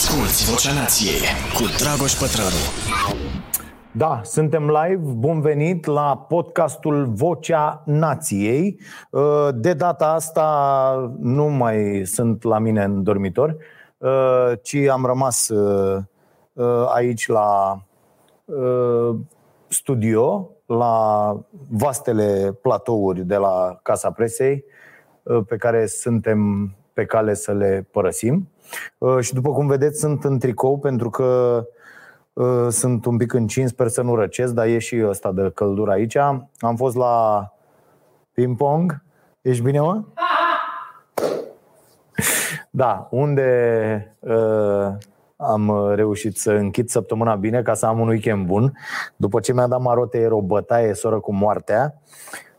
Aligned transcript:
Asculți 0.00 0.50
Vocea 0.50 0.72
Nației 0.80 1.20
cu 1.54 1.62
Dragoș 1.78 2.12
Pătrălu. 2.12 2.62
Da, 3.92 4.20
suntem 4.24 4.62
live. 4.62 5.02
Bun 5.02 5.40
venit 5.40 5.84
la 5.84 6.26
podcastul 6.28 7.06
Vocea 7.06 7.82
Nației. 7.86 8.80
Uh, 9.10 9.48
de 9.54 9.72
data 9.72 10.12
asta 10.12 11.12
nu 11.18 11.44
mai 11.44 12.02
sunt 12.04 12.42
la 12.42 12.58
mine 12.58 12.84
în 12.84 13.02
dormitor, 13.02 13.56
uh, 13.98 14.52
ci 14.62 14.74
am 14.74 15.04
rămas 15.04 15.48
uh, 15.48 16.02
aici 16.94 17.28
la 17.28 17.80
studio, 19.68 20.50
la 20.66 21.36
vastele 21.68 22.58
platouri 22.62 23.26
de 23.26 23.36
la 23.36 23.78
Casa 23.82 24.10
Presei, 24.10 24.64
pe 25.46 25.56
care 25.56 25.86
suntem 25.86 26.70
pe 26.92 27.04
cale 27.04 27.34
să 27.34 27.52
le 27.52 27.86
părăsim. 27.90 28.48
Uh, 28.98 29.18
și 29.20 29.34
după 29.34 29.50
cum 29.52 29.66
vedeți, 29.66 30.00
sunt 30.00 30.24
în 30.24 30.38
tricou 30.38 30.78
pentru 30.78 31.10
că 31.10 31.62
uh, 32.32 32.66
sunt 32.68 33.04
un 33.04 33.16
pic 33.16 33.32
încins, 33.32 33.70
sper 33.70 33.88
să 33.88 34.02
nu 34.02 34.14
răcesc, 34.14 34.52
dar 34.52 34.66
e 34.66 34.78
și 34.78 35.04
ăsta 35.06 35.32
de 35.32 35.50
căldură 35.54 35.90
aici. 35.90 36.16
Am 36.58 36.76
fost 36.76 36.96
la 36.96 37.46
ping-pong. 38.32 39.02
Ești 39.40 39.62
bine, 39.62 39.80
mă? 39.80 40.02
Da, 42.70 43.08
unde 43.10 44.16
uh, 44.18 44.88
am 45.36 45.92
reușit 45.94 46.36
să 46.36 46.52
închid 46.52 46.88
săptămâna 46.88 47.34
bine 47.34 47.62
ca 47.62 47.74
să 47.74 47.86
am 47.86 48.00
un 48.00 48.08
weekend 48.08 48.46
bun. 48.46 48.72
După 49.16 49.40
ce 49.40 49.52
mi-a 49.52 49.66
dat 49.66 49.80
marote, 49.80 50.18
era 50.18 50.34
o 50.34 50.42
bătaie 50.42 50.94
soră 50.94 51.20
cu 51.20 51.34
moartea. 51.34 52.00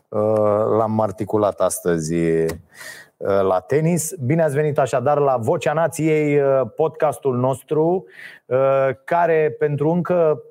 Uh, 0.08 0.76
l-am 0.78 1.00
articulat 1.00 1.60
astăzi 1.60 2.14
Uh, 2.14 3.11
la 3.22 3.60
tenis. 3.60 4.14
Bine 4.14 4.42
ați 4.42 4.54
venit 4.54 4.78
așadar 4.78 5.18
la 5.18 5.36
Vocea 5.36 5.72
Nației, 5.72 6.40
uh, 6.40 6.60
podcastul 6.76 7.36
nostru, 7.36 8.04
uh, 8.46 8.88
care 9.04 9.54
pentru 9.58 9.90
încă 9.90 10.42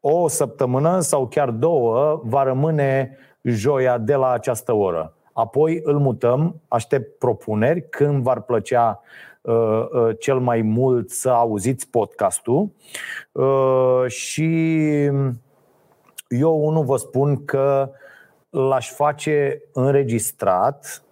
o 0.00 0.28
săptămână 0.28 1.00
sau 1.00 1.26
chiar 1.26 1.50
două 1.50 2.20
va 2.24 2.42
rămâne 2.42 3.18
joia 3.42 3.98
de 3.98 4.14
la 4.14 4.30
această 4.30 4.72
oră. 4.72 5.14
Apoi 5.32 5.80
îl 5.82 5.98
mutăm, 5.98 6.60
aștept 6.68 7.18
propuneri 7.18 7.88
când 7.88 8.22
v-ar 8.22 8.40
plăcea 8.40 9.00
cel 10.18 10.38
mai 10.38 10.60
mult 10.60 11.10
să 11.10 11.30
auziți 11.30 11.88
podcastul 11.88 12.70
și 14.06 14.74
eu 16.28 16.64
unul 16.66 16.84
vă 16.84 16.96
spun 16.96 17.44
că 17.44 17.90
l-aș 18.50 18.90
face 18.90 19.62
înregistrat 19.72 21.02
Uh, 21.04 21.09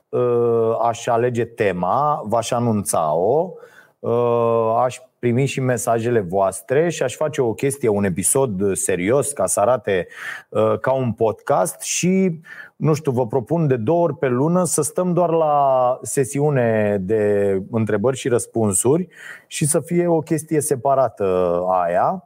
aș 0.83 1.07
alege 1.07 1.45
tema, 1.45 2.23
v-aș 2.25 2.51
anunța-o, 2.51 3.51
uh, 3.99 4.81
aș 4.85 4.99
primi 5.19 5.47
și 5.47 5.61
mesajele 5.61 6.21
voastre 6.21 6.89
și 6.89 7.03
aș 7.03 7.15
face 7.15 7.41
o 7.41 7.53
chestie, 7.53 7.89
un 7.89 8.05
episod 8.05 8.77
serios 8.77 9.33
ca 9.33 9.47
să 9.47 9.61
arate 9.61 10.07
uh, 10.49 10.79
ca 10.81 10.93
un 10.93 11.13
podcast 11.13 11.81
și, 11.81 12.41
nu 12.79 12.95
știu, 12.95 13.13
vă 13.13 13.27
propun 13.27 13.67
de 13.67 13.77
două 13.77 14.03
ori 14.03 14.17
pe 14.17 14.29
lună 14.29 14.65
să 14.65 14.83
stăm 14.83 15.13
doar 15.13 15.31
la 15.31 15.99
sesiune 16.03 16.99
de 17.01 17.63
întrebări 17.71 18.17
și 18.17 18.29
răspunsuri 18.29 19.09
și 19.47 19.67
să 19.67 19.81
fie 19.81 20.07
o 20.07 20.19
chestie 20.19 20.61
separată 20.61 21.61
aia 21.69 22.25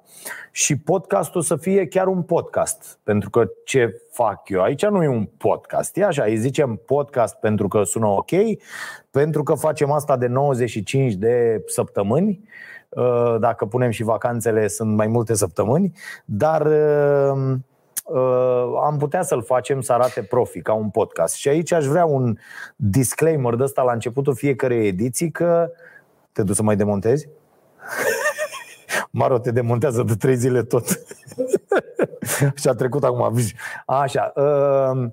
și 0.51 0.79
podcastul 0.79 1.43
să 1.43 1.57
fie 1.57 1.87
chiar 1.87 2.07
un 2.07 2.23
podcast. 2.23 2.99
Pentru 3.03 3.31
că 3.31 3.51
ce 3.65 4.03
fac 4.11 4.49
eu 4.49 4.63
aici 4.63 4.87
nu 4.87 5.03
e 5.03 5.09
un 5.09 5.25
podcast. 5.25 5.97
E 5.97 6.05
așa, 6.05 6.25
îi 6.25 6.37
zicem 6.37 6.83
podcast 6.87 7.35
pentru 7.35 7.69
că 7.69 7.83
sună 7.83 8.07
ok, 8.07 8.31
pentru 9.11 9.43
că 9.43 9.55
facem 9.55 9.91
asta 9.91 10.17
de 10.17 10.27
95 10.27 11.15
de 11.15 11.63
săptămâni 11.67 12.41
Uh, 12.97 13.37
dacă 13.41 13.67
punem 13.67 13.91
și 13.91 14.03
vacanțele, 14.03 14.69
sunt 14.69 14.97
mai 14.97 15.07
multe 15.07 15.35
săptămâni, 15.35 15.93
dar 16.25 16.67
uh, 16.67 17.33
uh, 17.35 17.59
am 18.85 18.97
putea 18.99 19.23
să-l 19.23 19.43
facem 19.43 19.81
să 19.81 19.93
arate 19.93 20.23
profi, 20.23 20.61
ca 20.61 20.73
un 20.73 20.91
podcast. 20.91 21.35
Și 21.35 21.49
aici 21.49 21.73
aș 21.73 21.85
vrea 21.85 22.05
un 22.05 22.37
disclaimer 22.77 23.55
de 23.55 23.63
ăsta 23.63 23.83
la 23.83 23.93
începutul 23.93 24.35
fiecarei 24.35 24.87
ediții 24.87 25.31
că 25.31 25.71
te 26.33 26.43
duci 26.43 26.57
să 26.57 26.63
mai 26.63 26.77
demontezi? 26.77 27.29
Maro 29.11 29.39
te 29.39 29.51
demontează 29.51 30.03
de 30.03 30.15
trei 30.15 30.37
zile 30.37 30.63
tot. 30.63 30.85
și 32.61 32.69
a 32.69 32.73
trecut 32.73 33.05
acum. 33.05 33.35
Așa. 33.87 34.33
Uh, 34.37 35.11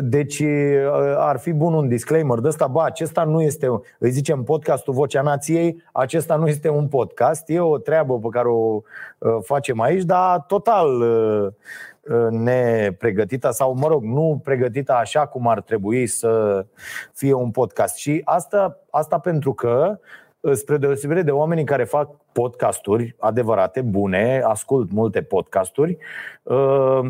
deci 0.00 0.38
uh, 0.38 1.14
ar 1.16 1.38
fi 1.38 1.52
bun 1.52 1.74
un 1.74 1.88
disclaimer 1.88 2.38
de 2.38 2.48
ăsta. 2.48 2.66
Ba, 2.66 2.84
acesta 2.84 3.24
nu 3.24 3.42
este, 3.42 3.66
îi 3.98 4.10
zicem 4.10 4.42
podcastul 4.42 4.94
Vocea 4.94 5.22
Nației, 5.22 5.82
acesta 5.92 6.36
nu 6.36 6.48
este 6.48 6.68
un 6.68 6.88
podcast. 6.88 7.48
E 7.48 7.60
o 7.60 7.78
treabă 7.78 8.18
pe 8.18 8.28
care 8.30 8.48
o 8.48 8.80
uh, 9.18 9.38
facem 9.42 9.80
aici, 9.80 10.02
dar 10.02 10.40
total 10.40 11.02
nepregătită 12.30 13.50
sau, 13.50 13.74
mă 13.74 13.86
rog, 13.86 14.02
nu 14.02 14.40
pregătită 14.44 14.92
așa 14.92 15.26
cum 15.26 15.48
ar 15.48 15.60
trebui 15.60 16.06
să 16.06 16.64
fie 17.12 17.32
un 17.32 17.50
podcast. 17.50 17.96
Și 17.96 18.20
asta, 18.24 18.78
asta 18.90 19.18
pentru 19.18 19.52
că 19.54 19.98
spre 20.52 20.76
deosebire 20.76 21.22
de 21.22 21.30
oamenii 21.30 21.64
care 21.64 21.84
fac 21.84 22.10
podcasturi 22.32 23.16
adevărate, 23.18 23.80
bune, 23.80 24.42
ascult 24.44 24.92
multe 24.92 25.22
podcasturi, 25.22 25.98
uh, 26.42 27.00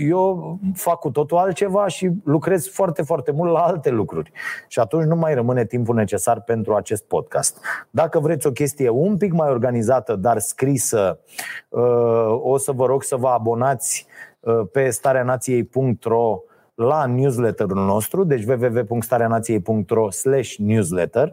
eu 0.00 0.58
fac 0.74 0.98
cu 0.98 1.10
totul 1.10 1.36
altceva 1.36 1.86
și 1.86 2.10
lucrez 2.24 2.68
foarte, 2.68 3.02
foarte 3.02 3.32
mult 3.32 3.52
la 3.52 3.60
alte 3.60 3.90
lucruri. 3.90 4.32
Și 4.68 4.78
atunci 4.78 5.04
nu 5.04 5.16
mai 5.16 5.34
rămâne 5.34 5.64
timpul 5.64 5.94
necesar 5.94 6.40
pentru 6.40 6.74
acest 6.74 7.04
podcast. 7.04 7.64
Dacă 7.90 8.18
vreți 8.18 8.46
o 8.46 8.50
chestie 8.50 8.88
un 8.88 9.16
pic 9.16 9.32
mai 9.32 9.50
organizată, 9.50 10.16
dar 10.16 10.38
scrisă, 10.38 11.20
uh, 11.68 12.40
o 12.42 12.56
să 12.56 12.72
vă 12.72 12.86
rog 12.86 13.02
să 13.02 13.16
vă 13.16 13.28
abonați 13.28 14.06
uh, 14.40 14.60
pe 14.72 14.90
stareanației.ro 14.90 16.40
la 16.76 17.06
newsletterul 17.06 17.84
nostru, 17.84 18.24
deci 18.24 18.44
www.stareanației.ro 18.44 20.10
slash 20.10 20.54
newsletter 20.54 21.32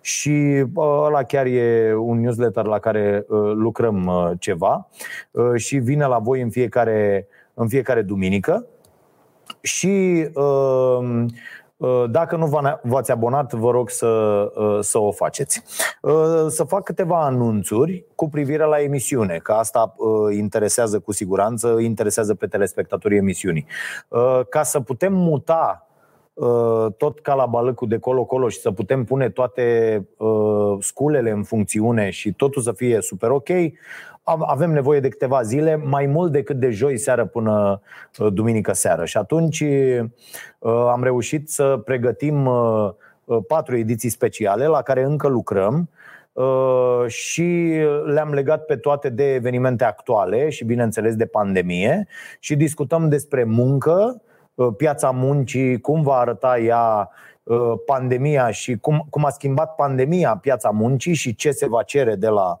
și 0.00 0.66
ăla 0.76 1.22
chiar 1.22 1.46
e 1.46 1.94
un 1.94 2.20
newsletter 2.20 2.64
la 2.64 2.78
care 2.78 3.24
uh, 3.28 3.52
lucrăm 3.54 4.06
uh, 4.06 4.30
ceva 4.38 4.88
uh, 5.30 5.54
și 5.54 5.76
vine 5.76 6.06
la 6.06 6.18
voi 6.18 6.40
în 6.40 6.50
fiecare, 6.50 7.26
în 7.54 7.68
fiecare 7.68 8.02
duminică 8.02 8.66
și 9.60 10.26
uh, 10.34 10.98
Uh, 10.98 11.26
dacă 12.10 12.36
nu 12.36 12.50
v-ați 12.82 13.10
abonat, 13.10 13.52
vă 13.52 13.70
rog 13.70 13.90
să, 13.90 14.06
uh, 14.06 14.78
să 14.80 14.98
o 14.98 15.12
faceți. 15.12 15.62
Uh, 16.02 16.46
să 16.48 16.64
fac 16.64 16.82
câteva 16.82 17.24
anunțuri 17.24 18.04
cu 18.14 18.28
privire 18.28 18.64
la 18.64 18.80
emisiune, 18.80 19.38
că 19.42 19.52
asta 19.52 19.94
interesează 20.30 20.98
cu 20.98 21.12
siguranță, 21.12 21.76
interesează 21.80 22.34
pe 22.34 22.46
telespectatorii 22.46 23.18
emisiunii. 23.18 23.66
Ca 24.48 24.62
să 24.62 24.80
putem 24.80 25.12
muta 25.12 25.87
tot 26.96 27.20
ca 27.20 27.34
la 27.34 27.46
balăcul 27.46 27.88
de 27.88 27.98
colo-colo 27.98 28.48
și 28.48 28.58
să 28.58 28.70
putem 28.70 29.04
pune 29.04 29.30
toate 29.30 30.06
sculele 30.80 31.30
în 31.30 31.42
funcțiune 31.42 32.10
și 32.10 32.32
totul 32.32 32.62
să 32.62 32.72
fie 32.72 33.00
super 33.00 33.30
ok, 33.30 33.48
avem 34.36 34.70
nevoie 34.70 35.00
de 35.00 35.08
câteva 35.08 35.42
zile, 35.42 35.76
mai 35.76 36.06
mult 36.06 36.32
decât 36.32 36.56
de 36.56 36.70
joi 36.70 36.98
seară 36.98 37.26
până 37.26 37.80
uh, 38.18 38.32
duminică 38.32 38.72
seară. 38.72 39.04
Și 39.04 39.16
atunci 39.16 39.60
uh, 39.60 40.72
am 40.90 41.02
reușit 41.02 41.50
să 41.50 41.80
pregătim 41.84 42.46
uh, 42.46 42.90
patru 43.46 43.76
ediții 43.76 44.08
speciale 44.08 44.66
la 44.66 44.82
care 44.82 45.02
încă 45.02 45.28
lucrăm 45.28 45.90
și 47.06 47.74
le-am 48.04 48.32
legat 48.32 48.64
pe 48.64 48.76
toate 48.76 49.08
de 49.08 49.34
evenimente 49.34 49.84
actuale 49.84 50.48
și, 50.48 50.64
bineînțeles, 50.64 51.14
de 51.14 51.26
pandemie 51.26 52.06
și 52.38 52.56
discutăm 52.56 53.08
despre 53.08 53.44
muncă, 53.44 54.22
piața 54.76 55.10
muncii, 55.10 55.80
cum 55.80 56.02
va 56.02 56.14
arăta 56.14 56.58
ea 56.58 57.10
Uh, 57.48 57.72
pandemia 57.86 58.50
și 58.50 58.76
cum, 58.76 59.06
cum 59.10 59.24
a 59.24 59.28
schimbat 59.28 59.74
pandemia 59.74 60.38
piața 60.40 60.70
muncii 60.70 61.14
și 61.14 61.34
ce 61.34 61.50
se 61.50 61.68
va 61.68 61.82
cere 61.82 62.14
de 62.14 62.28
la 62.28 62.60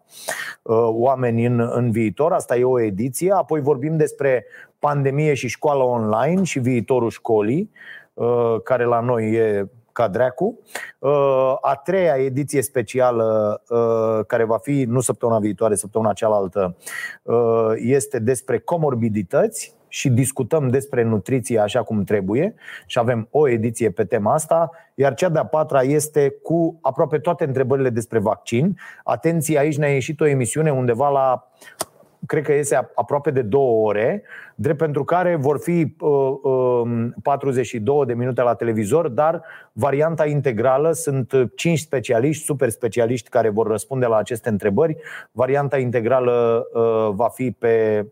uh, 0.62 0.88
oameni 0.90 1.44
în, 1.44 1.60
în 1.72 1.90
viitor. 1.90 2.32
Asta 2.32 2.56
e 2.56 2.64
o 2.64 2.80
ediție. 2.80 3.32
Apoi 3.32 3.60
vorbim 3.60 3.96
despre 3.96 4.44
pandemie 4.78 5.34
și 5.34 5.48
școală 5.48 5.82
online 5.82 6.42
și 6.42 6.58
viitorul 6.58 7.10
școlii, 7.10 7.70
uh, 8.14 8.56
care 8.64 8.84
la 8.84 9.00
noi 9.00 9.32
e 9.32 9.68
ca 9.92 10.08
dreacu. 10.08 10.58
Uh, 10.98 11.56
a 11.60 11.80
treia 11.84 12.14
ediție 12.16 12.62
specială, 12.62 13.60
uh, 13.68 14.24
care 14.26 14.44
va 14.44 14.58
fi 14.58 14.84
nu 14.84 15.00
săptămâna 15.00 15.38
viitoare, 15.38 15.74
săptămâna 15.74 16.12
cealaltă, 16.12 16.76
uh, 17.22 17.72
este 17.76 18.18
despre 18.18 18.58
comorbidități 18.58 19.77
și 19.88 20.08
discutăm 20.08 20.68
despre 20.68 21.02
nutriție 21.02 21.58
așa 21.58 21.82
cum 21.82 22.04
trebuie 22.04 22.54
și 22.86 22.98
avem 22.98 23.28
o 23.30 23.48
ediție 23.48 23.90
pe 23.90 24.04
tema 24.04 24.32
asta, 24.32 24.70
iar 24.94 25.14
cea 25.14 25.28
de-a 25.28 25.44
patra 25.44 25.82
este 25.82 26.34
cu 26.42 26.78
aproape 26.82 27.18
toate 27.18 27.44
întrebările 27.44 27.90
despre 27.90 28.18
vaccin. 28.18 28.78
Atenție, 29.04 29.58
aici 29.58 29.76
ne-a 29.76 29.92
ieșit 29.92 30.20
o 30.20 30.26
emisiune 30.26 30.70
undeva 30.70 31.08
la 31.08 31.50
cred 32.26 32.42
că 32.42 32.52
iese 32.52 32.90
aproape 32.94 33.30
de 33.30 33.42
două 33.42 33.86
ore, 33.86 34.22
drept 34.54 34.78
pentru 34.78 35.04
care 35.04 35.36
vor 35.36 35.58
fi 35.58 35.96
uh, 36.00 36.34
uh, 36.42 37.06
42 37.22 38.04
de 38.06 38.14
minute 38.14 38.42
la 38.42 38.54
televizor, 38.54 39.08
dar 39.08 39.42
varianta 39.72 40.26
integrală 40.26 40.92
sunt 40.92 41.32
5 41.56 41.78
specialiști, 41.78 42.44
super 42.44 42.68
specialiști 42.68 43.28
care 43.28 43.48
vor 43.48 43.66
răspunde 43.66 44.06
la 44.06 44.16
aceste 44.16 44.48
întrebări. 44.48 44.96
Varianta 45.32 45.78
integrală 45.78 46.66
uh, 46.72 47.14
va 47.14 47.28
fi 47.28 47.50
pe 47.50 48.06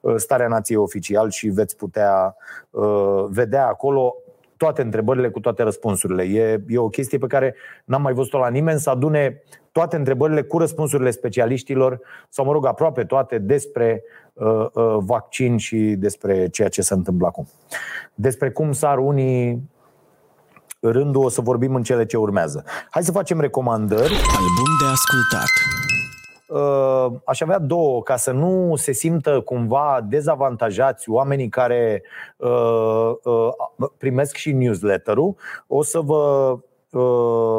uh, 0.00 0.14
Starea 0.16 0.48
Nației 0.48 0.78
oficial 0.78 1.30
și 1.30 1.48
veți 1.48 1.76
putea 1.76 2.36
uh, 2.70 3.24
vedea 3.28 3.66
acolo 3.66 4.14
toate 4.62 4.82
întrebările 4.82 5.30
cu 5.30 5.40
toate 5.40 5.62
răspunsurile. 5.62 6.22
E, 6.22 6.64
e 6.68 6.78
o 6.78 6.88
chestie 6.88 7.18
pe 7.18 7.26
care 7.26 7.54
n-am 7.84 8.02
mai 8.02 8.12
văzut-o 8.12 8.38
la 8.38 8.48
nimeni, 8.48 8.80
să 8.80 8.90
adune 8.90 9.42
toate 9.72 9.96
întrebările 9.96 10.42
cu 10.42 10.58
răspunsurile 10.58 11.10
specialiștilor, 11.10 12.00
sau 12.28 12.44
mă 12.44 12.52
rog, 12.52 12.66
aproape 12.66 13.04
toate 13.04 13.38
despre 13.38 14.02
uh, 14.32 14.66
uh, 14.72 14.96
vaccin 14.98 15.56
și 15.56 15.76
despre 15.76 16.48
ceea 16.48 16.68
ce 16.68 16.82
se 16.82 16.94
întâmplă 16.94 17.26
acum. 17.26 17.48
Despre 18.14 18.50
cum 18.50 18.72
sar 18.72 18.98
unii 18.98 19.70
rândul 20.80 21.24
o 21.24 21.28
să 21.28 21.40
vorbim 21.40 21.74
în 21.74 21.82
cele 21.82 22.06
ce 22.06 22.16
urmează. 22.16 22.64
Hai 22.90 23.02
să 23.02 23.12
facem 23.12 23.40
recomandări. 23.40 24.12
Album 24.12 24.70
de 24.80 24.86
ascultat. 24.92 25.81
Uh, 26.52 27.06
aș 27.24 27.40
avea 27.40 27.58
două, 27.58 28.02
ca 28.02 28.16
să 28.16 28.30
nu 28.30 28.76
se 28.76 28.92
simtă 28.92 29.40
cumva 29.40 30.06
dezavantajați 30.08 31.10
oamenii 31.10 31.48
care 31.48 32.02
uh, 32.36 33.12
uh, 33.24 33.88
primesc 33.98 34.36
și 34.36 34.52
newsletter-ul. 34.52 35.34
O 35.66 35.82
să 35.82 36.00
vă 36.00 36.58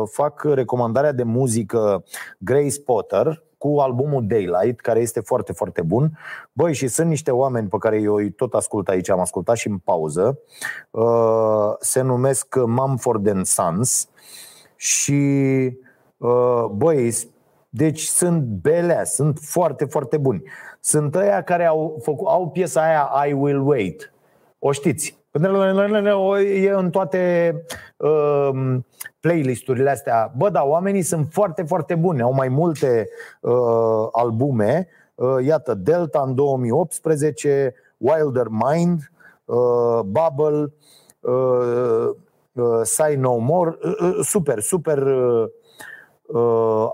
fac 0.06 0.44
recomandarea 0.44 1.12
de 1.12 1.24
muzică 1.24 2.04
Grace 2.38 2.82
Potter 2.86 3.44
cu 3.58 3.78
albumul 3.80 4.28
Daylight, 4.28 4.80
care 4.80 5.00
este 5.00 5.20
foarte, 5.20 5.54
foarte 5.54 5.82
bun. 5.82 6.20
Băi, 6.52 6.74
și 6.74 6.88
sunt 6.88 7.08
niște 7.08 7.32
oameni 7.32 7.68
pe 7.68 7.78
care 7.78 8.02
eu 8.02 8.14
îi 8.14 8.32
tot 8.32 8.54
ascult 8.54 8.88
aici, 8.88 9.10
am 9.10 9.20
ascultat 9.20 9.56
și 9.56 9.68
în 9.68 9.78
pauză. 9.78 10.40
Se 11.80 12.02
numesc 12.02 12.56
Mumford 12.66 13.46
Sons 13.46 14.10
și 14.76 15.22
băi, 16.72 17.14
deci 17.76 18.02
sunt 18.02 18.42
belea, 18.42 19.04
sunt 19.04 19.40
foarte, 19.42 19.86
foarte 19.86 20.18
buni. 20.18 20.44
Sunt 20.80 21.16
ăia 21.16 21.42
care 21.42 21.66
au, 21.66 22.00
făcut, 22.02 22.28
au 22.28 22.50
piesa 22.50 22.82
aia 22.82 23.28
I 23.30 23.34
Will 23.34 23.68
Wait. 23.68 24.14
O 24.60 24.72
știți? 24.72 25.18
E 26.64 26.70
în 26.70 26.90
toate 26.90 27.54
uh, 27.98 28.50
playlisturile 29.20 29.90
astea. 29.90 30.34
Bă, 30.38 30.50
da, 30.50 30.64
oamenii 30.64 31.02
sunt 31.02 31.28
foarte, 31.32 31.64
foarte 31.64 31.96
buni. 31.96 32.22
Au 32.22 32.34
mai 32.34 32.48
multe 32.48 33.10
uh, 33.42 34.08
albume. 34.12 34.88
Uh, 35.16 35.46
iată, 35.46 35.74
Delta 35.74 36.24
în 36.26 36.36
2018, 36.36 37.74
Wilder 37.98 38.48
Mind, 38.50 39.12
uh, 39.46 40.00
Bubble, 40.06 40.74
uh, 41.20 42.10
uh, 42.52 42.82
Say 42.84 43.16
No 43.16 43.38
More. 43.38 43.78
Uh, 43.84 43.96
uh 44.00 44.20
super, 44.22 44.60
super 44.60 44.98
uh, 44.98 45.46
uh, 46.26 46.88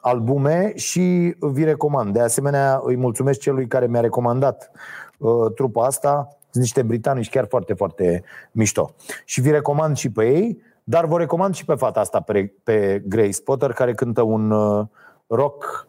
albume 0.00 0.72
și 0.76 1.34
vi 1.38 1.64
recomand. 1.64 2.12
De 2.12 2.20
asemenea, 2.20 2.80
îi 2.82 2.96
mulțumesc 2.96 3.40
celui 3.40 3.66
care 3.66 3.86
mi-a 3.86 4.00
recomandat 4.00 4.70
uh, 5.18 5.52
trupa 5.54 5.86
asta. 5.86 6.28
Sunt 6.50 6.62
niște 6.62 6.82
britanici 6.82 7.30
chiar 7.30 7.46
foarte, 7.48 7.74
foarte 7.74 8.24
mișto. 8.52 8.94
Și 9.24 9.40
vi 9.40 9.50
recomand 9.50 9.96
și 9.96 10.10
pe 10.10 10.24
ei, 10.24 10.62
dar 10.84 11.06
vă 11.06 11.18
recomand 11.18 11.54
și 11.54 11.64
pe 11.64 11.74
fata 11.74 12.00
asta, 12.00 12.20
pe, 12.20 12.52
pe 12.62 13.02
Grace 13.06 13.42
Potter, 13.44 13.72
care 13.72 13.94
cântă 13.94 14.22
un 14.22 14.50
uh, 14.50 14.86
rock 15.26 15.88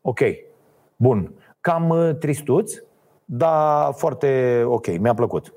ok, 0.00 0.20
bun. 0.96 1.32
Cam 1.60 1.88
uh, 1.88 2.16
tristuț, 2.18 2.72
dar 3.24 3.92
foarte 3.92 4.62
ok, 4.66 4.98
mi-a 4.98 5.14
plăcut. 5.14 5.52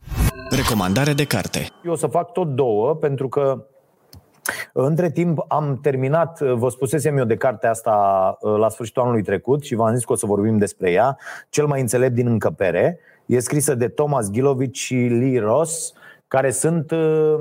Recomandare 0.50 1.14
de 1.14 1.26
carte. 1.26 1.68
Eu 1.84 1.92
o 1.92 1.96
să 1.96 2.08
fac 2.08 2.32
tot 2.32 2.48
două, 2.48 2.96
pentru 2.96 3.30
că 3.30 3.66
între 4.74 5.12
timp 5.12 5.46
am 5.48 5.80
terminat, 5.82 6.40
vă 6.40 6.70
spusesem 6.70 7.18
eu 7.18 7.26
de 7.26 7.36
cartea 7.36 7.70
asta 7.70 8.38
uh, 8.42 8.58
la 8.58 8.70
sfârșitul 8.70 9.02
anului 9.02 9.24
trecut 9.24 9.64
și 9.64 9.76
v-am 9.76 9.96
zis 9.96 10.06
că 10.06 10.12
o 10.12 10.16
să 10.16 10.26
vorbim 10.26 10.58
despre 10.58 10.92
ea, 10.92 11.18
Cel 11.50 11.66
mai 11.66 11.82
înțelept 11.82 12.14
din 12.14 12.28
încăpere. 12.28 13.00
E 13.26 13.40
scrisă 13.40 13.76
de 13.76 13.88
Thomas 13.88 14.32
Gilovic 14.32 14.74
și 14.74 14.96
Lee 14.96 15.40
Ross, 15.40 15.94
care 16.28 16.52
sunt 16.52 16.92
uh, 16.92 17.36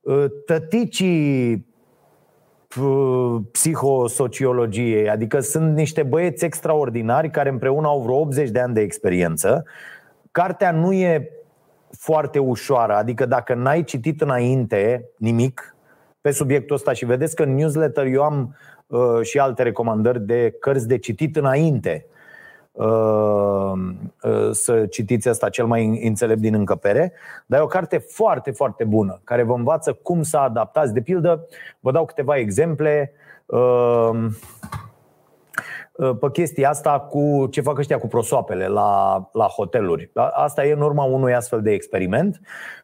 uh, 0.00 0.24
tăticii 0.46 1.66
psihosociologiei, 3.50 5.10
adică 5.10 5.40
sunt 5.40 5.76
niște 5.76 6.02
băieți 6.02 6.44
extraordinari 6.44 7.30
care 7.30 7.48
împreună 7.48 7.86
au 7.86 8.00
vreo 8.00 8.14
80 8.14 8.50
de 8.50 8.60
ani 8.60 8.74
de 8.74 8.80
experiență. 8.80 9.64
Cartea 10.30 10.70
nu 10.70 10.92
e 10.92 11.30
foarte 11.98 12.38
ușoară. 12.38 12.94
Adică 12.94 13.26
dacă 13.26 13.54
n-ai 13.54 13.84
citit 13.84 14.20
înainte 14.20 15.08
nimic 15.16 15.76
pe 16.20 16.30
subiectul 16.30 16.76
ăsta 16.76 16.92
și 16.92 17.04
vedeți 17.04 17.34
că 17.34 17.42
în 17.42 17.54
newsletter 17.54 18.06
eu 18.06 18.22
am 18.22 18.56
uh, 18.86 19.20
și 19.22 19.38
alte 19.38 19.62
recomandări 19.62 20.20
de 20.20 20.56
cărți 20.60 20.88
de 20.88 20.98
citit 20.98 21.36
înainte 21.36 22.06
uh, 22.72 23.72
uh, 24.22 24.50
să 24.50 24.86
citiți 24.86 25.28
asta 25.28 25.48
cel 25.48 25.66
mai 25.66 26.06
înțelept 26.06 26.40
din 26.40 26.54
încăpere, 26.54 27.12
dar 27.46 27.60
e 27.60 27.62
o 27.62 27.66
carte 27.66 27.98
foarte, 27.98 28.50
foarte 28.50 28.84
bună, 28.84 29.20
care 29.24 29.42
vă 29.42 29.54
învață 29.54 29.92
cum 29.92 30.22
să 30.22 30.36
adaptați. 30.36 30.92
De 30.92 31.00
pildă, 31.00 31.46
vă 31.80 31.92
dau 31.92 32.04
câteva 32.04 32.36
exemple. 32.36 33.12
Uh, 33.12 33.26
Uh, 33.48 34.28
pe 36.20 36.30
chestia 36.32 36.68
asta 36.68 37.00
cu 37.00 37.48
ce 37.50 37.60
fac 37.60 37.78
ăștia 37.78 37.98
cu 37.98 38.06
prosoapele 38.06 38.66
la, 38.66 39.22
la 39.32 39.44
hoteluri. 39.44 40.10
Asta 40.32 40.66
e 40.66 40.72
în 40.72 40.80
urma 40.80 41.04
unui 41.04 41.34
astfel 41.34 41.62
de 41.62 41.70
experiment, 41.70 42.40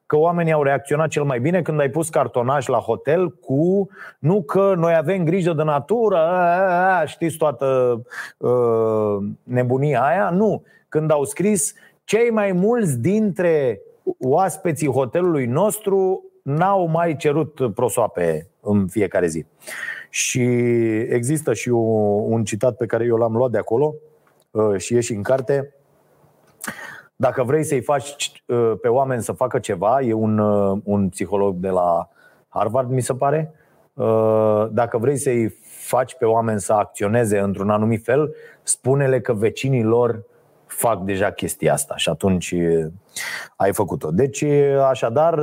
că 0.07 0.17
oamenii 0.17 0.53
au 0.53 0.63
reacționat 0.63 1.09
cel 1.09 1.23
mai 1.23 1.41
bine 1.41 1.63
când 1.63 1.81
ai 1.81 1.91
pus 1.91 2.09
cartonaj 2.09 2.67
la 2.67 2.79
hotel 2.79 3.31
cu 3.31 3.89
nu 4.19 4.43
că 4.43 4.75
noi 4.77 4.95
avem 4.95 5.25
grijă 5.25 5.53
de 5.53 5.63
natură, 5.63 6.29
știți 7.05 7.37
toată 7.37 8.01
uh, 8.39 9.17
nebunia 9.43 10.03
aia, 10.03 10.31
nu. 10.31 10.63
Când 10.89 11.11
au 11.11 11.25
scris 11.25 11.75
cei 12.05 12.31
mai 12.31 12.53
mulți 12.53 12.99
dintre 12.99 13.81
oaspeții 14.19 14.91
hotelului 14.91 15.47
nostru 15.47 16.25
n-au 16.43 16.87
mai 16.87 17.17
cerut 17.17 17.75
prosoape 17.75 18.49
în 18.61 18.87
fiecare 18.87 19.27
zi. 19.27 19.47
Și 20.15 20.43
există 21.09 21.53
și 21.53 21.69
un 21.69 22.45
citat 22.45 22.77
pe 22.77 22.87
care 22.87 23.05
eu 23.05 23.17
l-am 23.17 23.37
luat 23.37 23.51
de 23.51 23.59
acolo 23.59 23.95
uh, 24.51 24.77
și 24.77 24.95
e 24.95 25.01
și 25.01 25.13
în 25.13 25.23
carte. 25.23 25.75
Dacă 27.17 27.43
vrei 27.43 27.65
să-i 27.65 27.81
faci 27.81 28.43
uh, 28.47 28.73
pe 28.81 28.89
oameni 28.89 29.23
să 29.23 29.33
facă 29.33 29.59
ceva, 29.59 30.01
e 30.01 30.13
un, 30.13 30.39
uh, 30.39 30.81
un 30.85 31.09
psiholog 31.09 31.57
de 31.57 31.69
la 31.69 32.09
Harvard, 32.49 32.91
mi 32.91 33.01
se 33.01 33.15
pare. 33.15 33.55
Dacă 34.71 34.99
vrei 34.99 35.17
să-i 35.17 35.49
faci 35.63 36.15
pe 36.15 36.25
oameni 36.25 36.61
să 36.61 36.73
acționeze 36.73 37.39
într-un 37.39 37.71
anumit 37.71 38.05
fel, 38.05 38.35
spune-le 38.63 39.21
că 39.21 39.33
vecinii 39.33 39.83
lor 39.83 40.25
fac 40.67 41.03
deja 41.03 41.31
chestia 41.31 41.73
asta 41.73 41.97
și 41.97 42.09
atunci 42.09 42.55
ai 43.57 43.73
făcut-o. 43.73 44.11
Deci, 44.11 44.45
așadar, 44.89 45.41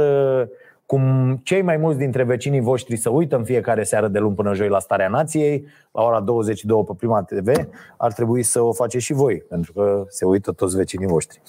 cum 0.91 1.39
cei 1.43 1.61
mai 1.61 1.77
mulți 1.77 1.99
dintre 1.99 2.23
vecinii 2.23 2.59
voștri 2.59 2.95
să 2.95 3.09
uită 3.09 3.35
în 3.35 3.43
fiecare 3.43 3.83
seară 3.83 4.07
de 4.07 4.19
luni 4.19 4.35
până 4.35 4.53
joi 4.53 4.67
la 4.67 4.79
Starea 4.79 5.07
Nației, 5.07 5.67
la 5.91 6.03
ora 6.03 6.19
22 6.19 6.83
pe 6.83 6.91
Prima 6.97 7.23
TV, 7.23 7.51
ar 7.97 8.13
trebui 8.13 8.43
să 8.43 8.61
o 8.61 8.73
faceți 8.73 9.03
și 9.03 9.13
voi, 9.13 9.37
pentru 9.37 9.73
că 9.73 10.05
se 10.07 10.25
uită 10.25 10.51
toți 10.51 10.75
vecinii 10.75 11.07
voștri. 11.07 11.41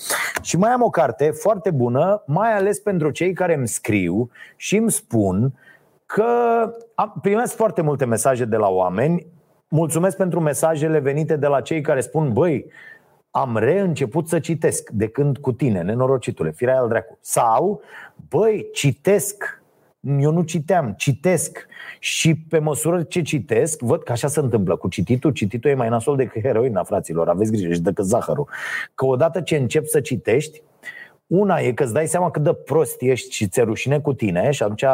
Și 0.43 0.57
mai 0.57 0.71
am 0.71 0.83
o 0.83 0.91
carte 0.91 1.31
foarte 1.31 1.71
bună, 1.71 2.23
mai 2.27 2.57
ales 2.57 2.81
pentru 2.81 3.11
cei 3.11 3.33
care 3.33 3.55
îmi 3.55 3.69
scriu 3.69 4.31
și 4.57 4.77
îmi 4.77 4.91
spun 4.91 5.53
că 6.07 6.25
primesc 7.23 7.55
foarte 7.55 7.83
multe 7.83 8.05
mesaje 8.05 8.45
de 8.45 8.57
la 8.57 8.69
oameni. 8.69 9.27
Mulțumesc 9.69 10.17
pentru 10.17 10.41
mesajele 10.41 10.99
venite 10.99 11.37
de 11.37 11.47
la 11.47 11.61
cei 11.61 11.81
care 11.81 12.01
spun, 12.01 12.33
băi, 12.33 12.67
am 13.35 13.57
reînceput 13.57 14.29
să 14.29 14.39
citesc 14.39 14.91
de 14.91 15.09
când 15.09 15.39
cu 15.39 15.53
tine, 15.53 15.83
nenorocitule, 15.83 16.51
firea 16.51 16.79
al 16.79 16.89
dracu. 16.89 17.19
Sau, 17.21 17.81
băi, 18.29 18.69
citesc, 18.73 19.63
eu 20.01 20.33
nu 20.33 20.43
citeam, 20.43 20.95
citesc 20.97 21.67
și 21.99 22.35
pe 22.35 22.59
măsură 22.59 23.03
ce 23.03 23.23
citesc, 23.23 23.81
văd 23.81 24.03
că 24.03 24.13
așa 24.13 24.29
se 24.29 24.41
întâmplă 24.41 24.77
cu 24.77 24.89
cititul. 24.89 25.31
Cititul 25.31 25.71
e 25.71 25.75
mai 25.75 25.89
nasol 25.89 26.17
decât 26.17 26.43
heroina, 26.43 26.83
fraților, 26.83 27.29
aveți 27.29 27.51
grijă 27.51 27.73
și 27.73 27.81
decât 27.81 28.05
zahărul. 28.05 28.49
Că 28.95 29.07
odată 29.07 29.41
ce 29.41 29.57
începi 29.57 29.89
să 29.89 30.01
citești, 30.01 30.63
una 31.35 31.59
e 31.59 31.73
că 31.73 31.83
îți 31.83 31.93
dai 31.93 32.07
seama 32.07 32.31
cât 32.31 32.43
de 32.43 32.53
prost 32.53 33.03
ești 33.03 33.35
și 33.35 33.49
ți-e 33.49 33.63
rușine 33.63 34.01
cu 34.01 34.13
tine 34.13 34.51
și 34.51 34.63
atunci 34.63 34.85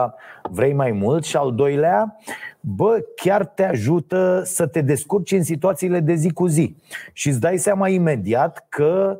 vrei 0.42 0.72
mai 0.72 0.90
mult 0.90 1.24
și 1.24 1.36
al 1.36 1.54
doilea, 1.54 2.16
bă, 2.60 2.98
chiar 3.16 3.46
te 3.46 3.64
ajută 3.64 4.42
să 4.44 4.66
te 4.66 4.80
descurci 4.80 5.32
în 5.32 5.42
situațiile 5.42 6.00
de 6.00 6.14
zi 6.14 6.30
cu 6.30 6.46
zi 6.46 6.76
și 7.12 7.28
îți 7.28 7.40
dai 7.40 7.58
seama 7.58 7.88
imediat 7.88 8.66
că 8.68 9.18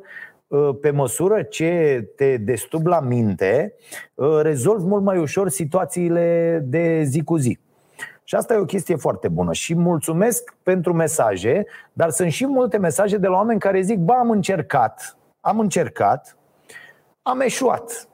ă, 0.51 0.73
pe 0.73 0.91
măsură 0.91 1.41
ce 1.41 2.03
te 2.15 2.37
destub 2.37 2.85
la 2.85 2.99
minte, 2.99 3.73
ă, 4.17 4.41
rezolvi 4.41 4.85
mult 4.85 5.03
mai 5.03 5.17
ușor 5.17 5.49
situațiile 5.49 6.59
de 6.63 7.03
zi 7.03 7.23
cu 7.23 7.37
zi. 7.37 7.59
Și 8.23 8.35
asta 8.35 8.53
e 8.53 8.57
o 8.57 8.65
chestie 8.65 8.95
foarte 8.95 9.27
bună. 9.27 9.53
Și 9.53 9.75
mulțumesc 9.75 10.55
pentru 10.63 10.93
mesaje, 10.93 11.65
dar 11.93 12.09
sunt 12.09 12.31
și 12.31 12.47
multe 12.47 12.77
mesaje 12.77 13.17
de 13.17 13.27
la 13.27 13.35
oameni 13.35 13.59
care 13.59 13.81
zic, 13.81 13.97
ba, 13.97 14.13
am 14.13 14.29
încercat, 14.29 15.17
am 15.39 15.59
încercat, 15.59 16.38
am 17.21 17.39
eșuat. 17.39 18.09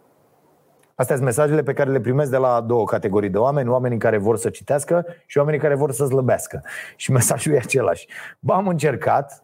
Astea 0.96 1.16
sunt 1.16 1.28
mesajele 1.28 1.64
pe 1.64 1.74
care 1.74 1.92
le 1.92 2.00
primesc 2.00 2.32
de 2.32 2.38
la 2.38 2.62
două 2.62 2.86
categorii 2.86 3.30
de 3.30 3.38
oameni, 3.38 3.70
oamenii 3.70 3.98
care 3.98 4.18
vor 4.18 4.38
să 4.38 4.50
citească 4.50 5.06
și 5.26 5.38
oamenii 5.38 5.60
care 5.60 5.76
vor 5.76 5.92
să 5.92 6.06
slăbească. 6.06 6.64
Și 6.96 7.12
mesajul 7.12 7.54
e 7.54 7.58
același. 7.58 8.08
Ba, 8.40 8.56
am 8.56 8.68
încercat, 8.68 9.44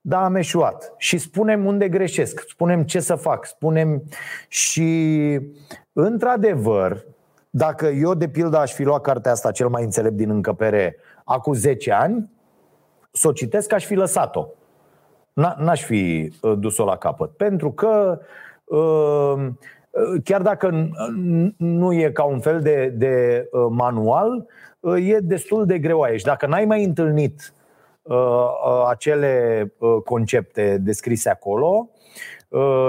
da, 0.00 0.24
am 0.24 0.34
eșuat. 0.34 0.94
Și 0.96 1.18
spunem 1.18 1.64
unde 1.64 1.88
greșesc, 1.88 2.44
spunem 2.48 2.82
ce 2.82 3.00
să 3.00 3.14
fac, 3.14 3.46
spunem 3.46 4.02
și, 4.48 5.40
într-adevăr, 5.92 7.04
dacă 7.50 7.86
eu, 7.86 8.14
de 8.14 8.28
pildă, 8.28 8.58
aș 8.58 8.72
fi 8.72 8.82
luat 8.82 9.00
cartea 9.00 9.32
asta 9.32 9.50
cel 9.50 9.68
mai 9.68 9.82
înțelept 9.82 10.16
din 10.16 10.30
încăpere 10.30 10.96
acum 11.24 11.52
10 11.52 11.92
ani, 11.92 12.30
să 13.12 13.28
o 13.28 13.32
citesc, 13.32 13.72
aș 13.72 13.84
fi 13.84 13.94
lăsat-o. 13.94 14.46
N-aș 15.32 15.84
fi 15.84 16.32
uh, 16.40 16.58
dus-o 16.58 16.84
la 16.84 16.96
capăt. 16.96 17.30
Pentru 17.30 17.72
că 17.72 18.18
uh, 18.18 18.24
chiar 20.24 20.42
dacă 20.42 20.88
nu 21.56 21.92
e 21.92 22.10
ca 22.10 22.24
un 22.24 22.40
fel 22.40 22.60
de, 22.60 22.94
de 22.96 23.46
uh, 23.50 23.66
manual, 23.70 24.46
e 24.96 25.18
destul 25.18 25.66
de 25.66 25.78
greu 25.78 26.00
aici. 26.00 26.22
Dacă 26.22 26.46
n-ai 26.46 26.64
mai 26.64 26.84
întâlnit 26.84 27.54
acele 28.88 29.72
concepte 30.04 30.78
descrise 30.80 31.30
acolo 31.30 31.90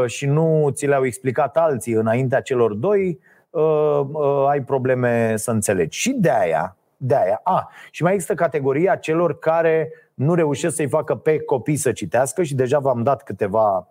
și 0.06 0.26
nu 0.26 0.70
ți 0.72 0.86
le-au 0.86 1.06
explicat 1.06 1.58
alții 1.58 1.94
înaintea 1.94 2.42
celor 2.42 2.74
doi, 2.74 3.20
uh, 3.52 4.02
uh, 4.12 4.46
ai 4.48 4.62
probleme 4.62 5.36
să 5.38 5.52
înțelegi. 5.52 6.00
Și 6.00 6.12
de 6.12 6.30
aia, 6.30 6.76
de 6.98 7.16
aia. 7.16 7.40
A, 7.44 7.70
și 7.92 8.04
mai 8.04 8.14
există 8.14 8.34
categoria 8.34 8.96
celor 8.96 9.40
care 9.40 9.92
nu 10.22 10.34
reușesc 10.34 10.76
să-i 10.76 10.88
facă 10.88 11.16
pe 11.16 11.40
copii 11.40 11.76
să 11.76 11.92
citească 11.92 12.44
și 12.44 12.56
deja 12.56 12.80
v-am 12.80 13.04
dat 13.04 13.24
câteva 13.24 13.88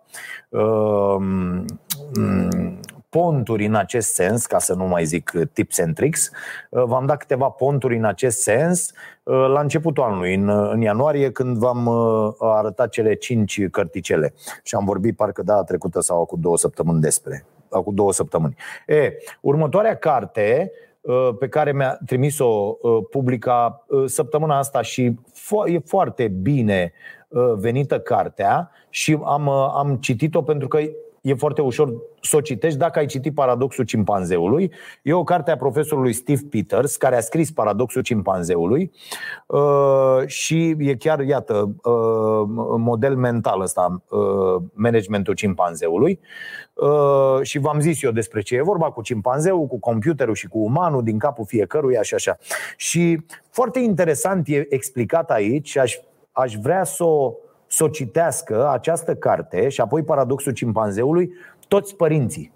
uh, 0.49 1.15
ponturi 3.09 3.65
în 3.65 3.75
acest 3.75 4.13
sens, 4.13 4.45
ca 4.45 4.59
să 4.59 4.73
nu 4.73 4.85
mai 4.85 5.05
zic 5.05 5.31
tips 5.53 5.79
and 5.79 5.95
tricks. 5.95 6.29
Uh, 6.69 6.83
v-am 6.83 7.05
dat 7.05 7.17
câteva 7.17 7.49
ponturi 7.49 7.97
în 7.97 8.05
acest 8.05 8.41
sens 8.41 8.91
uh, 9.23 9.47
la 9.53 9.59
începutul 9.59 10.03
anului, 10.03 10.35
în, 10.35 10.49
în 10.49 10.81
ianuarie, 10.81 11.31
când 11.31 11.57
v-am 11.57 11.85
uh, 11.85 12.33
arătat 12.39 12.89
cele 12.89 13.13
cinci 13.13 13.67
cărticele. 13.69 14.33
Și 14.63 14.75
am 14.75 14.85
vorbit 14.85 15.15
parcă 15.15 15.43
data 15.43 15.63
trecută 15.63 15.99
sau 15.99 16.25
cu 16.25 16.37
două 16.37 16.57
săptămâni 16.57 17.01
despre 17.01 17.45
acum 17.69 17.93
două 17.93 18.13
săptămâni. 18.13 18.55
E, 18.87 19.13
următoarea 19.41 19.95
carte 19.95 20.71
uh, 20.71 20.90
pe 21.39 21.47
care 21.47 21.73
mi-a 21.73 21.99
trimis-o 22.05 22.77
uh, 22.81 23.03
publica 23.09 23.85
uh, 23.87 24.03
săptămâna 24.05 24.57
asta 24.57 24.81
și 24.81 25.15
e 25.65 25.79
foarte 25.79 26.27
bine 26.27 26.93
venită 27.55 27.99
cartea 27.99 28.71
și 28.89 29.19
am, 29.23 29.49
am 29.49 29.95
citit-o 29.95 30.41
pentru 30.41 30.67
că 30.67 30.79
e 31.21 31.33
foarte 31.33 31.61
ușor 31.61 31.93
să 32.21 32.35
o 32.35 32.41
citești 32.41 32.77
dacă 32.77 32.99
ai 32.99 33.05
citit 33.05 33.33
Paradoxul 33.33 33.85
cimpanzeului. 33.85 34.71
E 35.01 35.13
o 35.13 35.23
carte 35.23 35.51
a 35.51 35.55
profesorului 35.55 36.13
Steve 36.13 36.41
Peters, 36.49 36.95
care 36.95 37.15
a 37.15 37.19
scris 37.19 37.51
Paradoxul 37.51 38.01
cimpanzeului 38.01 38.91
uh, 39.45 40.25
și 40.25 40.75
e 40.79 40.95
chiar, 40.95 41.19
iată, 41.19 41.75
uh, 41.83 42.43
model 42.77 43.15
mental 43.15 43.61
ăsta, 43.61 44.03
uh, 44.09 44.63
managementul 44.73 45.33
cimpanzeului. 45.33 46.19
Și 47.41 47.59
v-am 47.59 47.79
zis 47.79 48.03
eu 48.03 48.11
despre 48.11 48.41
ce 48.41 48.55
e 48.55 48.61
vorba 48.61 48.91
cu 48.91 49.01
cimpanzeul, 49.01 49.65
cu 49.65 49.79
computerul 49.79 50.35
și 50.35 50.47
cu 50.47 50.59
umanul 50.59 51.03
din 51.03 51.17
capul 51.17 51.45
fiecăruia 51.45 52.01
și 52.01 52.13
așa. 52.13 52.37
Și 52.77 53.25
foarte 53.49 53.79
interesant 53.79 54.47
e 54.47 54.65
explicat 54.69 55.31
aici 55.31 55.69
și 55.69 55.79
aș, 55.79 55.97
aș 56.31 56.55
vrea 56.55 56.83
să 56.83 57.03
o 57.03 57.33
să 57.71 57.83
o 57.83 57.87
citească 57.87 58.69
această 58.69 59.15
carte 59.15 59.69
și 59.69 59.81
apoi 59.81 60.03
Paradoxul 60.03 60.51
cimpanzeului 60.51 61.33
toți 61.67 61.95
părinții. 61.95 62.51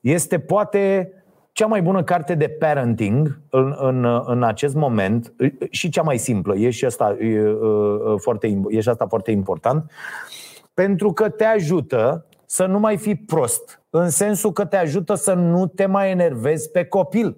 Este 0.00 0.38
poate 0.38 1.12
cea 1.52 1.66
mai 1.66 1.82
bună 1.82 2.04
carte 2.04 2.34
de 2.34 2.48
parenting 2.48 3.40
în, 3.50 3.74
în, 3.78 4.22
în 4.26 4.42
acest 4.42 4.74
moment 4.74 5.32
și 5.70 5.88
cea 5.88 6.02
mai 6.02 6.18
simplă. 6.18 6.56
E 6.56 6.70
și 6.70 6.84
asta, 6.84 7.16
e, 7.20 7.56
foarte, 8.16 8.60
e 8.68 8.80
și 8.80 8.88
asta 8.88 9.06
foarte 9.06 9.30
important. 9.30 9.90
Pentru 10.74 11.12
că 11.12 11.28
te 11.28 11.44
ajută 11.44 12.26
să 12.46 12.66
nu 12.66 12.78
mai 12.78 12.96
fii 12.96 13.16
prost. 13.16 13.82
În 13.90 14.10
sensul 14.10 14.52
că 14.52 14.64
te 14.64 14.76
ajută 14.76 15.14
să 15.14 15.34
nu 15.34 15.66
te 15.66 15.86
mai 15.86 16.10
enervezi 16.10 16.70
pe 16.70 16.84
copil. 16.84 17.36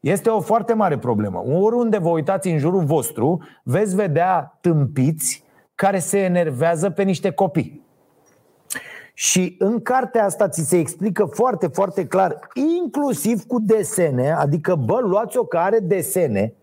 Este 0.00 0.28
o 0.28 0.40
foarte 0.40 0.74
mare 0.74 0.98
problemă. 0.98 1.42
Oriunde 1.46 1.98
vă 1.98 2.08
uitați 2.08 2.48
în 2.48 2.58
jurul 2.58 2.84
vostru, 2.84 3.42
veți 3.62 3.94
vedea 3.94 4.58
tâmpiți 4.60 5.50
care 5.82 5.98
se 5.98 6.18
enervează 6.18 6.90
pe 6.90 7.02
niște 7.02 7.30
copii. 7.30 7.86
Și 9.14 9.56
în 9.58 9.82
cartea 9.82 10.24
asta 10.24 10.48
ți 10.48 10.68
se 10.68 10.78
explică 10.78 11.24
foarte, 11.24 11.66
foarte 11.66 12.06
clar, 12.06 12.38
inclusiv 12.54 13.42
cu 13.46 13.60
desene, 13.60 14.32
adică, 14.32 14.74
bă, 14.74 15.00
luați-o 15.00 15.44
că 15.44 15.58
are 15.58 15.78
desene, 15.78 16.54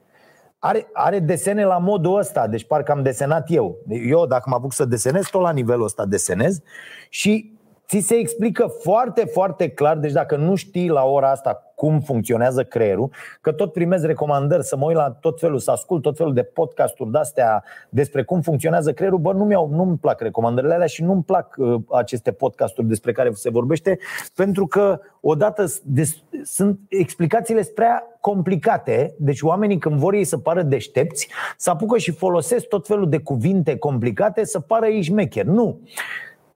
are, 0.60 0.88
are 0.94 1.20
desene 1.20 1.66
la 1.66 1.78
modul 1.78 2.18
ăsta, 2.18 2.48
deci 2.48 2.66
parcă 2.66 2.92
am 2.92 3.04
desenat 3.04 3.52
eu. 3.52 3.78
Eu, 3.88 4.26
dacă 4.26 4.44
mă 4.50 4.56
apuc 4.56 4.74
să 4.74 4.86
desenez, 4.86 5.28
tot 5.28 5.42
la 5.42 5.52
nivelul 5.52 5.84
ăsta 5.84 6.06
desenez 6.06 6.62
și 7.10 7.59
ți 7.90 8.00
se 8.00 8.16
explică 8.16 8.68
foarte, 8.82 9.26
foarte 9.26 9.70
clar, 9.70 9.98
deci 9.98 10.12
dacă 10.12 10.36
nu 10.36 10.56
știi 10.56 10.90
la 10.90 11.04
ora 11.04 11.32
asta 11.32 11.64
cum 11.76 12.00
funcționează 12.00 12.64
creierul, 12.64 13.12
că 13.42 13.52
tot 13.52 13.72
primez 13.72 14.04
recomandări 14.04 14.64
să 14.64 14.78
mă 14.78 14.86
uit 14.86 14.96
la 14.96 15.12
tot 15.12 15.40
felul, 15.40 15.60
să 15.60 15.72
ascult 15.72 16.02
tot 16.02 16.18
felul 16.18 16.34
de 16.34 16.44
podcasturi 16.44 17.12
de-astea 17.12 17.64
despre 17.90 18.24
cum 18.24 18.42
funcționează 18.42 18.94
creierul, 18.94 19.20
bă, 19.20 19.34
nu 19.34 19.44
mi-au, 19.44 19.70
nu-mi 19.70 19.98
plac 19.98 20.22
recomandările 20.22 20.74
alea 20.74 20.88
și 20.88 21.04
nu-mi 21.04 21.24
plac 21.24 21.56
uh, 21.58 21.82
aceste 21.92 22.32
podcasturi 22.32 22.88
despre 22.88 23.12
care 23.12 23.32
se 23.34 23.50
vorbește, 23.50 23.98
pentru 24.36 24.68
că 24.68 25.00
odată 25.22 25.66
de, 25.84 26.04
sunt 26.44 26.80
explicațiile 26.88 27.62
prea 27.76 28.04
complicate, 28.22 29.16
deci 29.18 29.42
oamenii 29.42 29.78
când 29.78 29.96
vor 29.96 30.14
ei 30.14 30.24
să 30.24 30.38
pară 30.38 30.62
deștepți, 30.62 31.28
să 31.58 31.70
apucă 31.70 31.98
și 31.98 32.12
folosesc 32.12 32.68
tot 32.68 32.88
felul 32.88 33.10
de 33.10 33.20
cuvinte 33.20 33.78
complicate 33.78 34.46
să 34.46 34.60
pară 34.60 34.86
ei 34.86 35.02
șmecheri. 35.02 35.48
Nu! 35.48 35.80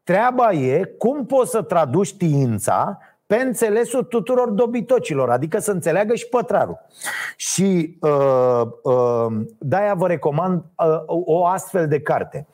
Treaba 0.03 0.51
e 0.51 0.83
cum 0.97 1.25
poți 1.25 1.51
să 1.51 1.61
traduci 1.61 2.07
știința 2.07 2.99
pe 3.25 3.35
înțelesul 3.35 4.03
tuturor 4.03 4.49
dobitocilor, 4.49 5.29
adică 5.29 5.59
să 5.59 5.71
înțeleagă 5.71 6.15
și 6.15 6.27
pătrarul. 6.27 6.79
Și 7.35 7.97
uh, 8.01 8.61
uh, 8.81 9.25
de-aia 9.59 9.93
vă 9.93 10.07
recomand 10.07 10.63
uh, 10.77 11.03
o 11.07 11.45
astfel 11.45 11.87
de 11.87 12.01
carte. 12.01 12.47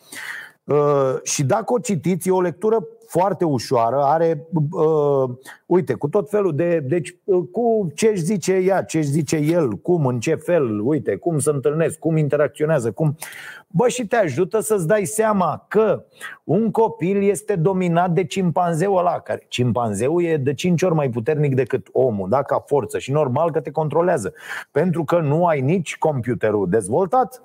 Uh, 0.63 1.15
și 1.23 1.43
dacă 1.43 1.73
o 1.73 1.79
citiți, 1.79 2.27
e 2.27 2.31
o 2.31 2.41
lectură 2.41 2.87
foarte 3.07 3.45
ușoară, 3.45 4.01
are, 4.03 4.47
uh, 4.71 5.29
uite, 5.65 5.93
cu 5.93 6.07
tot 6.07 6.29
felul 6.29 6.55
de. 6.55 6.79
Deci, 6.79 7.15
uh, 7.23 7.43
cu 7.51 7.91
ce 7.95 8.07
își 8.07 8.21
zice 8.21 8.53
ea, 8.53 8.83
ce 8.83 8.97
își 8.97 9.07
zice 9.07 9.35
el, 9.35 9.71
cum, 9.71 10.05
în 10.05 10.19
ce 10.19 10.35
fel, 10.35 10.79
uite, 10.83 11.15
cum 11.15 11.39
se 11.39 11.49
întâlnesc, 11.49 11.99
cum 11.99 12.17
interacționează, 12.17 12.91
cum. 12.91 13.15
Bă, 13.71 13.87
și 13.87 14.07
te 14.07 14.15
ajută 14.15 14.59
să-ți 14.59 14.87
dai 14.87 15.05
seama 15.05 15.65
că 15.67 16.05
un 16.43 16.71
copil 16.71 17.23
este 17.23 17.55
dominat 17.55 18.11
de 18.11 18.23
cimpanzeul 18.23 18.97
ăla, 18.97 19.19
care 19.19 19.45
cimpanzeul 19.47 20.23
e 20.23 20.37
de 20.37 20.53
5 20.53 20.81
ori 20.81 20.93
mai 20.95 21.09
puternic 21.09 21.55
decât 21.55 21.87
omul, 21.91 22.29
da, 22.29 22.43
ca 22.43 22.63
forță 22.67 22.99
și 22.99 23.11
normal 23.11 23.51
că 23.51 23.59
te 23.59 23.71
controlează, 23.71 24.33
pentru 24.71 25.03
că 25.03 25.19
nu 25.19 25.45
ai 25.45 25.61
nici 25.61 25.97
computerul 25.97 26.69
dezvoltat, 26.69 27.43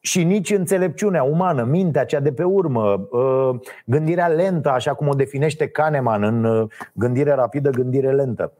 și 0.00 0.24
nici 0.24 0.50
înțelepciunea 0.50 1.22
umană, 1.22 1.64
mintea 1.64 2.04
cea 2.04 2.20
de 2.20 2.32
pe 2.32 2.42
urmă, 2.42 3.08
uh, 3.10 3.60
gândirea 3.84 4.28
lentă, 4.28 4.70
așa 4.70 4.94
cum 4.94 5.08
o 5.08 5.14
definește 5.14 5.68
Kahneman 5.68 6.22
în 6.22 6.44
uh, 6.44 6.68
gândire 6.92 7.32
rapidă, 7.32 7.70
gândire 7.70 8.12
lentă. 8.12 8.52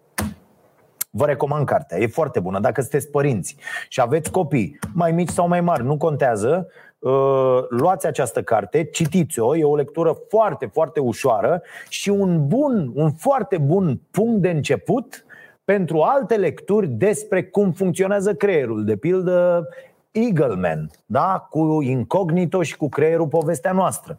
Vă 1.11 1.25
recomand 1.25 1.67
cartea, 1.67 1.99
e 1.99 2.07
foarte 2.07 2.41
bună. 2.41 2.61
Dacă 2.61 2.81
sunteți 2.81 3.11
părinți 3.11 3.57
și 3.89 4.01
aveți 4.01 4.31
copii, 4.31 4.79
mai 4.95 5.13
mici 5.13 5.29
sau 5.29 5.49
mai 5.49 5.61
mari, 5.61 5.85
nu 5.85 5.97
contează, 5.97 6.69
uh, 6.99 7.59
luați 7.69 8.07
această 8.07 8.43
carte, 8.43 8.85
citiți-o, 8.85 9.57
e 9.57 9.65
o 9.65 9.77
lectură 9.77 10.17
foarte, 10.29 10.67
foarte 10.67 11.01
ușoară 11.01 11.63
și 11.89 12.09
un 12.09 12.47
bun, 12.47 12.93
un 12.95 13.13
foarte 13.13 13.59
bun 13.59 14.01
punct 14.11 14.41
de 14.43 14.51
început 14.51 15.25
pentru 15.65 16.01
alte 16.01 16.37
lecturi 16.37 16.87
despre 16.87 17.45
cum 17.45 17.73
funcționează 17.73 18.35
creierul. 18.35 18.85
De 18.85 18.97
pildă, 18.97 19.69
Eagleman, 20.11 20.91
da? 21.07 21.47
cu 21.51 21.83
incognito 21.83 22.63
și 22.63 22.77
cu 22.77 22.89
creierul 22.89 23.29
povestea 23.29 23.73
noastră. 23.73 24.19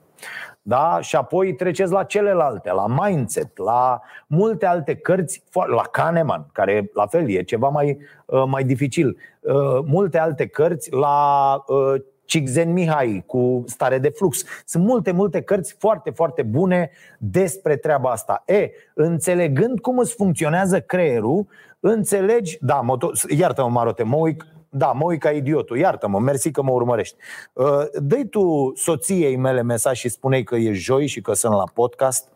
Da? 0.62 0.98
Și 1.02 1.16
apoi 1.16 1.56
treceți 1.56 1.92
la 1.92 2.04
celelalte, 2.04 2.72
la 2.72 2.86
Mindset, 2.88 3.58
la 3.58 4.02
multe 4.28 4.66
alte 4.66 4.96
cărți, 4.96 5.44
la 5.54 5.82
Kahneman, 5.82 6.50
care 6.52 6.90
la 6.94 7.06
fel 7.06 7.30
e 7.30 7.44
ceva 7.44 7.68
mai, 7.68 7.98
uh, 8.26 8.44
mai 8.48 8.64
dificil, 8.64 9.18
uh, 9.40 9.54
multe 9.86 10.18
alte 10.18 10.48
cărți, 10.48 10.94
la 10.94 11.56
uh, 11.68 12.02
Cixen 12.30 12.74
Mihai 12.74 13.24
cu 13.26 13.64
Stare 13.68 13.98
de 13.98 14.10
Flux. 14.10 14.44
Sunt 14.66 14.84
multe, 14.84 15.12
multe 15.12 15.42
cărți 15.42 15.76
foarte, 15.80 16.10
foarte 16.10 16.42
bune 16.42 16.90
despre 17.18 17.76
treaba 17.76 18.10
asta. 18.10 18.44
E, 18.46 18.70
înțelegând 18.94 19.80
cum 19.80 19.98
îți 19.98 20.16
funcționează 20.16 20.80
creierul, 20.80 21.48
înțelegi, 21.80 22.58
da, 22.62 22.82
moto, 22.82 23.12
iartă-mă, 23.28 23.70
Marote, 23.70 24.04
mă 24.04 24.16
uit, 24.16 24.46
da, 24.70 24.92
mă 24.92 25.04
uit 25.04 25.20
ca 25.20 25.32
idiotul, 25.32 25.78
iartă-mă, 25.78 26.20
mersi 26.20 26.52
că 26.52 26.62
mă 26.62 26.72
urmărești. 26.72 27.16
Uh, 27.54 27.66
dă 27.94 28.24
tu 28.30 28.72
soției 28.76 29.36
mele 29.36 29.62
mesaj 29.62 29.98
și 29.98 30.10
spune 30.10 30.44
că 30.44 30.56
e 30.56 30.72
joi 30.72 31.08
și 31.08 31.22
că 31.22 31.34
sunt 31.34 31.54
la 31.54 31.64
podcast. 31.74 32.28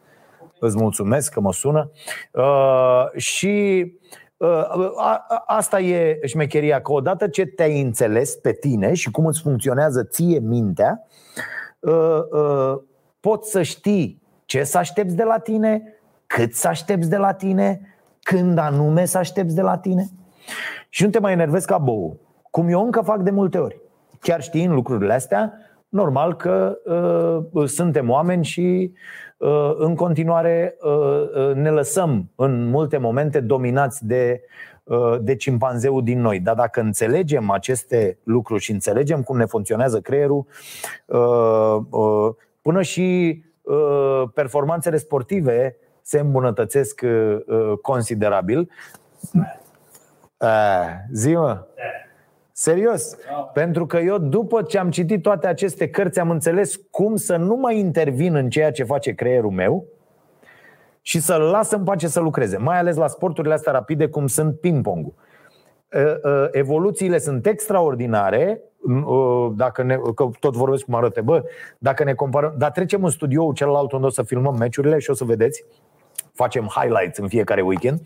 Îți 0.60 0.78
mulțumesc 0.78 1.34
că 1.34 1.40
mă 1.40 1.54
sună. 1.54 1.92
Uh, 2.32 3.12
și 3.16 3.86
uh, 4.38 4.66
asta 5.46 5.80
e 5.80 6.20
șmecheria, 6.26 6.82
că 6.82 6.92
odată 6.92 7.28
ce 7.28 7.46
te-ai 7.46 7.82
înțeles 7.82 8.36
pe 8.36 8.54
tine 8.54 8.94
și 8.94 9.12
cum 9.12 9.26
îți 9.26 9.42
funcționează 9.42 10.04
ție 10.04 10.40
mintea, 10.40 11.08
poți 13.20 13.52
să 13.52 13.62
știi 13.62 14.22
ce 14.46 14.64
să 14.64 14.78
aștepți 14.78 15.16
de 15.16 15.24
la 15.24 15.40
tine, 15.40 15.84
cât 16.28 16.54
să 16.54 16.68
aștepți 16.68 17.10
de 17.10 17.18
la 17.18 17.34
tine, 17.34 17.96
când 18.20 18.58
anume 18.58 19.06
să 19.06 19.18
aștepți 19.18 19.56
de 19.56 19.62
la 19.62 19.78
tine 19.78 20.10
și 20.94 21.04
nu 21.04 21.10
te 21.10 21.20
mai 21.20 21.32
enervezi 21.32 21.68
ca 21.68 21.78
bou. 21.78 22.20
Cum 22.52 22.68
eu 22.68 22.84
încă 22.84 23.02
fac 23.02 23.22
de 23.22 23.32
multe 23.32 23.58
ori. 23.58 23.82
Chiar 24.20 24.42
știind 24.42 24.74
lucrurile 24.74 25.14
astea, 25.14 25.54
normal 25.90 26.36
că 26.36 26.78
uh, 27.54 27.68
suntem 27.68 28.10
oameni 28.10 28.44
și 28.44 28.94
uh, 29.38 29.74
în 29.78 29.96
continuare 29.96 30.76
uh, 30.82 30.92
uh, 30.92 31.56
ne 31.56 31.70
lăsăm 31.70 32.32
în 32.36 32.70
multe 32.70 32.98
momente 32.98 33.40
dominați 33.40 34.06
de, 34.06 34.42
uh, 34.84 35.16
de 35.22 35.36
cimpanzeul 35.36 36.04
din 36.04 36.22
noi. 36.22 36.40
Dar 36.40 36.56
dacă 36.56 36.82
înțelegem 36.82 37.50
aceste 37.50 38.18
lucruri 38.24 38.62
și 38.62 38.72
înțelegem 38.72 39.22
cum 39.22 39.38
ne 39.38 39.46
funcționează 39.46 40.00
creierul, 40.00 40.46
uh, 41.06 41.78
uh, 41.90 42.34
până 42.62 42.82
și 42.82 43.40
uh, 43.62 44.24
performanțele 44.34 44.98
sportive 44.98 45.76
se 46.02 46.20
îmbunătățesc 46.20 47.02
uh, 47.04 47.38
uh 47.48 47.78
considerabil. 47.82 48.70
Uh, 50.44 50.50
zi 51.12 51.34
mă. 51.34 51.64
Serios. 52.52 53.16
Pentru 53.54 53.86
că 53.86 53.98
eu, 53.98 54.18
după 54.18 54.62
ce 54.62 54.78
am 54.78 54.90
citit 54.90 55.22
toate 55.22 55.48
aceste 55.48 55.90
cărți, 55.90 56.20
am 56.20 56.30
înțeles 56.30 56.76
cum 56.92 57.16
să 57.16 57.36
nu 57.36 57.56
mai 57.56 57.78
intervin 57.78 58.36
în 58.36 58.50
ceea 58.50 58.72
ce 58.72 58.84
face 58.84 59.14
creierul 59.14 59.52
meu 59.52 59.86
și 61.02 61.20
să-l 61.20 61.42
las 61.42 61.72
în 61.72 61.84
pace 61.84 62.08
să 62.08 62.20
lucreze. 62.20 62.58
Mai 62.58 62.78
ales 62.78 62.96
la 62.96 63.08
sporturile 63.08 63.54
astea 63.54 63.72
rapide, 63.72 64.08
cum 64.08 64.28
sunt 64.28 64.60
ping-pong-ul. 64.60 65.14
Evoluțiile 66.52 67.18
sunt 67.18 67.46
extraordinare, 67.46 68.62
dacă 69.56 69.84
ne, 69.84 69.98
că 70.16 70.30
tot 70.40 70.56
vorbesc 70.56 70.84
cum 70.84 70.96
arăte, 70.96 71.22
bă, 71.22 71.44
dacă 71.78 72.04
ne 72.04 72.14
comparăm, 72.14 72.54
dar 72.58 72.72
trecem 72.72 73.04
în 73.04 73.10
studioul 73.10 73.54
celălalt 73.54 73.92
unde 73.92 74.06
o 74.06 74.10
să 74.10 74.24
filmăm 74.24 74.56
meciurile 74.58 75.00
și 75.00 75.10
o 75.10 75.14
să 75.14 75.24
vedeți 75.24 75.66
facem 76.34 76.66
highlights 76.76 77.18
în 77.18 77.28
fiecare 77.28 77.62
weekend. 77.62 78.02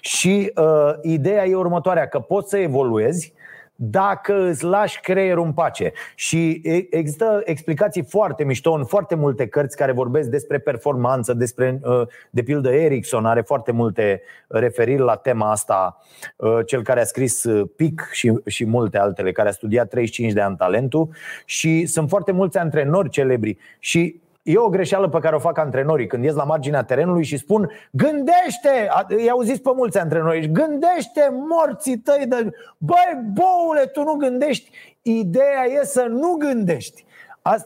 Și 0.00 0.52
uh, 0.56 0.92
ideea 1.02 1.46
e 1.46 1.54
următoarea, 1.54 2.08
că 2.08 2.18
poți 2.18 2.48
să 2.48 2.58
evoluezi 2.58 3.32
dacă 3.80 4.48
îți 4.48 4.64
lași 4.64 5.00
creierul 5.00 5.44
în 5.44 5.52
pace. 5.52 5.92
Și 6.14 6.60
există 6.90 7.42
explicații 7.44 8.04
foarte 8.08 8.44
mișto 8.44 8.72
în 8.72 8.84
foarte 8.84 9.14
multe 9.14 9.46
cărți 9.46 9.76
care 9.76 9.92
vorbesc 9.92 10.28
despre 10.28 10.58
performanță, 10.58 11.32
despre, 11.32 11.80
uh, 11.82 12.02
de 12.30 12.42
pildă 12.42 12.70
Ericsson 12.70 13.26
are 13.26 13.40
foarte 13.40 13.72
multe 13.72 14.22
referiri 14.48 15.00
la 15.00 15.16
tema 15.16 15.50
asta, 15.50 15.98
uh, 16.36 16.58
cel 16.66 16.82
care 16.82 17.00
a 17.00 17.04
scris 17.04 17.44
uh, 17.44 17.68
PIC 17.76 18.08
și, 18.12 18.32
și 18.46 18.66
multe 18.66 18.98
altele, 18.98 19.32
care 19.32 19.48
a 19.48 19.52
studiat 19.52 19.88
35 19.88 20.32
de 20.32 20.40
ani 20.40 20.56
talentul. 20.56 21.08
Și 21.44 21.86
sunt 21.86 22.08
foarte 22.08 22.32
mulți 22.32 22.58
antrenori 22.58 23.10
celebri. 23.10 23.58
Și 23.78 24.20
E 24.48 24.58
o 24.58 24.68
greșeală 24.68 25.08
pe 25.08 25.18
care 25.18 25.34
o 25.34 25.38
fac 25.38 25.58
antrenorii 25.58 26.06
când 26.06 26.24
ies 26.24 26.34
la 26.34 26.44
marginea 26.44 26.82
terenului 26.82 27.24
și 27.24 27.36
spun 27.36 27.70
Gândește, 27.90 28.88
i-au 29.24 29.40
zis 29.40 29.58
pe 29.58 29.70
mulți 29.74 29.98
antrenori 29.98 30.50
Gândește 30.52 31.32
morții 31.48 31.98
tăi 31.98 32.24
de... 32.28 32.50
Băi, 32.78 33.22
boule, 33.32 33.86
tu 33.86 34.02
nu 34.02 34.12
gândești. 34.12 34.70
Ideea 35.02 35.64
e 35.80 35.84
să 35.84 36.06
nu 36.10 36.34
gândești. 36.34 37.04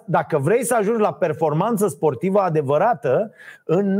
Dacă 0.05 0.39
vrei 0.39 0.65
să 0.65 0.75
ajungi 0.75 1.01
la 1.01 1.13
performanță 1.13 1.89
sportivă 1.89 2.41
adevărată, 2.41 3.33
în 3.65 3.99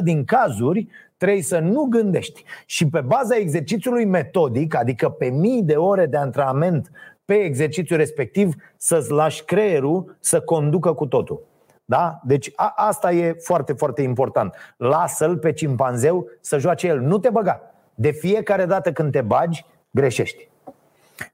99% 0.00 0.02
din 0.02 0.24
cazuri 0.24 0.88
trebuie 1.16 1.42
să 1.42 1.58
nu 1.58 1.84
gândești. 1.84 2.44
Și 2.66 2.88
pe 2.88 3.00
baza 3.00 3.36
exercițiului 3.36 4.04
metodic, 4.04 4.76
adică 4.76 5.08
pe 5.08 5.26
mii 5.26 5.62
de 5.62 5.74
ore 5.74 6.06
de 6.06 6.16
antrenament 6.16 6.90
pe 7.24 7.34
exercițiul 7.34 7.98
respectiv 7.98 8.54
să-ți 8.76 9.10
lași 9.10 9.44
creierul 9.44 10.16
să 10.20 10.40
conducă 10.40 10.92
cu 10.92 11.06
totul. 11.06 11.42
Da? 11.84 12.20
Deci 12.24 12.52
a, 12.54 12.72
asta 12.76 13.12
e 13.12 13.32
foarte, 13.32 13.72
foarte 13.72 14.02
important. 14.02 14.54
Lasă-l 14.76 15.38
pe 15.38 15.52
cimpanzeu 15.52 16.28
să 16.40 16.58
joace 16.58 16.86
el. 16.86 17.00
Nu 17.00 17.18
te 17.18 17.30
băga. 17.30 17.60
De 17.94 18.10
fiecare 18.10 18.64
dată 18.66 18.92
când 18.92 19.12
te 19.12 19.20
bagi, 19.20 19.64
greșești. 19.90 20.48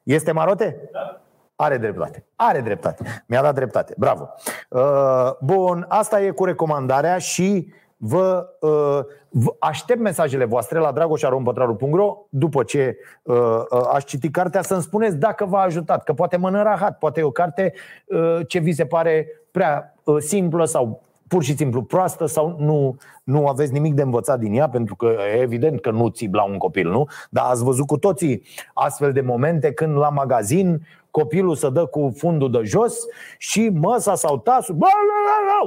Este 0.02 0.32
marote? 0.32 0.88
Da. 0.92 1.20
Are 1.56 1.76
dreptate. 1.76 2.24
Are 2.36 2.60
dreptate. 2.60 3.24
Mi-a 3.26 3.42
dat 3.42 3.54
dreptate. 3.54 3.94
Bravo. 3.98 4.28
Uh, 4.68 5.30
bun, 5.40 5.84
asta 5.88 6.20
e 6.22 6.30
cu 6.30 6.44
recomandarea 6.44 7.18
și 7.18 7.72
Vă, 8.02 8.46
uh, 8.60 9.04
vă 9.28 9.56
aștept 9.58 10.00
mesajele 10.00 10.44
voastre 10.44 10.78
la 10.78 10.92
dragoșarompătraru.ro 10.92 12.16
după 12.28 12.62
ce 12.62 12.96
uh, 13.22 13.36
uh, 13.36 13.88
aș 13.92 14.04
citi 14.04 14.30
cartea 14.30 14.62
să-mi 14.62 14.82
spuneți 14.82 15.16
dacă 15.16 15.44
v-a 15.44 15.60
ajutat, 15.60 16.04
că 16.04 16.12
poate 16.12 16.36
mă 16.36 16.50
nărahat, 16.50 16.98
poate 16.98 17.20
e 17.20 17.22
o 17.22 17.30
carte 17.30 17.72
uh, 18.06 18.38
ce 18.46 18.58
vi 18.58 18.72
se 18.72 18.86
pare 18.86 19.26
prea 19.50 19.94
uh, 20.04 20.16
simplă 20.18 20.64
sau 20.64 21.02
pur 21.28 21.42
și 21.42 21.56
simplu 21.56 21.82
proastă 21.82 22.26
sau 22.26 22.56
nu, 22.58 22.96
nu 23.24 23.46
aveți 23.46 23.72
nimic 23.72 23.94
de 23.94 24.02
învățat 24.02 24.38
din 24.38 24.54
ea, 24.54 24.68
pentru 24.68 24.96
că 24.96 25.06
e 25.06 25.40
evident 25.40 25.80
că 25.80 25.90
nu 25.90 26.08
țip 26.08 26.34
la 26.34 26.42
un 26.42 26.58
copil, 26.58 26.90
nu? 26.90 27.06
Dar 27.30 27.44
ați 27.50 27.64
văzut 27.64 27.86
cu 27.86 27.98
toții 27.98 28.42
astfel 28.74 29.12
de 29.12 29.20
momente 29.20 29.72
când 29.72 29.96
la 29.96 30.08
magazin 30.08 30.86
copilul 31.10 31.54
să 31.54 31.68
dă 31.68 31.86
cu 31.86 32.12
fundul 32.16 32.50
de 32.50 32.60
jos 32.62 32.98
și 33.38 33.68
măsa 33.68 34.14
sau 34.14 34.38
tasul 34.38 34.74
bă, 34.74 34.86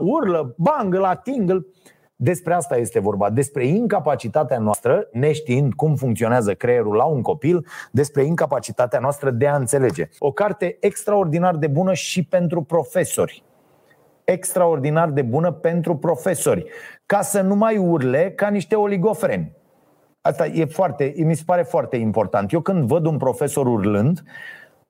urlă, 0.01 0.55
bang, 0.57 0.93
la 0.93 1.15
tingle 1.15 1.65
despre 2.23 2.53
asta 2.53 2.77
este 2.77 2.99
vorba, 2.99 3.29
despre 3.29 3.65
incapacitatea 3.65 4.59
noastră, 4.59 5.07
neștiind 5.11 5.73
cum 5.73 5.95
funcționează 5.95 6.53
creierul 6.53 6.95
la 6.95 7.03
un 7.03 7.21
copil, 7.21 7.65
despre 7.91 8.23
incapacitatea 8.23 8.99
noastră 8.99 9.31
de 9.31 9.47
a 9.47 9.55
înțelege. 9.55 10.09
O 10.19 10.31
carte 10.31 10.77
extraordinar 10.79 11.55
de 11.55 11.67
bună 11.67 11.93
și 11.93 12.23
pentru 12.25 12.61
profesori. 12.61 13.43
Extraordinar 14.23 15.09
de 15.09 15.21
bună 15.21 15.51
pentru 15.51 15.95
profesori, 15.95 16.65
ca 17.05 17.21
să 17.21 17.41
nu 17.41 17.55
mai 17.55 17.77
urle 17.77 18.31
ca 18.31 18.47
niște 18.47 18.75
oligofreni. 18.75 19.51
Asta 20.21 20.45
e 20.45 20.65
foarte, 20.65 21.13
mi 21.17 21.35
se 21.35 21.43
pare 21.45 21.61
foarte 21.63 21.95
important. 21.95 22.51
Eu 22.51 22.61
când 22.61 22.87
văd 22.87 23.05
un 23.05 23.17
profesor 23.17 23.67
urlând, 23.67 24.23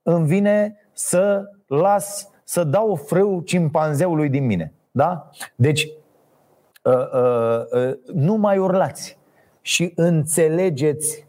îmi 0.04 0.26
vine 0.26 0.76
să 0.92 1.44
las, 1.68 2.30
să 2.44 2.64
dau 2.64 2.96
frâu 2.96 3.42
cimpanzeului 3.42 4.30
din 4.30 4.46
mine. 4.46 4.74
Da? 4.92 5.30
Deci 5.56 5.88
Uh, 5.88 5.90
uh, 5.90 5.92
uh, 5.92 6.03
nu 8.14 8.36
mai 8.36 8.58
urlați 8.58 9.18
și 9.62 9.92
înțelegeți 9.96 11.28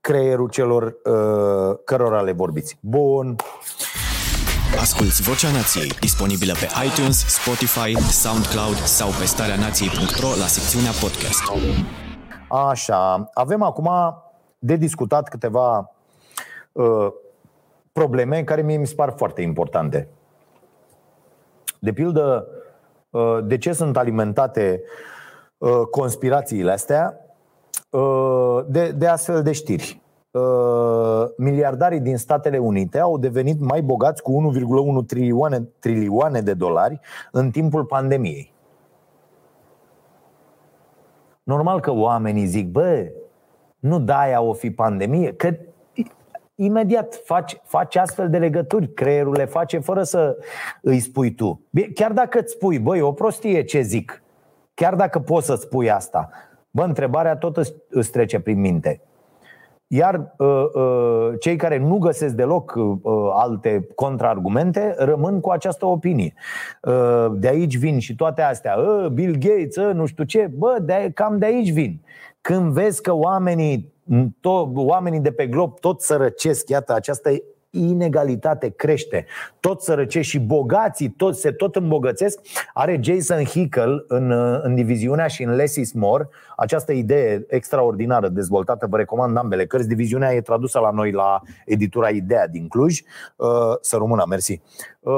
creierul 0.00 0.48
celor 0.48 0.96
cărora 1.84 2.20
le 2.20 2.32
vorbiți. 2.32 2.78
Bun. 2.80 3.36
Asculți 4.80 5.22
Vocea 5.22 5.50
Nației, 5.50 5.88
disponibilă 6.00 6.52
pe 6.52 6.68
iTunes, 6.86 7.26
Spotify, 7.26 7.96
SoundCloud 7.96 8.76
sau 8.76 9.08
pe 9.08 9.24
starea 9.24 9.56
nației.ro 9.56 10.28
la 10.28 10.46
secțiunea 10.46 10.90
podcast. 10.90 11.42
Așa, 12.48 13.30
avem 13.34 13.62
acum 13.62 13.90
de 14.58 14.76
discutat 14.76 15.28
câteva 15.28 15.94
uh, 16.72 17.06
probleme 17.92 18.44
care 18.44 18.62
mie 18.62 18.76
mi 18.76 18.86
se 18.86 18.94
par 18.94 19.14
foarte 19.16 19.42
importante. 19.42 20.08
De 21.78 21.92
pildă, 21.92 22.46
Uh, 22.46 22.63
de 23.44 23.58
ce 23.58 23.72
sunt 23.72 23.96
alimentate 23.96 24.82
uh, 25.58 25.80
conspirațiile 25.90 26.70
astea 26.70 27.20
uh, 27.90 28.60
de, 28.66 28.90
de 28.90 29.06
astfel 29.06 29.42
de 29.42 29.52
știri. 29.52 30.02
Miliardarii 31.36 32.00
din 32.00 32.16
Statele 32.16 32.58
Unite 32.58 32.98
au 32.98 33.18
devenit 33.18 33.60
mai 33.60 33.82
bogați 33.82 34.22
cu 34.22 34.52
1,1 35.00 35.06
trilioane, 35.06 35.68
trilioane 35.78 36.40
de 36.40 36.54
dolari 36.54 37.00
în 37.32 37.50
timpul 37.50 37.84
pandemiei. 37.84 38.52
Normal 41.42 41.80
că 41.80 41.92
oamenii 41.92 42.46
zic, 42.46 42.68
bă, 42.68 43.06
nu 43.78 44.00
de-aia 44.00 44.40
o 44.40 44.52
fi 44.52 44.70
pandemie, 44.70 45.32
că 45.32 45.50
imediat 46.54 47.20
faci, 47.24 47.60
faci 47.64 47.96
astfel 47.96 48.30
de 48.30 48.38
legături, 48.38 48.92
creierul 48.92 49.32
le 49.36 49.44
face 49.44 49.78
fără 49.78 50.02
să 50.02 50.36
îi 50.82 50.98
spui 51.00 51.34
tu. 51.34 51.60
Chiar 51.94 52.12
dacă 52.12 52.38
îți 52.38 52.52
spui, 52.52 52.78
băi, 52.78 53.00
o 53.00 53.12
prostie 53.12 53.62
ce 53.64 53.80
zic, 53.80 54.22
chiar 54.74 54.94
dacă 54.94 55.18
poți 55.18 55.46
să 55.46 55.54
spui 55.54 55.90
asta, 55.90 56.28
bă, 56.70 56.82
întrebarea 56.82 57.36
tot 57.36 57.56
îți 57.88 58.10
trece 58.10 58.40
prin 58.40 58.60
minte. 58.60 59.00
iar 59.86 60.34
uh, 60.38 60.64
uh, 60.74 61.32
cei 61.40 61.56
care 61.56 61.78
nu 61.78 61.98
găsesc 61.98 62.34
deloc 62.34 62.74
uh, 62.76 62.92
alte 63.32 63.88
contraargumente 63.94 64.94
rămân 64.98 65.40
cu 65.40 65.50
această 65.50 65.86
opinie. 65.86 66.34
Uh, 66.82 67.26
de 67.32 67.48
aici 67.48 67.76
vin 67.76 67.98
și 67.98 68.14
toate 68.14 68.42
astea. 68.42 68.76
Uh, 68.76 69.06
Bill 69.08 69.36
Gates, 69.38 69.76
uh, 69.76 69.94
nu 69.94 70.06
știu 70.06 70.24
ce. 70.24 70.50
Bă, 70.56 70.76
de, 70.82 71.10
cam 71.14 71.38
de 71.38 71.46
aici 71.46 71.72
vin. 71.72 72.00
Când 72.40 72.72
vezi 72.72 73.02
că 73.02 73.12
oamenii, 73.12 73.93
to- 74.40 74.70
oamenii 74.74 75.20
de 75.20 75.32
pe 75.32 75.46
glob 75.46 75.78
tot 75.80 76.00
sărăcesc, 76.00 76.68
iată, 76.68 76.94
această 76.94 77.30
inegalitate 77.74 78.68
crește. 78.68 79.26
Tot 79.60 79.82
sărăcești 79.82 80.30
și 80.30 80.38
bogații 80.38 81.08
tot, 81.08 81.36
se 81.36 81.50
tot 81.50 81.76
îmbogățesc. 81.76 82.40
Are 82.72 83.00
Jason 83.02 83.44
Hickel 83.44 84.04
în, 84.08 84.30
în 84.62 84.74
diviziunea 84.74 85.26
și 85.26 85.42
în 85.42 85.54
Less 85.54 85.76
is 85.76 85.92
More 85.92 86.28
această 86.56 86.92
idee 86.92 87.44
extraordinară 87.48 88.28
dezvoltată. 88.28 88.86
Vă 88.90 88.96
recomand 88.96 89.36
ambele 89.36 89.66
cărți. 89.66 89.88
Diviziunea 89.88 90.32
e 90.32 90.40
tradusă 90.40 90.78
la 90.78 90.90
noi 90.90 91.12
la 91.12 91.40
editura 91.64 92.08
Idea 92.08 92.48
din 92.48 92.68
Cluj. 92.68 93.00
Uh, 93.36 93.48
să 93.80 93.96
rămână, 93.96 94.24
mersi. 94.28 94.60
Uh, 95.00 95.12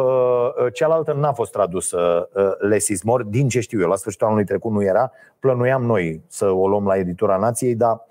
cealaltă 0.73 1.13
n-a 1.13 1.33
fost 1.33 1.53
tradusă 1.53 2.29
uh, 2.35 2.69
Less 2.69 2.89
is 2.89 3.03
More, 3.03 3.25
din 3.29 3.49
ce 3.49 3.61
știu 3.61 3.81
eu. 3.81 3.89
La 3.89 3.97
sfârșitul 3.97 4.27
anului 4.27 4.45
trecut 4.45 4.73
nu 4.73 4.83
era. 4.83 5.13
Plănuiam 5.39 5.83
noi 5.83 6.23
să 6.29 6.51
o 6.51 6.69
luăm 6.69 6.87
la 6.87 6.97
editura 6.97 7.37
Nației, 7.37 7.75
dar 7.75 8.07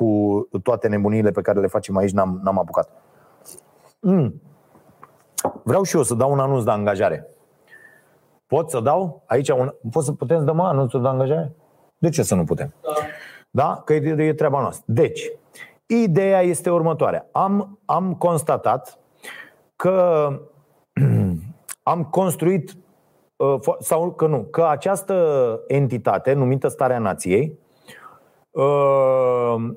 cu 0.00 0.48
toate 0.62 0.88
nebunile 0.88 1.30
pe 1.30 1.40
care 1.40 1.60
le 1.60 1.66
facem 1.66 1.96
aici 1.96 2.10
n-am, 2.10 2.40
n-am 2.42 2.58
apucat. 2.58 2.88
Mm. 4.00 4.42
Vreau 5.62 5.82
și 5.82 5.96
eu 5.96 6.02
să 6.02 6.14
dau 6.14 6.32
un 6.32 6.38
anunț 6.38 6.64
de 6.64 6.70
angajare. 6.70 7.26
Pot 8.46 8.70
să 8.70 8.80
dau 8.80 9.22
aici 9.26 9.48
un. 9.48 9.74
Pot 9.90 10.04
să 10.04 10.12
putem 10.12 10.38
să 10.38 10.44
dăm 10.44 10.60
anunțul 10.60 11.02
de 11.02 11.08
angajare? 11.08 11.52
De 11.98 12.08
ce 12.08 12.22
să 12.22 12.34
nu 12.34 12.44
putem? 12.44 12.74
Da. 12.82 12.90
Da? 13.50 13.82
Că 13.84 13.94
e, 13.94 14.22
e 14.22 14.34
treaba 14.34 14.60
noastră. 14.60 14.84
Deci, 14.86 15.32
ideea 15.86 16.40
este 16.40 16.70
următoarea. 16.70 17.28
Am, 17.32 17.78
am 17.84 18.14
constatat 18.14 18.98
că 19.76 20.28
am 21.92 22.04
construit 22.04 22.76
uh, 23.36 23.58
sau 23.78 24.12
că 24.12 24.26
nu, 24.26 24.42
că 24.42 24.66
această 24.66 25.60
entitate 25.66 26.32
numită 26.32 26.68
Starea 26.68 26.98
Nației 26.98 27.58
uh, 28.50 29.70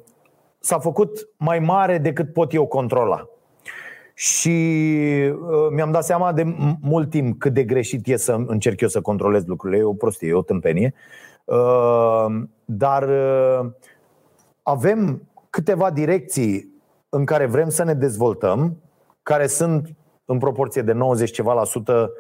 s-a 0.66 0.80
făcut 0.80 1.30
mai 1.38 1.60
mare 1.60 1.98
decât 1.98 2.34
pot 2.34 2.54
eu 2.54 2.68
controla. 2.68 3.28
Și 4.14 4.50
uh, 4.50 5.68
mi-am 5.72 5.92
dat 5.92 6.04
seama 6.04 6.34
de 6.34 6.56
mult 6.82 7.10
timp 7.10 7.40
cât 7.40 7.54
de 7.54 7.64
greșit 7.64 8.08
e 8.08 8.16
să 8.16 8.44
încerc 8.48 8.82
eu 8.82 8.88
să 8.88 9.02
controlez 9.02 9.46
lucrurile. 9.46 9.80
E 9.80 9.84
o 9.84 9.94
prostie, 9.94 10.28
e 10.28 10.34
o 10.34 10.42
tâmpenie. 10.42 10.94
Uh, 11.44 12.26
dar 12.66 13.04
uh, 13.04 13.72
avem 14.62 15.30
câteva 15.50 15.92
direcții 15.92 16.82
în 17.10 17.26
care 17.26 17.46
vrem 17.46 17.70
să 17.70 17.84
ne 17.84 17.94
dezvoltăm, 17.94 18.78
care 19.24 19.48
sunt 19.48 19.96
în 20.26 20.38
proporție 20.38 20.82
de 20.82 20.92
90 20.92 21.32
ceva 21.32 21.54
la 21.54 21.64
sută 21.64 22.12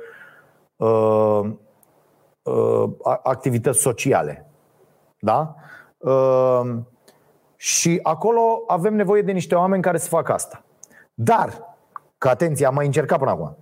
activități 3.23 3.79
sociale. 3.79 4.49
Da? 5.19 5.55
Și 7.63 7.99
acolo 8.03 8.63
avem 8.67 8.95
nevoie 8.95 9.21
de 9.21 9.31
niște 9.31 9.55
oameni 9.55 9.81
care 9.81 9.97
să 9.97 10.07
facă 10.07 10.33
asta. 10.33 10.63
Dar 11.13 11.73
Că 12.23 12.29
atenție, 12.29 12.65
am 12.65 12.73
mai 12.73 12.85
încercat 12.85 13.17
până 13.19 13.31
acum. 13.31 13.57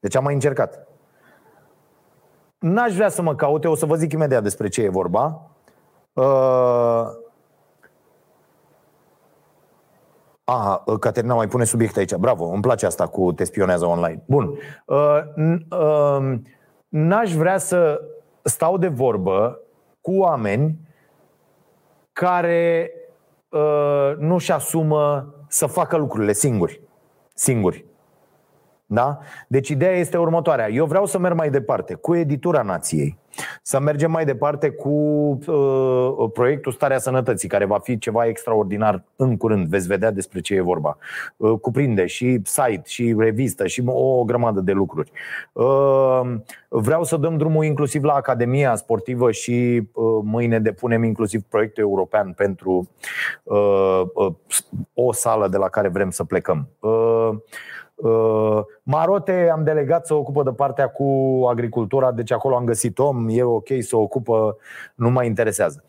Deci 0.00 0.16
am 0.16 0.22
mai 0.22 0.34
încercat. 0.34 0.88
N-aș 2.58 2.94
vrea 2.94 3.08
să 3.08 3.22
mă 3.22 3.34
caute, 3.34 3.68
o 3.68 3.74
să 3.74 3.86
vă 3.86 3.94
zic 3.94 4.12
imediat 4.12 4.42
despre 4.42 4.68
ce 4.68 4.82
e 4.82 4.88
vorba. 4.88 5.50
Uh... 6.12 7.04
Aha, 10.44 10.84
Caterina 11.00 11.34
mai 11.34 11.48
pune 11.48 11.64
subiect 11.64 11.96
aici. 11.96 12.14
Bravo, 12.14 12.44
îmi 12.44 12.62
place 12.62 12.86
asta 12.86 13.06
cu 13.06 13.32
te 13.32 13.44
spionează 13.44 13.86
online. 13.86 14.22
Bun. 14.26 14.58
Uh, 14.86 15.20
uh, 15.70 16.38
n-aș 16.88 17.34
vrea 17.34 17.58
să 17.58 18.00
stau 18.42 18.78
de 18.78 18.88
vorbă 18.88 19.60
cu 20.00 20.12
oameni 20.18 20.78
care 22.12 22.90
uh, 22.94 23.01
nu-și 24.18 24.52
asumă 24.52 25.34
să 25.48 25.66
facă 25.66 25.96
lucrurile 25.96 26.32
singuri 26.32 26.80
singuri. 27.34 27.84
Da? 28.86 29.18
Deci 29.48 29.68
ideea 29.68 29.96
este 29.96 30.16
următoarea. 30.16 30.68
Eu 30.68 30.86
vreau 30.86 31.06
să 31.06 31.18
merg 31.18 31.36
mai 31.36 31.50
departe 31.50 31.94
cu 31.94 32.14
editura 32.14 32.62
nației. 32.62 33.18
Să 33.62 33.80
mergem 33.80 34.10
mai 34.10 34.24
departe 34.24 34.70
cu 34.70 34.88
uh, 35.46 36.30
proiectul 36.32 36.72
Starea 36.72 36.98
Sănătății, 36.98 37.48
care 37.48 37.64
va 37.64 37.78
fi 37.78 37.98
ceva 37.98 38.26
extraordinar 38.26 39.02
în 39.16 39.36
curând. 39.36 39.66
Veți 39.66 39.86
vedea 39.86 40.10
despre 40.10 40.40
ce 40.40 40.54
e 40.54 40.60
vorba. 40.60 40.98
Uh, 41.36 41.58
cuprinde 41.60 42.06
și 42.06 42.40
site, 42.44 42.82
și 42.84 43.14
revistă, 43.18 43.66
și 43.66 43.82
o 43.86 44.24
grămadă 44.24 44.60
de 44.60 44.72
lucruri. 44.72 45.10
Uh, 45.52 46.20
vreau 46.68 47.04
să 47.04 47.16
dăm 47.16 47.36
drumul 47.36 47.64
inclusiv 47.64 48.04
la 48.04 48.12
Academia 48.12 48.74
Sportivă 48.74 49.30
și 49.30 49.88
uh, 49.92 50.20
mâine 50.24 50.58
depunem 50.58 51.02
inclusiv 51.02 51.42
proiectul 51.42 51.82
european 51.82 52.32
pentru 52.32 52.88
uh, 53.42 54.02
uh, 54.14 54.32
o 54.94 55.12
sală 55.12 55.48
de 55.48 55.56
la 55.56 55.68
care 55.68 55.88
vrem 55.88 56.10
să 56.10 56.24
plecăm. 56.24 56.68
Uh, 56.80 56.90
Uh, 57.22 57.38
Marote 58.82 59.48
am 59.52 59.64
delegat 59.64 60.06
să 60.06 60.14
ocupă 60.14 60.42
de 60.42 60.50
partea 60.50 60.88
cu 60.88 61.04
agricultura, 61.48 62.12
deci 62.12 62.32
acolo 62.32 62.56
am 62.56 62.64
găsit 62.64 62.98
om, 62.98 63.28
e 63.28 63.42
ok 63.42 63.68
să 63.80 63.96
ocupă, 63.96 64.56
nu 64.94 65.10
mă 65.10 65.24
interesează. 65.24 65.84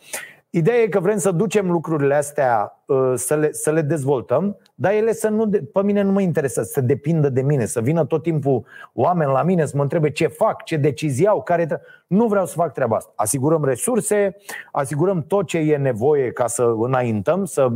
Ideea 0.55 0.77
e 0.77 0.87
că 0.87 0.99
vrem 0.99 1.17
să 1.17 1.31
ducem 1.31 1.71
lucrurile 1.71 2.15
astea, 2.15 2.81
uh, 2.85 3.13
să 3.15 3.35
le, 3.35 3.51
să 3.51 3.71
le 3.71 3.81
dezvoltăm, 3.81 4.57
dar 4.75 4.91
ele 4.93 5.13
să 5.13 5.29
nu, 5.29 5.49
pe 5.49 5.83
mine 5.83 6.01
nu 6.01 6.11
mă 6.11 6.21
interesează, 6.21 6.69
să 6.73 6.81
depindă 6.81 7.29
de 7.29 7.41
mine, 7.41 7.65
să 7.65 7.81
vină 7.81 8.05
tot 8.05 8.23
timpul 8.23 8.65
oameni 8.93 9.31
la 9.31 9.43
mine 9.43 9.65
să 9.65 9.73
mă 9.75 9.81
întrebe 9.81 10.11
ce 10.11 10.27
fac, 10.27 10.63
ce 10.63 10.75
decizii 10.75 11.27
au, 11.27 11.43
care. 11.43 11.81
Nu 12.07 12.27
vreau 12.27 12.45
să 12.45 12.53
fac 12.55 12.73
treaba 12.73 12.95
asta. 12.95 13.11
Asigurăm 13.15 13.65
resurse, 13.65 14.35
asigurăm 14.71 15.25
tot 15.27 15.47
ce 15.47 15.57
e 15.57 15.77
nevoie 15.77 16.31
ca 16.31 16.47
să 16.47 16.73
înaintăm, 16.77 17.45
să 17.45 17.67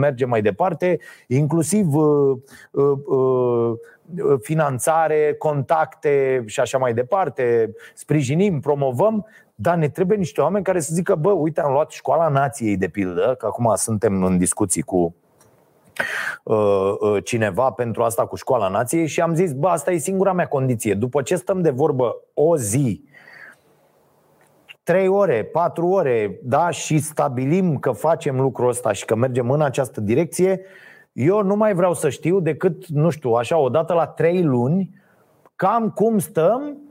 mergem 0.00 0.28
mai 0.28 0.42
departe, 0.42 0.98
inclusiv 1.26 1.94
uh, 1.94 2.38
uh, 2.70 2.98
uh, 3.04 3.78
finanțare, 4.40 5.34
contacte 5.38 6.42
și 6.46 6.60
așa 6.60 6.78
mai 6.78 6.94
departe, 6.94 7.74
sprijinim, 7.94 8.60
promovăm, 8.60 9.26
dar 9.60 9.76
ne 9.76 9.88
trebuie 9.88 10.18
niște 10.18 10.40
oameni 10.40 10.64
care 10.64 10.80
să 10.80 10.94
zică, 10.94 11.14
bă, 11.14 11.30
uite, 11.30 11.60
am 11.60 11.72
luat 11.72 11.90
școala 11.90 12.28
nației 12.28 12.76
de 12.76 12.88
pildă, 12.88 13.34
că 13.38 13.46
acum 13.46 13.72
suntem 13.74 14.22
în 14.22 14.38
discuții 14.38 14.82
cu 14.82 15.14
uh, 16.44 16.94
uh, 17.00 17.24
cineva 17.24 17.70
pentru 17.70 18.02
asta 18.02 18.26
cu 18.26 18.36
școala 18.36 18.68
nației 18.68 19.06
și 19.06 19.20
am 19.20 19.34
zis, 19.34 19.52
bă, 19.52 19.68
asta 19.68 19.90
e 19.90 19.98
singura 19.98 20.32
mea 20.32 20.46
condiție. 20.46 20.94
După 20.94 21.22
ce 21.22 21.36
stăm 21.36 21.62
de 21.62 21.70
vorbă 21.70 22.16
o 22.34 22.56
zi, 22.56 23.04
trei 24.82 25.08
ore, 25.08 25.44
patru 25.44 25.86
ore, 25.86 26.38
da, 26.42 26.70
și 26.70 26.98
stabilim 26.98 27.78
că 27.78 27.90
facem 27.90 28.40
lucrul 28.40 28.68
ăsta 28.68 28.92
și 28.92 29.04
că 29.04 29.14
mergem 29.14 29.50
în 29.50 29.62
această 29.62 30.00
direcție, 30.00 30.60
eu 31.12 31.42
nu 31.42 31.56
mai 31.56 31.74
vreau 31.74 31.94
să 31.94 32.08
știu 32.08 32.40
decât, 32.40 32.86
nu 32.86 33.10
știu, 33.10 33.30
așa, 33.30 33.58
odată 33.58 33.92
la 33.92 34.06
trei 34.06 34.42
luni, 34.42 34.90
cam 35.56 35.90
cum 35.90 36.18
stăm 36.18 36.87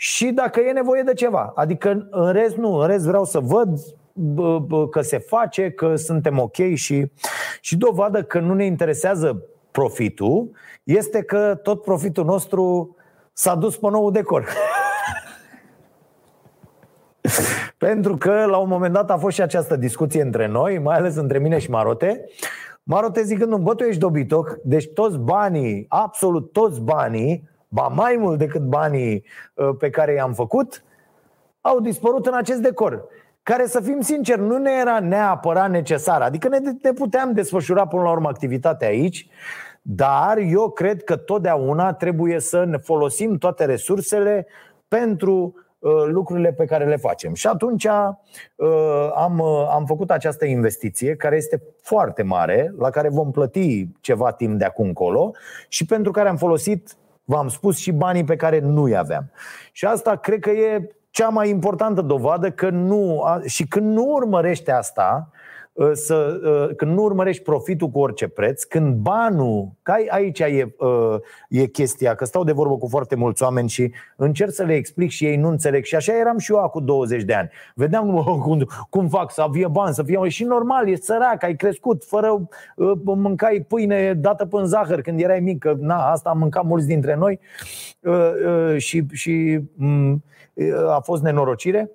și 0.00 0.30
dacă 0.30 0.60
e 0.60 0.72
nevoie 0.72 1.02
de 1.02 1.12
ceva. 1.12 1.52
Adică 1.54 2.06
în 2.10 2.32
rest 2.32 2.56
nu, 2.56 2.74
în 2.74 2.86
rest 2.86 3.04
vreau 3.04 3.24
să 3.24 3.40
văd 3.40 3.78
că 4.90 5.00
se 5.00 5.18
face, 5.18 5.70
că 5.70 5.96
suntem 5.96 6.38
ok 6.38 6.74
și, 6.74 7.12
și 7.60 7.76
dovadă 7.76 8.22
că 8.22 8.40
nu 8.40 8.54
ne 8.54 8.64
interesează 8.64 9.42
profitul 9.70 10.50
este 10.84 11.22
că 11.22 11.58
tot 11.62 11.82
profitul 11.82 12.24
nostru 12.24 12.96
s-a 13.32 13.54
dus 13.54 13.76
pe 13.76 13.88
nou 13.88 14.10
decor. 14.10 14.48
Pentru 17.78 18.16
că 18.16 18.44
la 18.44 18.56
un 18.56 18.68
moment 18.68 18.92
dat 18.92 19.10
a 19.10 19.16
fost 19.16 19.34
și 19.34 19.42
această 19.42 19.76
discuție 19.76 20.22
între 20.22 20.46
noi, 20.46 20.78
mai 20.78 20.96
ales 20.96 21.16
între 21.16 21.38
mine 21.38 21.58
și 21.58 21.70
Marote. 21.70 22.24
Marote 22.82 23.22
zicând, 23.22 23.54
bă, 23.54 23.74
tu 23.74 23.84
ești 23.84 24.00
dobitoc, 24.00 24.58
deci 24.64 24.92
toți 24.92 25.18
banii, 25.18 25.86
absolut 25.88 26.52
toți 26.52 26.80
banii 26.80 27.48
ba 27.68 27.86
mai 27.86 28.16
mult 28.18 28.38
decât 28.38 28.62
banii 28.62 29.24
uh, 29.54 29.68
pe 29.78 29.90
care 29.90 30.12
i-am 30.12 30.32
făcut, 30.32 30.82
au 31.60 31.80
dispărut 31.80 32.26
în 32.26 32.34
acest 32.34 32.60
decor. 32.60 33.04
Care, 33.42 33.66
să 33.66 33.80
fim 33.80 34.00
sinceri, 34.00 34.40
nu 34.40 34.58
ne 34.58 34.70
era 34.80 35.00
neapărat 35.00 35.70
necesar. 35.70 36.22
Adică 36.22 36.48
ne, 36.48 36.58
ne 36.82 36.92
puteam 36.92 37.32
desfășura 37.32 37.86
până 37.86 38.02
la 38.02 38.10
urmă 38.10 38.28
activitatea 38.28 38.88
aici, 38.88 39.28
dar 39.82 40.36
eu 40.36 40.70
cred 40.70 41.04
că 41.04 41.16
totdeauna 41.16 41.92
trebuie 41.92 42.40
să 42.40 42.64
ne 42.64 42.76
folosim 42.76 43.38
toate 43.38 43.64
resursele 43.64 44.46
pentru 44.88 45.54
uh, 45.78 46.04
lucrurile 46.06 46.52
pe 46.52 46.64
care 46.64 46.84
le 46.84 46.96
facem. 46.96 47.34
Și 47.34 47.46
atunci 47.46 47.84
uh, 47.84 49.10
am, 49.14 49.38
uh, 49.38 49.68
am 49.70 49.84
făcut 49.86 50.10
această 50.10 50.44
investiție 50.44 51.16
care 51.16 51.36
este 51.36 51.62
foarte 51.82 52.22
mare, 52.22 52.74
la 52.78 52.90
care 52.90 53.08
vom 53.08 53.30
plăti 53.30 53.88
ceva 54.00 54.32
timp 54.32 54.58
de 54.58 54.64
acum 54.64 54.86
încolo 54.86 55.32
și 55.68 55.84
pentru 55.86 56.12
care 56.12 56.28
am 56.28 56.36
folosit 56.36 56.96
V-am 57.30 57.48
spus 57.48 57.76
și 57.76 57.92
banii 57.92 58.24
pe 58.24 58.36
care 58.36 58.58
nu-i 58.58 58.96
aveam. 58.96 59.30
Și 59.72 59.84
asta 59.84 60.16
cred 60.16 60.40
că 60.40 60.50
e 60.50 60.88
cea 61.10 61.28
mai 61.28 61.48
importantă 61.48 62.00
dovadă 62.00 62.50
că 62.50 62.70
nu, 62.70 63.24
și 63.46 63.66
când 63.66 63.92
nu 63.94 64.04
urmărește 64.04 64.72
asta, 64.72 65.30
uh, 65.32 65.38
să, 65.92 66.40
uh, 66.44 66.76
când 66.76 66.94
nu 66.94 67.02
urmărești 67.02 67.42
profitul 67.42 67.88
cu 67.88 67.98
orice 67.98 68.28
preț, 68.28 68.62
când 68.62 68.94
banul, 68.94 69.68
că 69.82 69.94
aici 70.08 70.38
e, 70.38 70.74
e 71.48 71.66
chestia, 71.66 72.14
că 72.14 72.24
stau 72.24 72.44
de 72.44 72.52
vorbă 72.52 72.76
cu 72.76 72.86
foarte 72.86 73.14
mulți 73.14 73.42
oameni 73.42 73.68
și 73.68 73.92
încerc 74.16 74.50
să 74.50 74.62
le 74.62 74.74
explic 74.74 75.10
și 75.10 75.24
ei 75.24 75.36
nu 75.36 75.48
înțeleg. 75.48 75.84
Și 75.84 75.94
așa 75.94 76.12
eram 76.16 76.38
și 76.38 76.52
eu 76.52 76.58
acum 76.58 76.84
20 76.84 77.22
de 77.22 77.34
ani. 77.34 77.50
Vedeam 77.74 78.22
cum, 78.44 78.66
cum 78.90 79.08
fac 79.08 79.32
să 79.32 79.46
fie 79.52 79.66
bani, 79.66 79.94
să 79.94 80.02
fie 80.02 80.28
și 80.28 80.44
normal, 80.44 80.88
ești 80.88 81.04
sărac, 81.04 81.42
ai 81.42 81.56
crescut 81.56 82.04
fără 82.04 82.48
mâncai 83.04 83.64
pâine 83.68 84.14
dată 84.14 84.46
până 84.46 84.64
zahăr 84.64 85.00
când 85.00 85.20
erai 85.20 85.40
mic, 85.40 85.58
că 85.58 85.74
na, 85.78 86.10
asta 86.10 86.30
am 86.30 86.38
mâncat 86.38 86.64
mulți 86.64 86.86
dintre 86.86 87.14
noi 87.14 87.40
și, 88.76 89.04
și 89.12 89.60
mm, 89.74 90.22
a 90.88 91.00
fost 91.00 91.22
nenorocire. 91.22 91.90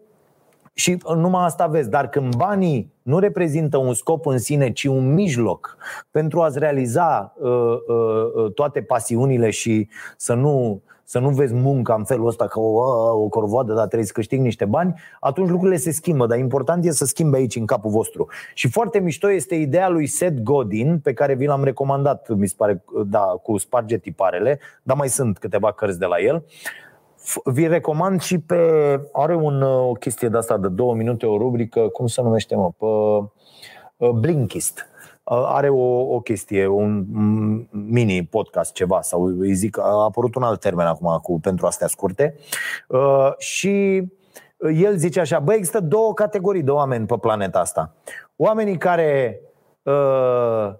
Și 0.73 0.97
numai 1.15 1.45
asta 1.45 1.67
vezi, 1.67 1.89
dar 1.89 2.09
când 2.09 2.35
banii 2.35 2.93
nu 3.01 3.19
reprezintă 3.19 3.77
un 3.77 3.93
scop 3.93 4.25
în 4.25 4.37
sine, 4.37 4.71
ci 4.71 4.83
un 4.83 5.13
mijloc 5.13 5.77
pentru 6.11 6.41
a-ți 6.41 6.59
realiza 6.59 7.33
uh, 7.37 7.49
uh, 7.49 8.33
uh, 8.35 8.51
toate 8.53 8.81
pasiunile 8.81 9.49
și 9.49 9.87
să 10.17 10.33
nu, 10.33 10.81
să 11.03 11.19
nu 11.19 11.29
vezi 11.29 11.53
munca 11.53 11.93
în 11.93 12.03
felul 12.03 12.27
ăsta 12.27 12.47
ca 12.47 12.59
o, 12.59 12.79
o 13.23 13.27
corvoadă, 13.27 13.73
dar 13.73 13.85
trebuie 13.85 14.07
să 14.07 14.13
câștigi 14.13 14.41
niște 14.41 14.65
bani, 14.65 14.93
atunci 15.19 15.49
lucrurile 15.49 15.77
se 15.77 15.91
schimbă. 15.91 16.25
Dar 16.27 16.37
important 16.37 16.85
e 16.85 16.91
să 16.91 17.05
schimbe 17.05 17.37
aici 17.37 17.55
în 17.55 17.65
capul 17.65 17.91
vostru. 17.91 18.27
Și 18.53 18.69
foarte 18.69 18.99
mișto 18.99 19.31
este 19.31 19.55
ideea 19.55 19.89
lui 19.89 20.07
Seth 20.07 20.41
Godin, 20.41 20.99
pe 20.99 21.13
care 21.13 21.35
vi 21.35 21.45
l-am 21.45 21.63
recomandat, 21.63 22.29
mi 22.29 22.47
se 22.47 22.53
pare, 22.57 22.83
da, 23.05 23.19
cu 23.19 23.57
Sparge 23.57 23.97
tiparele, 23.97 24.59
dar 24.83 24.97
mai 24.97 25.09
sunt 25.09 25.37
câteva 25.37 25.71
cărți 25.71 25.99
de 25.99 26.05
la 26.05 26.19
el. 26.19 26.35
Uh, 26.35 26.83
vi 27.43 27.67
recomand 27.67 28.21
și 28.21 28.39
pe. 28.39 28.55
Are 29.11 29.35
un, 29.35 29.61
uh, 29.61 29.89
o 29.89 29.93
chestie 29.93 30.29
de 30.29 30.37
asta 30.37 30.57
de 30.57 30.67
două 30.67 30.93
minute, 30.95 31.25
o 31.25 31.37
rubrică, 31.37 31.79
cum 31.79 32.07
se 32.07 32.21
numește, 32.21 32.55
mă? 32.55 32.71
Pe 32.77 32.85
uh, 34.05 34.09
Blinkist. 34.09 34.87
Uh, 35.23 35.43
are 35.45 35.69
o, 35.69 36.13
o 36.15 36.19
chestie, 36.19 36.67
un 36.67 37.05
mini 37.71 38.25
podcast, 38.25 38.73
ceva, 38.73 39.01
sau 39.01 39.23
îi 39.23 39.53
zic, 39.53 39.79
a 39.79 40.03
apărut 40.03 40.35
un 40.35 40.43
alt 40.43 40.59
termen 40.59 40.85
acum 40.85 41.19
cu, 41.21 41.39
pentru 41.39 41.65
astea 41.65 41.87
scurte. 41.87 42.35
Și 43.37 44.03
el 44.73 44.95
zice 44.95 45.19
așa: 45.19 45.39
băi, 45.39 45.55
există 45.55 45.79
două 45.79 46.13
categorii 46.13 46.63
de 46.63 46.71
oameni 46.71 47.05
pe 47.05 47.17
planeta 47.17 47.59
asta. 47.59 47.93
Oamenii 48.35 48.77
care 48.77 49.39
uh, 49.83 50.73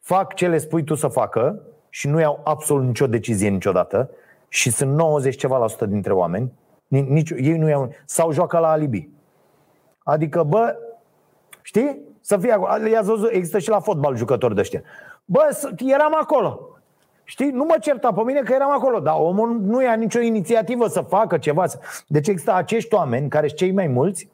fac 0.00 0.34
ce 0.34 0.48
le 0.48 0.58
spui 0.58 0.84
tu 0.84 0.94
să 0.94 1.08
facă 1.08 1.62
și 1.88 2.08
nu 2.08 2.20
iau 2.20 2.40
absolut 2.44 2.84
nicio 2.84 3.06
decizie 3.06 3.48
niciodată 3.48 4.10
și 4.52 4.70
sunt 4.70 4.92
90 4.92 5.36
ceva 5.36 5.58
la 5.58 5.68
sută 5.68 5.86
dintre 5.86 6.12
oameni, 6.12 6.52
nici, 6.88 7.30
ei 7.30 7.56
nu 7.56 7.68
iau, 7.68 7.92
sau 8.04 8.32
joacă 8.32 8.58
la 8.58 8.70
alibi. 8.70 9.08
Adică, 10.04 10.42
bă, 10.42 10.76
știi? 11.62 11.98
Să 12.20 12.36
fie 12.36 12.52
acolo. 12.52 12.86
i 12.86 12.98
văzut, 13.02 13.30
există 13.32 13.58
și 13.58 13.68
la 13.68 13.80
fotbal 13.80 14.16
jucători 14.16 14.54
de 14.54 14.60
ăștia. 14.60 14.82
Bă, 15.24 15.72
eram 15.76 16.14
acolo. 16.20 16.80
Știi? 17.24 17.50
Nu 17.50 17.64
mă 17.64 17.76
certa 17.80 18.12
pe 18.12 18.22
mine 18.22 18.40
că 18.40 18.52
eram 18.52 18.70
acolo, 18.70 19.00
dar 19.00 19.14
omul 19.18 19.60
nu 19.60 19.82
ia 19.82 19.94
nicio 19.94 20.20
inițiativă 20.20 20.86
să 20.86 21.00
facă 21.00 21.38
ceva. 21.38 21.64
Deci 22.06 22.28
există 22.28 22.54
acești 22.54 22.94
oameni 22.94 23.28
care 23.28 23.46
sunt 23.46 23.58
cei 23.58 23.72
mai 23.72 23.86
mulți 23.86 24.28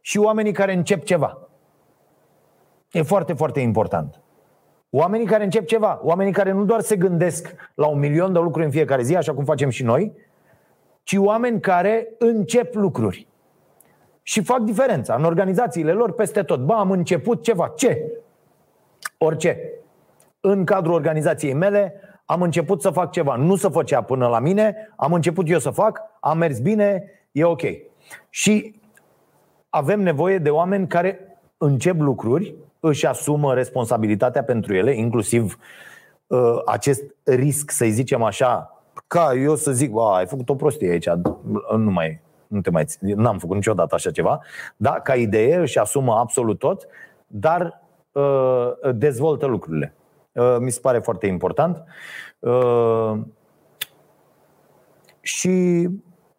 și 0.00 0.18
oamenii 0.18 0.52
care 0.52 0.72
încep 0.72 1.04
ceva. 1.04 1.38
E 2.92 3.02
foarte, 3.02 3.32
foarte 3.32 3.60
important. 3.60 4.20
Oamenii 4.90 5.26
care 5.26 5.44
încep 5.44 5.66
ceva, 5.66 6.00
oamenii 6.02 6.32
care 6.32 6.52
nu 6.52 6.64
doar 6.64 6.80
se 6.80 6.96
gândesc 6.96 7.54
la 7.74 7.86
un 7.86 7.98
milion 7.98 8.32
de 8.32 8.38
lucruri 8.38 8.64
în 8.64 8.70
fiecare 8.72 9.02
zi, 9.02 9.16
așa 9.16 9.34
cum 9.34 9.44
facem 9.44 9.68
și 9.68 9.82
noi, 9.82 10.12
ci 11.02 11.16
oameni 11.16 11.60
care 11.60 12.08
încep 12.18 12.74
lucruri 12.74 13.26
și 14.22 14.42
fac 14.42 14.60
diferența 14.60 15.14
în 15.14 15.24
organizațiile 15.24 15.92
lor 15.92 16.12
peste 16.12 16.42
tot. 16.42 16.60
Ba, 16.60 16.78
am 16.78 16.90
început 16.90 17.42
ceva. 17.42 17.72
Ce? 17.76 18.12
Orice. 19.18 19.58
În 20.40 20.64
cadrul 20.64 20.94
organizației 20.94 21.52
mele 21.52 22.00
am 22.24 22.42
început 22.42 22.82
să 22.82 22.90
fac 22.90 23.10
ceva. 23.10 23.34
Nu 23.36 23.56
să 23.56 23.68
făcea 23.68 24.02
până 24.02 24.28
la 24.28 24.38
mine, 24.38 24.92
am 24.96 25.12
început 25.12 25.50
eu 25.50 25.58
să 25.58 25.70
fac, 25.70 26.00
am 26.20 26.38
mers 26.38 26.58
bine, 26.58 27.04
e 27.32 27.44
ok. 27.44 27.62
Și 28.28 28.80
avem 29.68 30.00
nevoie 30.00 30.38
de 30.38 30.50
oameni 30.50 30.86
care 30.86 31.38
încep 31.56 32.00
lucruri 32.00 32.54
își 32.80 33.06
asumă 33.06 33.54
responsabilitatea 33.54 34.44
pentru 34.44 34.74
ele, 34.74 34.94
inclusiv 34.94 35.58
uh, 36.26 36.58
acest 36.66 37.02
risc, 37.24 37.70
să-i 37.70 37.90
zicem 37.90 38.22
așa, 38.22 38.82
ca 39.06 39.34
eu 39.34 39.54
să 39.54 39.72
zic, 39.72 39.92
ai 40.14 40.26
făcut 40.26 40.48
o 40.48 40.54
prostie 40.54 40.90
aici, 40.90 41.08
nu 41.76 41.90
mai 41.90 42.20
nu 42.46 42.60
te 42.60 42.70
mai 42.70 42.86
n-am 43.00 43.38
făcut 43.38 43.54
niciodată 43.54 43.94
așa 43.94 44.10
ceva, 44.10 44.40
da, 44.76 44.90
ca 44.90 45.14
idee 45.14 45.56
își 45.56 45.78
asumă 45.78 46.12
absolut 46.12 46.58
tot, 46.58 46.86
dar 47.26 47.82
uh, 48.12 48.72
dezvoltă 48.94 49.46
lucrurile. 49.46 49.94
Uh, 50.32 50.56
mi 50.60 50.70
se 50.70 50.80
pare 50.80 50.98
foarte 50.98 51.26
important. 51.26 51.84
Uh, 52.38 53.12
și 55.20 55.88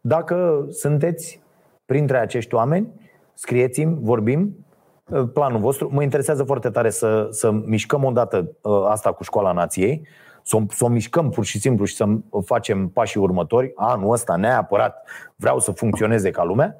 dacă 0.01 0.67
sunteți 0.69 1.41
printre 1.85 2.17
acești 2.17 2.55
oameni, 2.55 2.87
scrieți-mi, 3.33 3.97
vorbim, 4.01 4.55
Uh, 4.68 4.68
planul 5.33 5.59
vostru. 5.59 5.89
Mă 5.91 6.03
interesează 6.03 6.43
foarte 6.43 6.69
tare 6.69 6.89
să, 6.89 7.27
să 7.31 7.51
mișcăm 7.51 8.03
odată 8.03 8.51
uh, 8.61 8.85
asta 8.87 9.11
cu 9.11 9.23
școala 9.23 9.51
nației, 9.51 10.07
să, 10.43 10.57
să 10.69 10.83
o 10.83 10.87
mișcăm 10.87 11.29
pur 11.29 11.45
și 11.45 11.59
simplu 11.59 11.85
și 11.85 11.95
să 11.95 12.05
facem 12.45 12.87
pașii 12.87 13.19
următori. 13.19 13.71
Anul 13.75 14.11
ăsta 14.11 14.35
neapărat 14.35 15.07
vreau 15.35 15.59
să 15.59 15.71
funcționeze 15.71 16.31
ca 16.31 16.43
lumea. 16.43 16.75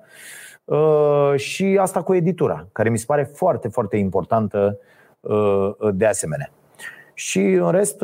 Uh, 0.63 1.33
și 1.35 1.77
asta 1.81 2.01
cu 2.01 2.13
editura, 2.13 2.67
care 2.71 2.89
mi 2.89 2.97
se 2.97 3.05
pare 3.07 3.23
foarte, 3.23 3.67
foarte 3.67 3.97
importantă 3.97 4.79
de 5.93 6.05
asemenea. 6.05 6.51
Și 7.13 7.39
în 7.39 7.71
rest 7.71 8.03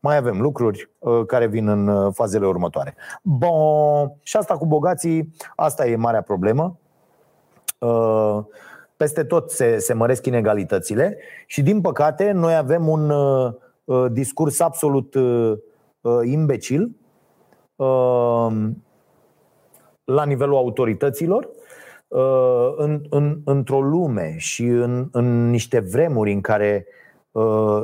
mai 0.00 0.16
avem 0.16 0.40
lucruri 0.40 0.90
care 1.26 1.46
vin 1.46 1.68
în 1.68 2.12
fazele 2.12 2.46
următoare. 2.46 2.94
Bun, 3.22 4.12
și 4.22 4.36
asta 4.36 4.56
cu 4.56 4.66
bogații, 4.66 5.34
asta 5.56 5.86
e 5.86 5.96
marea 5.96 6.22
problemă 6.22 6.78
peste 9.02 9.24
tot 9.24 9.50
se, 9.50 9.78
se 9.78 9.92
măresc 9.92 10.26
inegalitățile 10.26 11.18
și, 11.46 11.62
din 11.62 11.80
păcate, 11.80 12.30
noi 12.30 12.56
avem 12.56 12.88
un 12.88 13.10
uh, 13.10 13.52
uh 13.84 14.12
discurs 14.12 14.60
absolut 14.60 15.14
uh, 15.14 15.52
uh, 16.00 16.20
imbecil 16.24 16.96
uh, 17.76 18.52
la 20.04 20.24
nivelul 20.24 20.56
autorităților 20.56 21.48
uh, 22.08 22.72
în, 22.76 23.06
în, 23.10 23.40
într-o 23.44 23.80
lume 23.80 24.34
și 24.38 24.64
în, 24.64 25.08
în 25.12 25.50
niște 25.50 25.78
vremuri 25.78 26.32
în 26.32 26.40
care 26.40 26.86
uh, 27.30 27.82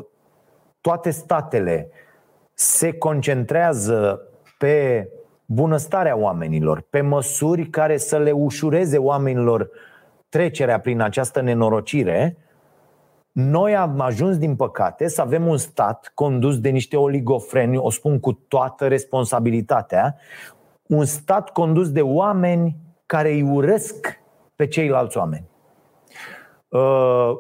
toate 0.81 1.11
statele 1.11 1.91
se 2.55 2.93
concentrează 2.93 4.23
pe 4.59 5.09
bunăstarea 5.45 6.17
oamenilor, 6.17 6.85
pe 6.91 7.01
măsuri 7.01 7.67
care 7.67 7.97
să 7.97 8.19
le 8.19 8.31
ușureze 8.31 8.99
oamenilor 8.99 9.71
trecerea 10.29 10.81
prin 10.81 11.01
această 11.01 11.41
nenorocire, 11.41 12.37
noi 13.33 13.77
am 13.77 14.01
ajuns, 14.01 14.39
din 14.39 14.57
păcate, 14.57 15.09
să 15.09 15.21
avem 15.21 15.47
un 15.47 15.57
stat 15.57 16.11
condus 16.15 16.61
de 16.61 16.69
niște 16.69 16.97
oligofreni, 16.97 17.77
o 17.77 17.91
spun 17.91 18.21
cu 18.21 18.33
toată 18.33 18.89
responsabilitatea, 18.89 20.17
un 20.87 21.05
stat 21.05 21.51
condus 21.51 21.93
de 21.93 22.03
oameni 22.03 22.77
care 23.07 23.33
îi 23.33 23.43
urăsc 23.43 24.21
pe 24.57 24.67
ceilalți 24.67 25.17
oameni. 25.19 25.49
Uh, 26.69 27.31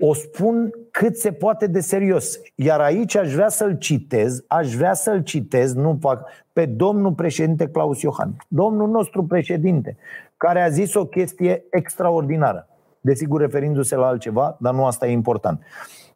o 0.00 0.14
spun 0.14 0.70
cât 0.90 1.16
se 1.16 1.32
poate 1.32 1.66
de 1.66 1.80
serios. 1.80 2.40
Iar 2.54 2.80
aici 2.80 3.16
aș 3.16 3.32
vrea 3.32 3.48
să-l 3.48 3.78
citez, 3.78 4.44
aș 4.46 4.74
vrea 4.74 4.94
să-l 4.94 5.22
citez, 5.22 5.74
nu 5.74 5.98
fac, 6.00 6.28
pe 6.52 6.66
domnul 6.66 7.12
președinte 7.12 7.68
Claus 7.68 8.02
Iohan, 8.02 8.36
domnul 8.48 8.88
nostru 8.88 9.24
președinte, 9.24 9.96
care 10.36 10.62
a 10.62 10.68
zis 10.68 10.94
o 10.94 11.06
chestie 11.06 11.64
extraordinară. 11.70 12.68
Desigur, 13.00 13.40
referindu-se 13.40 13.96
la 13.96 14.06
altceva, 14.06 14.56
dar 14.60 14.74
nu 14.74 14.86
asta 14.86 15.06
e 15.06 15.10
important. 15.10 15.62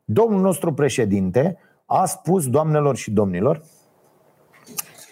Domnul 0.04 0.40
nostru 0.40 0.74
președinte 0.74 1.58
a 1.86 2.04
spus, 2.04 2.48
doamnelor 2.48 2.96
și 2.96 3.10
domnilor, 3.10 3.62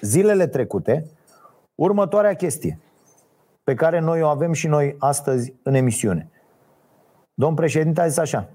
zilele 0.01 0.47
trecute, 0.47 1.11
următoarea 1.75 2.35
chestie 2.35 2.81
pe 3.65 3.75
care 3.75 3.99
noi 3.99 4.23
o 4.23 4.27
avem 4.27 4.53
și 4.53 4.67
noi 4.67 4.97
astăzi 4.99 5.55
în 5.63 5.75
emisiune. 5.75 6.31
Domnul 7.35 7.59
președinte 7.59 8.01
a 8.01 8.07
zis 8.07 8.19
așa. 8.19 8.49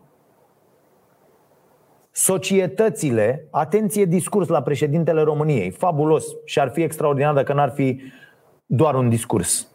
Societățile, 2.11 3.47
atenție 3.51 4.05
discurs 4.05 4.47
la 4.47 4.61
președintele 4.61 5.21
României, 5.21 5.71
fabulos 5.71 6.25
și 6.45 6.59
ar 6.59 6.69
fi 6.69 6.81
extraordinar 6.81 7.33
dacă 7.33 7.53
n-ar 7.53 7.69
fi 7.69 8.01
doar 8.65 8.95
un 8.95 9.09
discurs. 9.09 9.70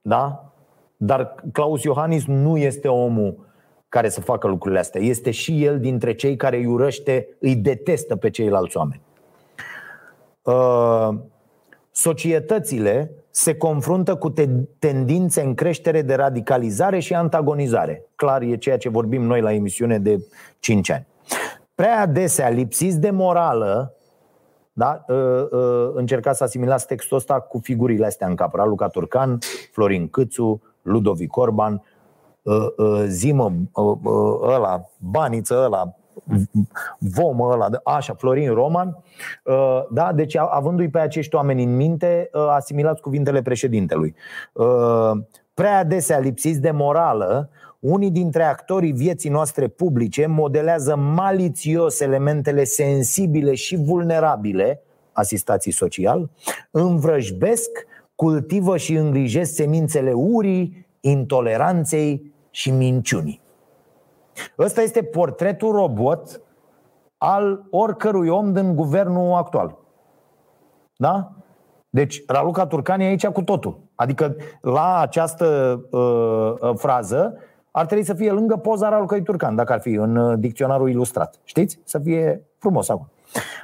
Da? 0.00 0.52
Dar 0.96 1.34
Claus 1.52 1.82
Iohannis 1.82 2.26
nu 2.26 2.56
este 2.56 2.88
omul 2.88 3.46
care 3.88 4.08
să 4.08 4.20
facă 4.20 4.46
lucrurile 4.46 4.80
astea. 4.80 5.00
Este 5.00 5.30
și 5.30 5.64
el 5.64 5.80
dintre 5.80 6.14
cei 6.14 6.36
care 6.36 6.56
îi 6.56 6.66
urăște, 6.66 7.28
îi 7.40 7.56
detestă 7.56 8.16
pe 8.16 8.30
ceilalți 8.30 8.76
oameni. 8.76 9.00
Uh, 10.42 11.18
societățile 11.90 13.10
se 13.30 13.56
confruntă 13.56 14.14
cu 14.14 14.34
tendințe 14.78 15.40
în 15.40 15.54
creștere 15.54 16.02
de 16.02 16.14
radicalizare 16.14 16.98
și 16.98 17.14
antagonizare. 17.14 18.04
Clar 18.14 18.42
e 18.42 18.56
ceea 18.56 18.78
ce 18.78 18.88
vorbim 18.88 19.22
noi 19.22 19.40
la 19.40 19.52
emisiune 19.52 19.98
de 19.98 20.26
5 20.60 20.90
ani. 20.90 21.06
Prea 21.74 22.00
adesea 22.00 22.48
lipsiți 22.48 23.00
de 23.00 23.10
morală, 23.10 23.97
da? 24.78 25.04
Ă, 25.08 25.48
ă, 25.52 25.92
încercați 25.94 26.38
să 26.38 26.44
asimilați 26.44 26.86
textul 26.86 27.16
ăsta 27.16 27.40
cu 27.40 27.58
figurile 27.58 28.06
astea 28.06 28.26
în 28.26 28.34
cap. 28.34 28.54
Raluca 28.54 28.88
Turcan, 28.88 29.38
Florin 29.72 30.08
Câțu, 30.08 30.62
Ludovic 30.82 31.36
Orban, 31.36 31.82
ă, 32.46 33.04
Zimă, 33.06 33.52
ăla, 34.42 34.84
Baniță, 34.98 35.62
ăla, 35.64 35.92
Vomă 36.98 37.48
ăla, 37.52 37.68
așa, 37.84 38.14
Florin 38.14 38.52
Roman, 38.52 39.02
da? 39.90 40.12
deci 40.12 40.36
avându-i 40.36 40.88
pe 40.88 40.98
acești 40.98 41.34
oameni 41.34 41.62
în 41.62 41.76
minte, 41.76 42.30
asimilați 42.48 43.00
cuvintele 43.00 43.42
președintelui. 43.42 44.14
Prea 45.54 45.78
adesea 45.78 46.18
lipsiți 46.18 46.60
de 46.60 46.70
morală, 46.70 47.50
unii 47.80 48.10
dintre 48.10 48.42
actorii 48.42 48.92
vieții 48.92 49.30
noastre 49.30 49.68
publice 49.68 50.26
modelează 50.26 50.96
malițios 50.96 52.00
elementele 52.00 52.64
sensibile 52.64 53.54
și 53.54 53.76
vulnerabile 53.76 54.82
asistații 55.12 55.72
social, 55.72 56.30
învrăjbesc, 56.70 57.70
cultivă 58.14 58.76
și 58.76 58.94
îngrijesc 58.94 59.54
semințele 59.54 60.12
urii, 60.12 60.86
intoleranței 61.00 62.32
și 62.50 62.70
minciunii. 62.70 63.40
Ăsta 64.58 64.82
este 64.82 65.02
portretul 65.02 65.72
robot 65.72 66.40
al 67.16 67.66
oricărui 67.70 68.28
om 68.28 68.52
din 68.52 68.74
guvernul 68.74 69.32
actual. 69.32 69.78
Da? 70.96 71.32
Deci 71.90 72.22
Raluca 72.26 72.66
Turcani 72.66 73.04
e 73.04 73.06
aici 73.06 73.26
cu 73.26 73.42
totul. 73.42 73.80
Adică 73.94 74.36
la 74.60 74.98
această 75.00 75.80
uh, 75.90 76.74
frază 76.74 77.38
ar 77.70 77.86
trebui 77.86 78.04
să 78.04 78.14
fie 78.14 78.30
lângă 78.30 78.56
poza 78.56 78.88
Ralucăi 78.88 79.22
Turcan, 79.22 79.54
dacă 79.54 79.72
ar 79.72 79.80
fi 79.80 79.92
în 79.92 80.16
uh, 80.16 80.38
dicționarul 80.38 80.88
ilustrat. 80.88 81.40
Știți? 81.44 81.80
Să 81.84 81.98
fie 81.98 82.42
frumos 82.58 82.88
acum. 82.88 83.10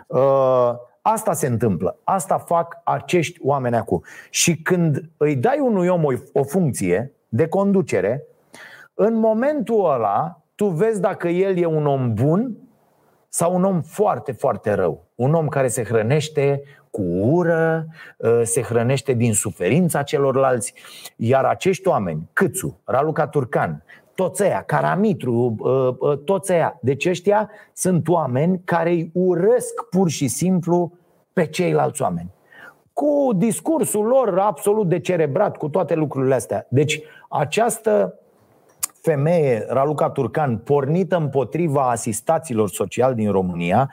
Uh, 0.06 0.72
asta 1.02 1.32
se 1.32 1.46
întâmplă. 1.46 1.98
Asta 2.04 2.38
fac 2.38 2.80
acești 2.84 3.40
oameni 3.42 3.76
acum. 3.76 4.02
Și 4.30 4.56
când 4.56 5.10
îi 5.16 5.36
dai 5.36 5.58
unui 5.58 5.88
om 5.88 6.04
o, 6.04 6.12
o 6.32 6.42
funcție 6.42 7.12
de 7.28 7.48
conducere, 7.48 8.24
în 8.94 9.14
momentul 9.14 9.92
ăla 9.92 10.42
tu 10.54 10.66
vezi 10.66 11.00
dacă 11.00 11.28
el 11.28 11.56
e 11.56 11.66
un 11.66 11.86
om 11.86 12.14
bun 12.14 12.56
sau 13.28 13.54
un 13.54 13.64
om 13.64 13.82
foarte, 13.82 14.32
foarte 14.32 14.72
rău. 14.72 15.04
Un 15.14 15.34
om 15.34 15.48
care 15.48 15.68
se 15.68 15.84
hrănește 15.84 16.62
cu 16.94 17.02
ură, 17.02 17.86
ă, 18.22 18.44
se 18.44 18.62
hrănește 18.62 19.12
din 19.12 19.32
suferința 19.32 20.02
celorlalți. 20.02 20.74
Iar 21.16 21.44
acești 21.44 21.88
oameni, 21.88 22.28
Câțu, 22.32 22.80
Raluca 22.84 23.26
Turcan, 23.26 23.84
toți 24.14 24.42
ăia, 24.42 24.62
Caramitru, 24.66 25.56
ă, 25.62 25.96
ă, 26.00 26.16
toți 26.16 26.52
ăia, 26.52 26.78
deci 26.82 27.06
ăștia 27.06 27.50
sunt 27.72 28.08
oameni 28.08 28.60
care 28.64 28.90
îi 28.90 29.10
urăsc 29.14 29.88
pur 29.90 30.08
și 30.08 30.28
simplu 30.28 30.92
pe 31.32 31.46
ceilalți 31.46 32.02
oameni 32.02 32.32
cu 32.92 33.30
discursul 33.36 34.04
lor 34.04 34.38
absolut 34.38 34.88
decerebrat, 34.88 35.56
cu 35.56 35.68
toate 35.68 35.94
lucrurile 35.94 36.34
astea. 36.34 36.66
Deci, 36.68 37.00
această 37.28 38.18
femeie, 39.02 39.64
Raluca 39.68 40.10
Turcan, 40.10 40.58
pornită 40.58 41.16
împotriva 41.16 41.90
asistaților 41.90 42.68
sociali 42.68 43.14
din 43.14 43.30
România, 43.30 43.92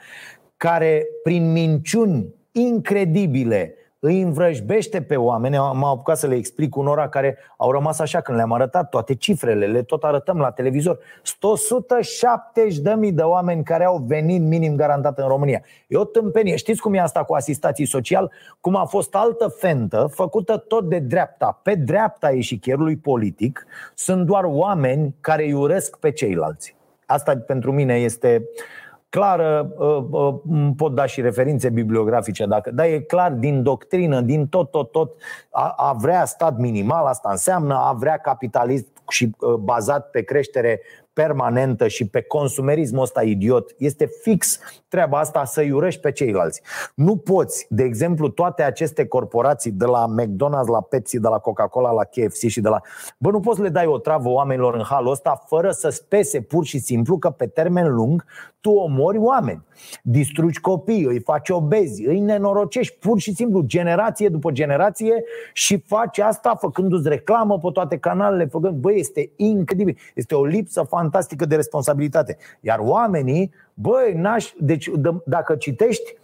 care 0.56 1.06
prin 1.22 1.52
minciuni 1.52 2.34
incredibile 2.52 3.76
îi 4.04 4.20
învrăjbește 4.20 5.02
pe 5.02 5.16
oameni. 5.16 5.56
M-am 5.56 5.84
apucat 5.84 6.18
să 6.18 6.26
le 6.26 6.34
explic 6.34 6.76
unora 6.76 7.08
care 7.08 7.38
au 7.56 7.70
rămas 7.70 7.98
așa 7.98 8.20
când 8.20 8.36
le-am 8.36 8.52
arătat 8.52 8.88
toate 8.88 9.14
cifrele, 9.14 9.66
le 9.66 9.82
tot 9.82 10.02
arătăm 10.04 10.38
la 10.38 10.50
televizor. 10.50 10.98
170 11.40 12.78
de 12.78 12.94
mii 12.94 13.12
de 13.12 13.22
oameni 13.22 13.64
care 13.64 13.84
au 13.84 14.04
venit 14.06 14.42
minim 14.42 14.76
garantat 14.76 15.18
în 15.18 15.28
România. 15.28 15.62
E 15.86 15.96
o 15.96 16.04
tâmpenie. 16.04 16.56
Știți 16.56 16.80
cum 16.80 16.94
e 16.94 17.00
asta 17.00 17.24
cu 17.24 17.34
asistații 17.34 17.86
social? 17.86 18.32
Cum 18.60 18.76
a 18.76 18.84
fost 18.84 19.14
altă 19.14 19.48
fentă 19.48 20.10
făcută 20.14 20.56
tot 20.56 20.88
de 20.88 20.98
dreapta. 20.98 21.60
Pe 21.62 21.74
dreapta 21.74 22.30
ieșichierului 22.30 22.96
politic 22.96 23.66
sunt 23.94 24.26
doar 24.26 24.44
oameni 24.44 25.14
care 25.20 25.44
îi 25.44 25.52
urăsc 25.52 25.98
pe 25.98 26.10
ceilalți. 26.10 26.76
Asta 27.06 27.36
pentru 27.46 27.72
mine 27.72 27.94
este 27.94 28.42
uh, 28.42 28.81
clară, 29.12 29.72
uh, 29.78 30.04
uh, 30.10 30.34
pot 30.76 30.94
da 30.94 31.06
și 31.06 31.20
referințe 31.20 31.70
bibliografice, 31.70 32.46
dacă, 32.46 32.70
dar 32.70 32.86
e 32.86 33.00
clar 33.00 33.32
din 33.32 33.62
doctrină, 33.62 34.20
din 34.20 34.46
tot, 34.46 34.70
tot, 34.70 34.90
tot, 34.90 35.12
a, 35.50 35.74
a 35.76 35.92
vrea 35.92 36.24
stat 36.24 36.56
minimal, 36.56 37.06
asta 37.06 37.28
înseamnă 37.30 37.74
a 37.74 37.92
vrea 37.92 38.16
capitalism 38.16 38.86
și 39.08 39.30
uh, 39.38 39.54
bazat 39.54 40.10
pe 40.10 40.22
creștere 40.22 40.80
permanentă 41.12 41.88
și 41.88 42.08
pe 42.08 42.22
consumerismul 42.22 43.02
ăsta 43.02 43.22
idiot. 43.22 43.74
Este 43.78 44.08
fix 44.22 44.58
treaba 44.88 45.18
asta 45.18 45.44
să 45.44 45.62
iurești 45.62 46.00
pe 46.00 46.12
ceilalți. 46.12 46.62
Nu 46.94 47.16
poți, 47.16 47.66
de 47.68 47.82
exemplu, 47.82 48.28
toate 48.28 48.62
aceste 48.62 49.06
corporații 49.06 49.70
de 49.70 49.84
la 49.84 50.06
McDonald's, 50.20 50.70
la 50.72 50.80
Pepsi, 50.80 51.20
de 51.20 51.28
la 51.28 51.38
Coca-Cola, 51.38 51.90
la 51.90 52.04
KFC 52.04 52.46
și 52.48 52.60
de 52.60 52.68
la... 52.68 52.80
Bă, 53.18 53.30
nu 53.30 53.40
poți 53.40 53.56
să 53.56 53.62
le 53.62 53.68
dai 53.68 53.86
o 53.86 53.98
travă 53.98 54.28
oamenilor 54.28 54.74
în 54.74 54.82
halul 54.82 55.10
ăsta 55.10 55.42
fără 55.46 55.70
să 55.70 55.88
spese 55.88 56.40
pur 56.40 56.64
și 56.64 56.78
simplu 56.78 57.18
că 57.18 57.30
pe 57.30 57.46
termen 57.46 57.94
lung 57.94 58.24
tu 58.62 58.70
omori 58.70 59.18
oameni. 59.18 59.64
Distrugi 60.02 60.60
copii, 60.60 61.04
îi 61.04 61.20
faci 61.20 61.48
obezi, 61.48 62.06
îi 62.06 62.20
nenorocești 62.20 62.96
pur 62.98 63.18
și 63.20 63.34
simplu 63.34 63.60
generație 63.60 64.28
după 64.28 64.50
generație 64.50 65.24
și 65.52 65.78
faci 65.78 66.18
asta 66.18 66.54
făcându-ți 66.54 67.08
reclamă 67.08 67.58
pe 67.58 67.68
toate 67.72 67.98
canalele, 67.98 68.46
făcând, 68.46 68.76
băi, 68.76 68.98
este 68.98 69.30
incredibil. 69.36 69.98
Este 70.14 70.34
o 70.34 70.44
lipsă 70.44 70.82
fantastică 71.02 71.44
de 71.46 71.56
responsabilitate. 71.56 72.36
Iar 72.60 72.78
oamenii, 72.78 73.52
băi, 73.74 74.12
naș, 74.16 74.52
deci 74.58 74.90
d- 74.90 75.24
dacă 75.24 75.54
citești, 75.54 76.16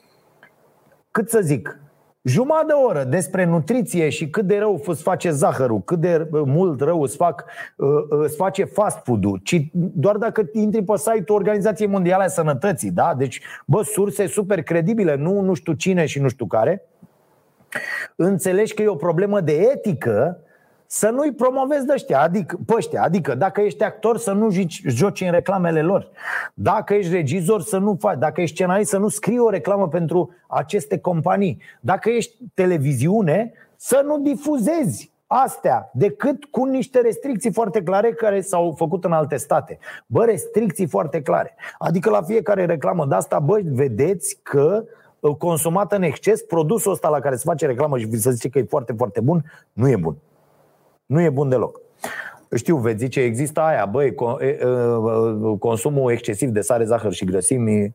cât 1.10 1.30
să 1.30 1.40
zic, 1.40 1.80
jumătate 2.22 2.66
de 2.66 2.72
oră 2.72 3.04
despre 3.04 3.44
nutriție 3.44 4.08
și 4.08 4.30
cât 4.30 4.46
de 4.46 4.58
rău 4.58 4.82
îți 4.86 5.02
face 5.02 5.30
zahărul, 5.30 5.82
cât 5.82 6.00
de 6.00 6.28
mult 6.30 6.80
rău 6.80 7.02
îți, 7.02 7.16
fac, 7.16 7.44
uh, 7.76 7.88
îți 8.08 8.36
face 8.36 8.64
fast 8.64 8.98
food-ul, 9.04 9.40
ci 9.42 9.70
doar 9.72 10.16
dacă 10.16 10.48
intri 10.52 10.84
pe 10.84 10.96
site-ul 10.96 11.38
Organizației 11.38 11.88
Mondiale 11.88 12.24
a 12.24 12.28
Sănătății, 12.28 12.90
da? 12.90 13.14
Deci, 13.16 13.40
bă, 13.66 13.82
surse 13.82 14.26
super 14.26 14.62
credibile, 14.62 15.14
nu 15.14 15.40
nu 15.40 15.54
știu 15.54 15.72
cine 15.72 16.06
și 16.06 16.20
nu 16.20 16.28
știu 16.28 16.46
care, 16.46 16.82
înțelegi 18.16 18.74
că 18.74 18.82
e 18.82 18.88
o 18.88 18.94
problemă 18.94 19.40
de 19.40 19.52
etică 19.52 20.42
să 20.90 21.09
nu-i 21.09 21.33
promovezi 21.33 21.87
de 21.87 21.92
ăștia, 21.92 22.20
adică, 22.20 22.59
pe 22.66 22.74
ăștia. 22.77 23.03
Adică 23.03 23.35
dacă 23.35 23.61
ești 23.61 23.83
actor 23.83 24.18
să 24.18 24.33
nu 24.33 24.51
joci, 24.51 24.83
joci 24.87 25.20
în 25.20 25.31
reclamele 25.31 25.83
lor. 25.83 26.11
Dacă 26.55 26.94
ești 26.94 27.12
regizor 27.12 27.62
să 27.62 27.79
nu 27.79 27.96
faci, 28.01 28.18
dacă 28.18 28.40
ești 28.40 28.55
scenarist 28.55 28.90
să 28.90 28.98
nu 28.98 29.09
scrii 29.09 29.38
o 29.38 29.51
reclamă 29.51 29.88
pentru 29.88 30.31
aceste 30.46 30.98
companii. 30.98 31.59
Dacă 31.81 32.11
ești 32.11 32.37
televiziune 32.55 33.53
să 33.77 34.03
nu 34.05 34.18
difuzezi 34.18 35.11
astea 35.27 35.90
decât 35.94 36.44
cu 36.44 36.64
niște 36.64 37.01
restricții 37.01 37.53
foarte 37.53 37.83
clare 37.83 38.12
care 38.12 38.40
s-au 38.40 38.74
făcut 38.77 39.05
în 39.05 39.12
alte 39.12 39.37
state. 39.37 39.79
Bă, 40.07 40.24
restricții 40.24 40.87
foarte 40.87 41.22
clare. 41.22 41.55
Adică 41.79 42.11
la 42.11 42.22
fiecare 42.22 42.64
reclamă 42.64 43.07
de 43.07 43.14
asta, 43.14 43.38
bă, 43.38 43.61
vedeți 43.64 44.38
că 44.42 44.85
uh, 45.20 45.35
consumat 45.37 45.92
în 45.92 46.03
exces, 46.03 46.42
produsul 46.42 46.92
ăsta 46.92 47.09
la 47.09 47.20
care 47.20 47.37
se 47.37 47.42
face 47.44 47.66
reclamă 47.66 47.98
și 47.98 48.07
vi 48.07 48.16
se 48.16 48.31
zice 48.31 48.48
că 48.48 48.59
e 48.59 48.64
foarte, 48.68 48.92
foarte 48.92 49.20
bun, 49.20 49.44
nu 49.72 49.88
e 49.88 49.96
bun. 49.96 50.16
Nu 51.08 51.20
e 51.20 51.30
bun 51.30 51.48
deloc. 51.48 51.80
Știu, 52.54 52.76
veți 52.76 52.98
zice, 52.98 53.20
există 53.20 53.60
aia, 53.60 53.86
băi, 53.86 54.14
consumul 55.58 56.12
excesiv 56.12 56.48
de 56.48 56.60
sare, 56.60 56.84
zahăr 56.84 57.12
și 57.12 57.24
grăsimi 57.24 57.94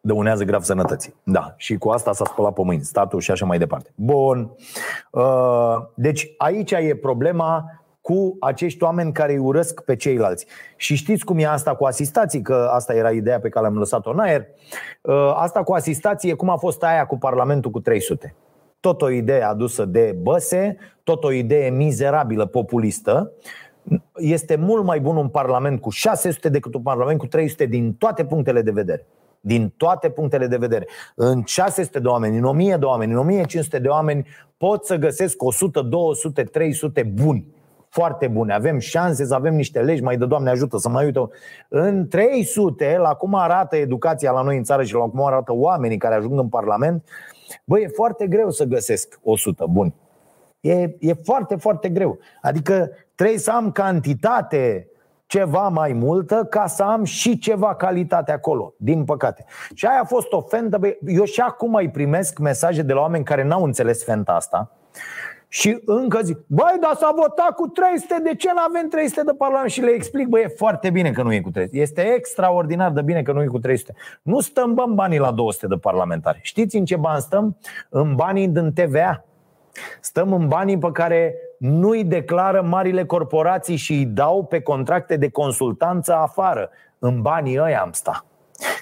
dăunează 0.00 0.44
grav 0.44 0.62
sănătății. 0.62 1.14
Da, 1.22 1.54
și 1.56 1.78
cu 1.78 1.88
asta 1.88 2.12
s-a 2.12 2.24
spălat 2.24 2.52
pe 2.52 2.62
mâini, 2.64 2.82
statul 2.82 3.20
și 3.20 3.30
așa 3.30 3.46
mai 3.46 3.58
departe. 3.58 3.90
Bun. 3.94 4.50
Deci 5.94 6.34
aici 6.38 6.70
e 6.70 6.98
problema 7.00 7.64
cu 8.00 8.36
acești 8.40 8.82
oameni 8.82 9.12
care 9.12 9.32
îi 9.32 9.38
urăsc 9.38 9.80
pe 9.80 9.96
ceilalți. 9.96 10.46
Și 10.76 10.94
știți 10.94 11.24
cum 11.24 11.38
e 11.38 11.46
asta 11.46 11.74
cu 11.74 11.84
asistații, 11.84 12.42
că 12.42 12.68
asta 12.72 12.94
era 12.94 13.10
ideea 13.10 13.40
pe 13.40 13.48
care 13.48 13.66
am 13.66 13.78
lăsat-o 13.78 14.10
în 14.10 14.18
aer. 14.18 14.46
Asta 15.34 15.62
cu 15.62 15.72
asistații 15.72 16.30
e 16.30 16.34
cum 16.34 16.48
a 16.48 16.56
fost 16.56 16.82
aia 16.82 17.06
cu 17.06 17.18
Parlamentul 17.18 17.70
cu 17.70 17.80
300 17.80 18.34
tot 18.80 19.02
o 19.02 19.10
idee 19.10 19.42
adusă 19.42 19.84
de 19.84 20.16
Băse, 20.22 20.76
tot 21.02 21.24
o 21.24 21.32
idee 21.32 21.70
mizerabilă, 21.70 22.46
populistă. 22.46 23.32
Este 24.16 24.56
mult 24.56 24.84
mai 24.84 25.00
bun 25.00 25.16
un 25.16 25.28
parlament 25.28 25.80
cu 25.80 25.90
600 25.90 26.48
decât 26.48 26.74
un 26.74 26.82
parlament 26.82 27.18
cu 27.18 27.26
300 27.26 27.66
din 27.66 27.94
toate 27.94 28.24
punctele 28.24 28.62
de 28.62 28.70
vedere. 28.70 29.06
Din 29.40 29.72
toate 29.76 30.08
punctele 30.08 30.46
de 30.46 30.56
vedere. 30.56 30.86
În 31.14 31.42
600 31.44 31.98
de 31.98 32.08
oameni, 32.08 32.36
în 32.36 32.44
1000 32.44 32.76
de 32.76 32.84
oameni, 32.84 33.12
în 33.12 33.18
1500 33.18 33.78
de 33.78 33.88
oameni 33.88 34.26
pot 34.56 34.84
să 34.84 34.96
găsesc 34.96 35.42
100, 35.42 35.80
200, 35.80 36.42
300 36.42 37.02
buni 37.02 37.46
foarte 37.88 38.28
bune. 38.28 38.54
Avem 38.54 38.78
șanse 38.78 39.24
să 39.24 39.34
avem 39.34 39.54
niște 39.54 39.80
legi, 39.80 40.02
mai 40.02 40.16
de 40.16 40.26
Doamne 40.26 40.50
ajută 40.50 40.76
să 40.76 40.88
mai 40.88 41.04
uită. 41.04 41.30
În 41.68 42.08
300, 42.08 42.96
la 43.00 43.14
cum 43.14 43.34
arată 43.34 43.76
educația 43.76 44.30
la 44.30 44.42
noi 44.42 44.56
în 44.56 44.62
țară 44.62 44.82
și 44.82 44.94
la 44.94 45.00
cum 45.00 45.24
arată 45.24 45.52
oamenii 45.54 45.96
care 45.96 46.14
ajung 46.14 46.38
în 46.38 46.48
Parlament, 46.48 47.04
Băi, 47.64 47.82
e 47.82 47.88
foarte 47.88 48.26
greu 48.26 48.50
să 48.50 48.64
găsesc 48.64 49.18
100 49.22 49.66
buni. 49.70 49.94
E, 50.60 50.96
e 50.98 51.12
foarte, 51.24 51.56
foarte 51.56 51.88
greu. 51.88 52.18
Adică 52.42 52.90
trebuie 53.14 53.38
să 53.38 53.50
am 53.50 53.72
cantitate 53.72 54.88
ceva 55.26 55.68
mai 55.68 55.92
multă 55.92 56.46
ca 56.50 56.66
să 56.66 56.82
am 56.82 57.04
și 57.04 57.38
ceva 57.38 57.74
calitate 57.74 58.32
acolo, 58.32 58.74
din 58.76 59.04
păcate. 59.04 59.44
Și 59.74 59.86
aia 59.86 60.00
a 60.00 60.04
fost 60.04 60.32
o 60.32 60.40
fentă. 60.40 60.78
Eu 61.06 61.24
și 61.24 61.40
acum 61.40 61.70
mai 61.70 61.90
primesc 61.90 62.38
mesaje 62.38 62.82
de 62.82 62.92
la 62.92 63.00
oameni 63.00 63.24
care 63.24 63.44
n-au 63.44 63.64
înțeles 63.64 64.04
fenta 64.04 64.32
asta 64.32 64.72
și 65.48 65.80
încă 65.84 66.20
zic, 66.22 66.38
băi, 66.46 66.78
dar 66.80 66.94
s-a 66.96 67.12
votat 67.16 67.50
cu 67.54 67.66
300, 67.66 68.20
de 68.22 68.34
ce 68.34 68.48
nu 68.52 68.60
avem 68.68 68.88
300 68.88 69.22
de 69.22 69.32
parlament? 69.38 69.70
Și 69.70 69.80
le 69.80 69.90
explic, 69.90 70.26
băi, 70.26 70.42
e 70.42 70.48
foarte 70.48 70.90
bine 70.90 71.10
că 71.10 71.22
nu 71.22 71.32
e 71.32 71.40
cu 71.40 71.50
300 71.50 71.78
Este 71.78 72.00
extraordinar 72.02 72.90
de 72.90 73.02
bine 73.02 73.22
că 73.22 73.32
nu 73.32 73.42
e 73.42 73.46
cu 73.46 73.58
300 73.58 73.94
Nu 74.22 74.40
stăm 74.40 74.74
băm 74.74 74.94
banii 74.94 75.18
la 75.18 75.30
200 75.30 75.66
de 75.66 75.76
parlamentari 75.76 76.38
Știți 76.42 76.76
în 76.76 76.84
ce 76.84 76.96
bani 76.96 77.20
stăm? 77.20 77.56
În 77.88 78.14
banii 78.14 78.48
din 78.48 78.72
TVA 78.72 79.24
Stăm 80.00 80.32
în 80.32 80.48
banii 80.48 80.78
pe 80.78 80.90
care 80.92 81.34
nu 81.58 81.88
îi 81.88 82.04
declară 82.04 82.62
marile 82.62 83.04
corporații 83.04 83.76
și 83.76 83.92
îi 83.92 84.04
dau 84.04 84.44
pe 84.44 84.60
contracte 84.60 85.16
de 85.16 85.28
consultanță 85.28 86.14
afară. 86.14 86.70
În 86.98 87.22
banii 87.22 87.58
ăia 87.58 87.80
am 87.80 87.92
sta. 87.92 88.24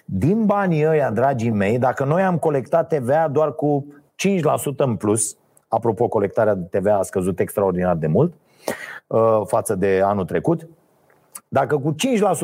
Din 0.05 0.45
banii 0.45 0.87
ăia, 0.87 1.11
dragii 1.11 1.51
mei, 1.51 1.79
dacă 1.79 2.05
noi 2.05 2.23
am 2.23 2.39
colectat 2.39 2.89
TVA 2.89 3.29
doar 3.29 3.55
cu 3.55 3.87
5% 4.73 4.77
în 4.77 4.97
plus, 4.97 5.37
apropo, 5.69 6.09
colectarea 6.09 6.55
de 6.55 6.79
TVA 6.79 6.99
a 6.99 7.03
scăzut 7.03 7.41
extraordinar 7.41 7.97
de 7.97 8.07
mult 8.07 8.35
uh, 9.07 9.41
față 9.45 9.75
de 9.75 10.01
anul 10.05 10.25
trecut, 10.25 10.69
dacă 11.49 11.79
cu 11.79 11.95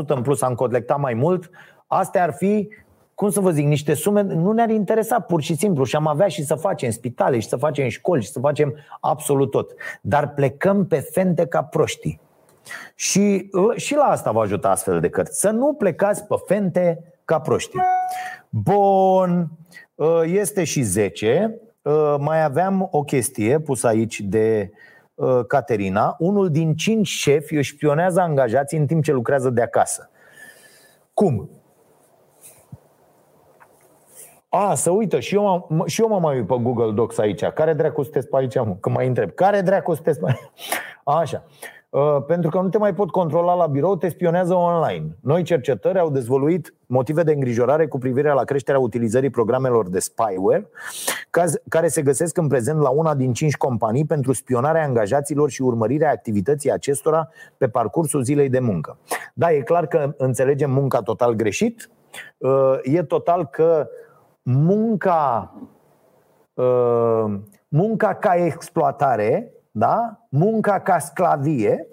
5% 0.05 0.07
în 0.07 0.23
plus 0.23 0.43
am 0.43 0.55
colectat 0.55 0.99
mai 0.99 1.15
mult, 1.15 1.51
astea 1.87 2.23
ar 2.23 2.33
fi 2.33 2.69
cum 3.15 3.31
să 3.31 3.41
vă 3.41 3.51
zic, 3.51 3.67
niște 3.67 3.95
sume 3.95 4.23
nu 4.23 4.53
ne-ar 4.53 4.71
interesa 4.71 5.21
pur 5.21 5.43
și 5.43 5.57
simplu 5.57 5.85
și 5.85 5.97
am 5.97 6.07
avea 6.07 6.29
și 6.29 6.45
să 6.45 6.55
facem 6.55 6.91
spitale 6.91 7.39
și 7.39 7.49
să 7.49 7.57
facem 7.57 7.89
școli 7.89 8.23
și 8.23 8.31
să 8.31 8.39
facem 8.39 8.75
absolut 9.01 9.51
tot. 9.51 9.75
Dar 10.01 10.35
plecăm 10.35 10.87
pe 10.87 10.99
fente 10.99 11.47
ca 11.47 11.63
proștii. 11.63 12.21
Și, 12.95 13.51
și 13.77 13.95
la 13.95 14.05
asta 14.05 14.31
vă 14.31 14.41
ajută 14.41 14.69
astfel 14.69 15.01
de 15.01 15.09
cărți. 15.09 15.41
Să 15.41 15.51
nu 15.51 15.73
plecați 15.73 16.25
pe 16.25 16.35
fente 16.47 17.15
ca 17.25 17.41
proștii. 17.41 17.81
Bun, 18.49 19.49
este 20.25 20.65
și 20.65 20.83
10. 20.83 21.61
Mai 22.19 22.45
aveam 22.45 22.89
o 22.91 23.03
chestie 23.03 23.59
pusă 23.59 23.87
aici 23.87 24.21
de 24.21 24.71
Caterina. 25.47 26.17
Unul 26.19 26.51
din 26.51 26.75
cinci 26.75 27.07
șefi 27.07 27.57
își 27.57 27.75
spionează 27.75 28.21
angajații 28.21 28.79
în 28.79 28.87
timp 28.87 29.05
ce 29.05 29.13
lucrează 29.13 29.51
de 29.51 29.63
acasă. 29.63 30.11
Cum? 31.15 31.51
A, 34.49 34.75
să 34.75 34.91
uită, 34.91 35.21
și 35.21 35.35
eu, 35.35 35.49
am, 35.49 35.83
și 35.87 36.01
eu 36.01 36.09
mă 36.09 36.19
mai 36.19 36.37
uit 36.37 36.47
pe 36.47 36.55
Google 36.61 36.93
Docs 36.93 37.19
aici. 37.19 37.45
Care 37.45 37.73
dracu 37.73 38.03
sunteți 38.03 38.29
pe 38.29 38.37
aici, 38.37 38.55
mă? 38.55 38.77
Că 38.81 38.89
mai 38.89 39.07
întreb. 39.07 39.31
Care 39.31 39.61
dracu 39.61 39.95
sunteți 39.95 40.21
pe 40.21 40.27
aici? 40.27 40.51
Așa. 41.21 41.45
Uh, 41.93 42.25
pentru 42.27 42.51
că 42.51 42.61
nu 42.61 42.69
te 42.69 42.79
mai 42.79 42.95
pot 42.95 43.11
controla 43.11 43.55
la 43.55 43.67
birou, 43.67 43.97
te 43.97 44.09
spionează 44.09 44.55
online. 44.55 45.17
Noi 45.21 45.43
cercetări 45.43 45.99
au 45.99 46.11
dezvoluit 46.11 46.75
motive 46.87 47.23
de 47.23 47.33
îngrijorare 47.33 47.87
cu 47.87 47.99
privire 47.99 48.33
la 48.33 48.45
creșterea 48.45 48.81
utilizării 48.81 49.31
programelor 49.31 49.89
de 49.89 49.99
spyware, 49.99 50.69
care 51.69 51.89
se 51.89 52.03
găsesc 52.03 52.37
în 52.37 52.49
prezent 52.49 52.81
la 52.81 52.89
una 52.89 53.15
din 53.15 53.33
cinci 53.33 53.57
companii 53.57 54.05
pentru 54.05 54.33
spionarea 54.33 54.85
angajaților 54.85 55.51
și 55.51 55.63
urmărirea 55.63 56.11
activității 56.11 56.71
acestora 56.71 57.29
pe 57.57 57.69
parcursul 57.69 58.23
zilei 58.23 58.49
de 58.49 58.59
muncă. 58.59 58.99
Da, 59.35 59.53
e 59.53 59.61
clar 59.61 59.87
că 59.87 60.15
înțelegem 60.17 60.71
munca 60.71 61.01
total 61.01 61.35
greșit. 61.35 61.91
Uh, 62.39 62.79
e 62.83 63.03
total 63.03 63.47
că 63.47 63.89
munca, 64.43 65.53
uh, 66.55 67.25
munca 67.69 68.15
ca 68.15 68.35
exploatare, 68.35 69.53
da? 69.73 70.27
munca 70.29 70.81
ca 70.81 70.99
sclavie, 70.99 71.87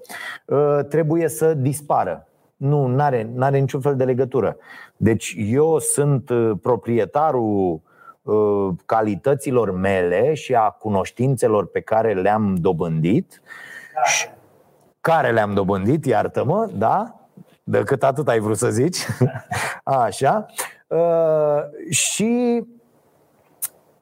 uh, 0.46 0.80
trebuie 0.90 1.28
să 1.28 1.54
dispară. 1.54 2.28
Nu, 2.56 2.96
are 3.00 3.30
are 3.40 3.60
niciun 3.60 3.82
fel 3.82 3.96
de 3.96 4.04
legătură. 4.04 4.58
Deci 4.98 5.36
eu 5.38 5.80
sunt 5.80 6.30
uh, 6.30 6.52
proprietarul 6.62 7.82
calităților 8.86 9.72
mele 9.72 10.34
și 10.34 10.56
a 10.56 10.70
cunoștințelor 10.70 11.68
pe 11.68 11.82
care 11.82 12.14
le-am 12.14 12.56
dobândit. 12.56 13.42
Care 15.02 15.32
le-am 15.32 15.54
dobândit, 15.54 16.06
iartă-mă, 16.06 16.70
da? 16.74 17.20
Decât 17.64 18.04
atât 18.04 18.28
ai 18.28 18.40
vrut 18.40 18.58
să 18.58 18.70
zici. 18.70 18.98
Așa. 19.84 20.46
Uh, 20.88 21.90
și 21.90 22.64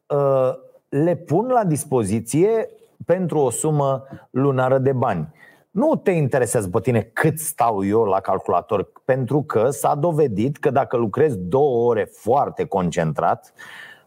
uh, 0.07 0.53
le 0.89 1.15
pun 1.15 1.47
la 1.47 1.63
dispoziție 1.63 2.69
pentru 3.07 3.39
o 3.39 3.49
sumă 3.49 4.03
lunară 4.29 4.77
de 4.77 4.91
bani. 4.91 5.33
Nu 5.71 5.95
te 5.95 6.11
interesează 6.11 6.69
pe 6.69 6.79
tine 6.79 7.01
cât 7.01 7.39
stau 7.39 7.85
eu 7.85 8.03
la 8.03 8.19
calculator, 8.19 8.91
pentru 9.05 9.43
că 9.43 9.69
s-a 9.69 9.95
dovedit 9.95 10.57
că 10.57 10.69
dacă 10.69 10.97
lucrezi 10.97 11.37
două 11.37 11.89
ore 11.89 12.09
foarte 12.11 12.65
concentrat, 12.65 13.53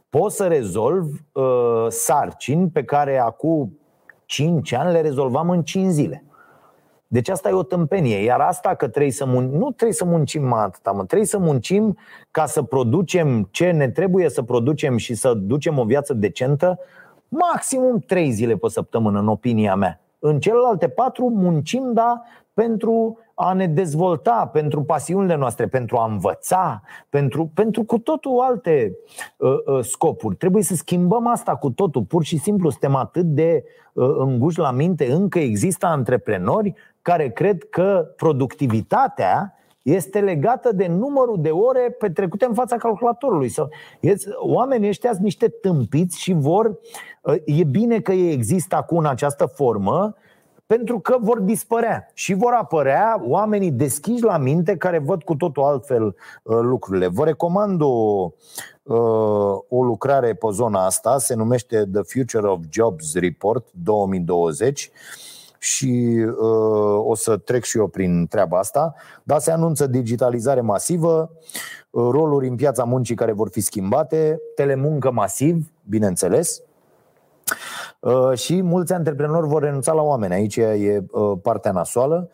poți 0.09 0.36
să 0.36 0.46
rezolv 0.46 1.07
uh, 1.32 1.86
sarcini 1.88 2.68
pe 2.68 2.84
care 2.84 3.18
acum 3.18 3.78
5 4.24 4.72
ani 4.72 4.92
le 4.92 5.01
rezolvam 5.01 5.51
în 5.51 5.62
5 5.62 5.90
zile. 5.90 6.24
Deci 7.07 7.28
asta 7.28 7.48
e 7.48 7.53
o 7.53 7.62
tâmpenie. 7.62 8.22
Iar 8.22 8.40
asta 8.40 8.74
că 8.74 8.88
trebuie 8.88 9.12
să 9.12 9.24
muncim, 9.26 9.59
nu 9.59 9.70
trebuie 9.70 9.92
să 9.92 10.05
muncim 10.05 10.53
atâta, 10.53 10.90
mă. 10.90 11.05
trebuie 11.05 11.28
să 11.28 11.38
muncim 11.38 11.96
ca 12.30 12.46
să 12.46 12.62
producem 12.62 13.48
ce 13.51 13.70
ne 13.70 13.88
trebuie 13.90 14.28
să 14.28 14.42
producem 14.42 14.96
și 14.96 15.14
să 15.14 15.34
ducem 15.34 15.78
o 15.78 15.84
viață 15.84 16.14
decentă, 16.14 16.78
maximum 17.31 17.99
trei 17.99 18.31
zile 18.31 18.57
pe 18.57 18.68
săptămână, 18.68 19.18
în 19.18 19.28
opinia 19.28 19.74
mea. 19.74 20.01
În 20.18 20.41
celelalte 20.41 20.89
patru 20.89 21.28
muncim, 21.28 21.93
da, 21.93 22.22
pentru 22.55 23.18
a 23.35 23.53
ne 23.53 23.66
dezvolta, 23.66 24.51
pentru 24.53 24.83
pasiunile 24.83 25.37
noastre, 25.37 25.66
pentru 25.68 25.97
a 25.97 26.11
învăța, 26.11 26.83
pentru, 27.09 27.51
pentru 27.55 27.85
cu 27.85 27.99
totul 27.99 28.41
alte 28.41 28.97
uh, 29.37 29.51
uh, 29.66 29.85
scopuri. 29.85 30.37
Trebuie 30.37 30.62
să 30.62 30.74
schimbăm 30.74 31.26
asta 31.26 31.57
cu 31.57 31.70
totul. 31.70 32.03
Pur 32.03 32.24
și 32.24 32.37
simplu 32.37 32.70
suntem 32.70 32.95
atât 32.95 33.24
de 33.24 33.64
uh, 33.93 34.09
înguși 34.18 34.59
la 34.59 34.70
minte. 34.70 35.12
Încă 35.12 35.39
există 35.39 35.87
antreprenori 35.87 36.74
care 37.03 37.28
cred 37.28 37.64
că 37.64 38.12
productivitatea 38.16 39.55
este 39.93 40.20
legată 40.20 40.72
de 40.72 40.86
numărul 40.86 41.36
de 41.41 41.51
ore 41.51 41.97
petrecute 41.99 42.45
în 42.45 42.55
fața 42.55 42.76
calculatorului. 42.76 43.49
Sau, 43.49 43.68
oamenii 44.38 44.88
ăștia 44.88 45.11
sunt 45.11 45.24
niște 45.24 45.49
tâmpiți 45.49 46.20
și 46.20 46.32
vor. 46.32 46.78
E 47.45 47.64
bine 47.64 48.01
că 48.01 48.12
ei 48.12 48.32
există 48.32 48.76
acum 48.76 48.99
în 48.99 49.07
această 49.07 49.47
formă, 49.47 50.14
pentru 50.66 51.01
că 51.01 51.16
vor 51.20 51.41
dispărea 51.41 52.11
și 52.14 52.34
vor 52.34 52.53
apărea 52.53 53.22
oamenii 53.26 53.70
deschiși 53.70 54.22
la 54.22 54.38
minte 54.38 54.76
care 54.76 54.99
văd 54.99 55.22
cu 55.22 55.34
totul 55.34 55.62
altfel 55.62 56.05
uh, 56.05 56.59
lucrurile. 56.61 57.07
Vă 57.07 57.24
recomand 57.24 57.80
o, 57.80 58.30
uh, 58.82 59.59
o 59.68 59.82
lucrare 59.84 60.34
pe 60.34 60.47
zona 60.51 60.84
asta, 60.84 61.18
se 61.18 61.34
numește 61.34 61.88
The 61.93 62.03
Future 62.03 62.47
of 62.47 62.61
Jobs 62.70 63.14
Report 63.14 63.66
2020 63.72 64.91
și 65.62 66.24
uh, 66.26 67.04
o 67.04 67.14
să 67.14 67.36
trec 67.36 67.64
și 67.64 67.78
eu 67.78 67.86
prin 67.86 68.26
treaba 68.26 68.58
asta, 68.58 68.94
dar 69.22 69.38
se 69.38 69.50
anunță 69.50 69.86
digitalizare 69.86 70.61
masivă, 70.61 71.30
uh, 71.90 72.08
roluri 72.11 72.48
în 72.48 72.56
piața 72.56 72.84
muncii 72.84 73.14
care 73.14 73.32
vor 73.32 73.48
fi 73.50 73.61
schimbate, 73.61 74.40
telemuncă 74.54 75.11
masiv, 75.11 75.72
bineînțeles, 75.88 76.62
uh, 78.00 78.38
și 78.38 78.62
mulți 78.62 78.92
antreprenori 78.92 79.46
vor 79.46 79.62
renunța 79.62 79.92
la 79.92 80.02
oameni. 80.02 80.34
Aici 80.34 80.56
e 80.56 81.04
uh, 81.11 81.38
partea 81.42 81.72
nasoală. 81.72 82.30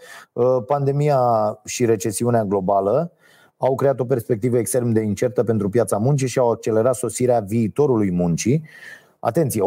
Pandemia 0.67 1.21
și 1.65 1.85
recesiunea 1.85 2.45
globală 2.45 3.13
au 3.57 3.75
creat 3.75 4.01
o 4.01 4.05
perspectivă 4.05 4.59
extrem 4.59 4.91
de 4.91 5.01
incertă 5.01 5.45
pentru 5.45 5.69
piața 5.69 5.97
muncii 5.97 6.29
și 6.29 6.39
au 6.39 6.51
accelerat 6.51 6.95
sosirea 6.95 7.41
viitorului 7.41 8.11
muncii, 8.11 8.63
Atenție, 9.27 9.63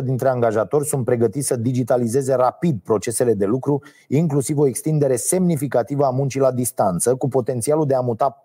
84% 0.00 0.04
dintre 0.04 0.28
angajatori 0.28 0.84
sunt 0.84 1.04
pregătiți 1.04 1.46
să 1.46 1.56
digitalizeze 1.56 2.34
rapid 2.34 2.80
procesele 2.84 3.34
de 3.34 3.44
lucru, 3.44 3.82
inclusiv 4.08 4.58
o 4.58 4.66
extindere 4.66 5.16
semnificativă 5.16 6.04
a 6.04 6.10
muncii 6.10 6.40
la 6.40 6.52
distanță, 6.52 7.14
cu 7.14 7.28
potențialul 7.28 7.86
de 7.86 7.94
a 7.94 8.00
muta 8.00 8.40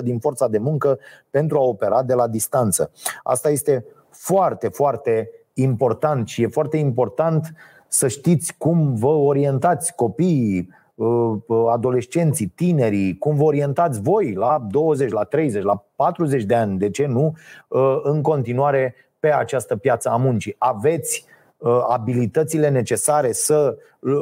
44% 0.00 0.02
din 0.02 0.18
forța 0.18 0.48
de 0.48 0.58
muncă 0.58 0.98
pentru 1.30 1.58
a 1.58 1.62
opera 1.62 2.02
de 2.02 2.14
la 2.14 2.28
distanță. 2.28 2.90
Asta 3.22 3.50
este 3.50 3.84
foarte, 4.10 4.68
foarte 4.68 5.30
important 5.54 6.28
și 6.28 6.42
e 6.42 6.46
foarte 6.46 6.76
important 6.76 7.54
să 7.88 8.08
știți 8.08 8.54
cum 8.56 8.94
vă 8.94 9.12
orientați 9.12 9.94
copiii, 9.94 10.68
uh, 10.94 11.36
adolescenții, 11.70 12.46
tinerii, 12.46 13.18
cum 13.18 13.36
vă 13.36 13.42
orientați 13.42 14.00
voi 14.00 14.32
la 14.32 14.66
20, 14.70 15.10
la 15.10 15.22
30, 15.22 15.62
la 15.62 15.84
40 15.96 16.44
de 16.44 16.54
ani, 16.54 16.78
de 16.78 16.90
ce 16.90 17.06
nu, 17.06 17.36
uh, 17.68 18.00
în 18.02 18.22
continuare 18.22 18.94
pe 19.20 19.32
această 19.32 19.76
piață 19.76 20.08
a 20.08 20.16
muncii. 20.16 20.54
Aveți 20.58 21.24
uh, 21.56 21.84
abilitățile 21.88 22.68
necesare 22.68 23.32
să 23.32 23.76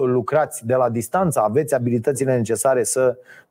lucrați 0.07 0.67
de 0.67 0.75
la 0.75 0.89
distanță, 0.89 1.41
aveți 1.41 1.75
abilitățile 1.75 2.37
necesare 2.37 2.83
să 2.85 3.17
uh, 3.17 3.17
uh, 3.17 3.46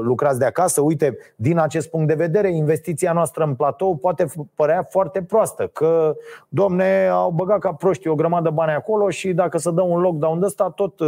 lucrați 0.00 0.38
de 0.38 0.44
acasă. 0.44 0.80
Uite, 0.80 1.18
din 1.36 1.58
acest 1.58 1.90
punct 1.90 2.08
de 2.08 2.14
vedere, 2.14 2.54
investiția 2.54 3.12
noastră 3.12 3.44
în 3.44 3.54
platou 3.54 3.96
poate 3.96 4.26
părea 4.54 4.86
foarte 4.90 5.22
proastă, 5.22 5.66
că, 5.72 6.16
domne, 6.48 7.08
au 7.12 7.30
băgat 7.30 7.58
ca 7.58 7.72
proști 7.72 8.08
o 8.08 8.14
grămadă 8.14 8.50
bani 8.50 8.72
acolo 8.72 9.10
și 9.10 9.32
dacă 9.32 9.58
se 9.58 9.70
dă 9.70 9.82
un 9.82 10.00
lockdown 10.00 10.40
de 10.40 10.46
ăsta, 10.46 10.70
tot 10.70 11.00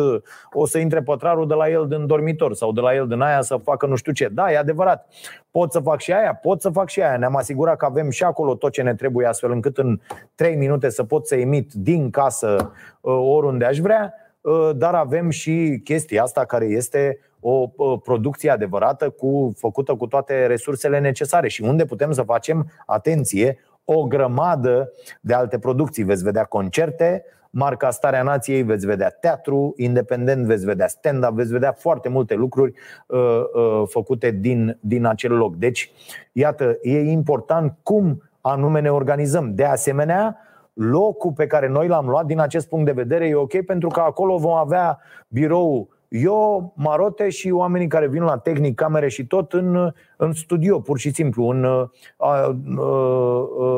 o 0.52 0.66
să 0.66 0.78
intre 0.78 1.02
pătrarul 1.02 1.46
de 1.46 1.54
la 1.54 1.68
el 1.68 1.86
din 1.88 2.06
dormitor 2.06 2.54
sau 2.54 2.72
de 2.72 2.80
la 2.80 2.94
el 2.94 3.06
din 3.06 3.20
aia 3.20 3.40
să 3.40 3.56
facă 3.56 3.86
nu 3.86 3.94
știu 3.94 4.12
ce. 4.12 4.28
Da, 4.32 4.52
e 4.52 4.58
adevărat. 4.58 5.06
Pot 5.50 5.72
să 5.72 5.80
fac 5.80 6.00
și 6.00 6.12
aia, 6.12 6.34
pot 6.34 6.60
să 6.60 6.70
fac 6.70 6.88
și 6.88 7.02
aia. 7.02 7.16
Ne-am 7.16 7.36
asigurat 7.36 7.76
că 7.76 7.84
avem 7.84 8.10
și 8.10 8.24
acolo 8.24 8.54
tot 8.54 8.72
ce 8.72 8.82
ne 8.82 8.94
trebuie 8.94 9.26
astfel 9.26 9.50
încât 9.50 9.78
în 9.78 10.00
3 10.34 10.56
minute 10.56 10.88
să 10.88 11.04
pot 11.04 11.26
să 11.26 11.34
emit 11.36 11.72
din 11.72 12.10
casă 12.10 12.72
oriunde 13.00 13.64
aș 13.64 13.78
vrea 13.78 14.14
Uh, 14.44 14.70
dar 14.76 14.94
avem 14.94 15.30
și 15.30 15.80
chestia 15.84 16.22
asta 16.22 16.44
care 16.44 16.64
este 16.64 17.18
o 17.46 17.66
producție 17.96 18.50
adevărată 18.50 19.10
cu, 19.10 19.52
făcută 19.56 19.94
cu 19.94 20.06
toate 20.06 20.46
resursele 20.46 20.98
necesare 20.98 21.48
și 21.48 21.62
unde 21.62 21.84
putem 21.84 22.12
să 22.12 22.22
facem, 22.22 22.70
atenție, 22.86 23.58
o 23.84 24.06
grămadă 24.06 24.92
de 25.20 25.34
alte 25.34 25.58
producții. 25.58 26.04
Veți 26.04 26.22
vedea 26.22 26.44
concerte, 26.44 27.24
marca 27.50 27.90
Starea 27.90 28.22
Nației, 28.22 28.62
veți 28.62 28.86
vedea 28.86 29.08
teatru 29.08 29.74
independent, 29.76 30.44
veți 30.44 30.64
vedea 30.64 30.86
stand-up, 30.86 31.32
veți 31.32 31.52
vedea 31.52 31.72
foarte 31.72 32.08
multe 32.08 32.34
lucruri 32.34 32.72
uh, 33.06 33.18
uh, 33.18 33.82
făcute 33.88 34.30
din, 34.30 34.78
din 34.80 35.06
acel 35.06 35.32
loc. 35.32 35.56
Deci, 35.56 35.92
iată, 36.32 36.78
e 36.82 36.98
important 36.98 37.76
cum 37.82 38.22
anume 38.40 38.80
ne 38.80 38.90
organizăm. 38.90 39.54
De 39.54 39.64
asemenea, 39.64 40.38
locul 40.72 41.32
pe 41.32 41.46
care 41.46 41.68
noi 41.68 41.88
l-am 41.88 42.08
luat 42.08 42.26
din 42.26 42.40
acest 42.40 42.68
punct 42.68 42.84
de 42.84 42.92
vedere 42.92 43.26
e 43.26 43.34
ok 43.34 43.60
pentru 43.60 43.88
că 43.88 44.00
acolo 44.00 44.36
vom 44.36 44.52
avea 44.52 45.00
birou 45.28 45.88
eu, 46.14 46.72
Marote 46.76 47.28
și 47.28 47.50
oamenii 47.50 47.86
care 47.86 48.08
vin 48.08 48.22
la 48.22 48.38
tehnic, 48.38 48.74
camere 48.74 49.08
și 49.08 49.26
tot 49.26 49.52
în, 49.52 49.92
în 50.16 50.32
studio, 50.32 50.80
pur 50.80 50.98
și 50.98 51.12
simplu, 51.12 51.44
în 51.44 51.64
a, 51.64 51.90
a, 52.16 52.28
a, 52.28 52.52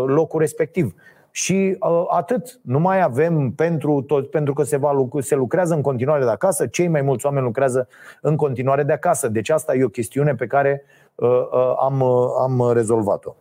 locul 0.07 0.41
respectiv. 0.41 0.95
Și 1.30 1.76
a, 1.78 2.07
atât. 2.09 2.61
Nu 2.62 2.78
mai 2.78 3.03
avem 3.03 3.51
pentru 3.51 4.03
tot, 4.03 4.30
pentru 4.30 4.53
că 4.53 4.62
se, 4.62 4.76
va, 4.76 5.09
se 5.18 5.34
lucrează 5.34 5.74
în 5.74 5.82
continuare 5.82 6.24
de 6.24 6.30
acasă, 6.30 6.66
cei 6.66 6.89
mai 6.89 7.03
mulți 7.03 7.26
oameni 7.26 7.45
lucrează 7.45 7.89
în 8.20 8.37
continuare 8.37 8.82
de 8.82 8.93
acasă. 8.93 9.28
Deci 9.28 9.51
asta 9.51 9.74
e 9.74 9.84
o 9.84 9.89
chestiune 9.89 10.34
pe 10.34 10.47
care 10.47 10.82
a, 11.14 11.49
a, 11.51 11.74
am, 11.80 12.03
am 12.39 12.72
rezolvat-o. 12.72 13.34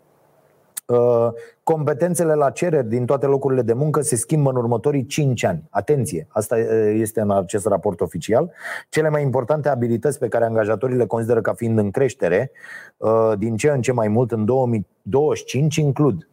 Uh, 0.85 1.27
competențele 1.63 2.33
la 2.33 2.49
cereri 2.49 2.87
din 2.87 3.05
toate 3.05 3.25
locurile 3.25 3.61
de 3.61 3.73
muncă 3.73 4.01
se 4.01 4.15
schimbă 4.15 4.49
în 4.49 4.55
următorii 4.55 5.05
5 5.05 5.43
ani. 5.43 5.63
Atenție, 5.69 6.27
asta 6.29 6.55
uh, 6.55 6.95
este 6.99 7.21
în 7.21 7.31
acest 7.31 7.65
raport 7.65 8.01
oficial. 8.01 8.51
Cele 8.89 9.09
mai 9.09 9.21
importante 9.21 9.69
abilități 9.69 10.19
pe 10.19 10.27
care 10.27 10.45
angajatorii 10.45 10.97
le 10.97 11.05
consideră 11.05 11.41
ca 11.41 11.53
fiind 11.53 11.77
în 11.77 11.91
creștere, 11.91 12.51
uh, 12.97 13.31
din 13.37 13.55
ce 13.57 13.69
în 13.69 13.81
ce 13.81 13.91
mai 13.91 14.07
mult 14.07 14.31
în 14.31 14.45
2025, 14.45 15.75
includ 15.75 16.27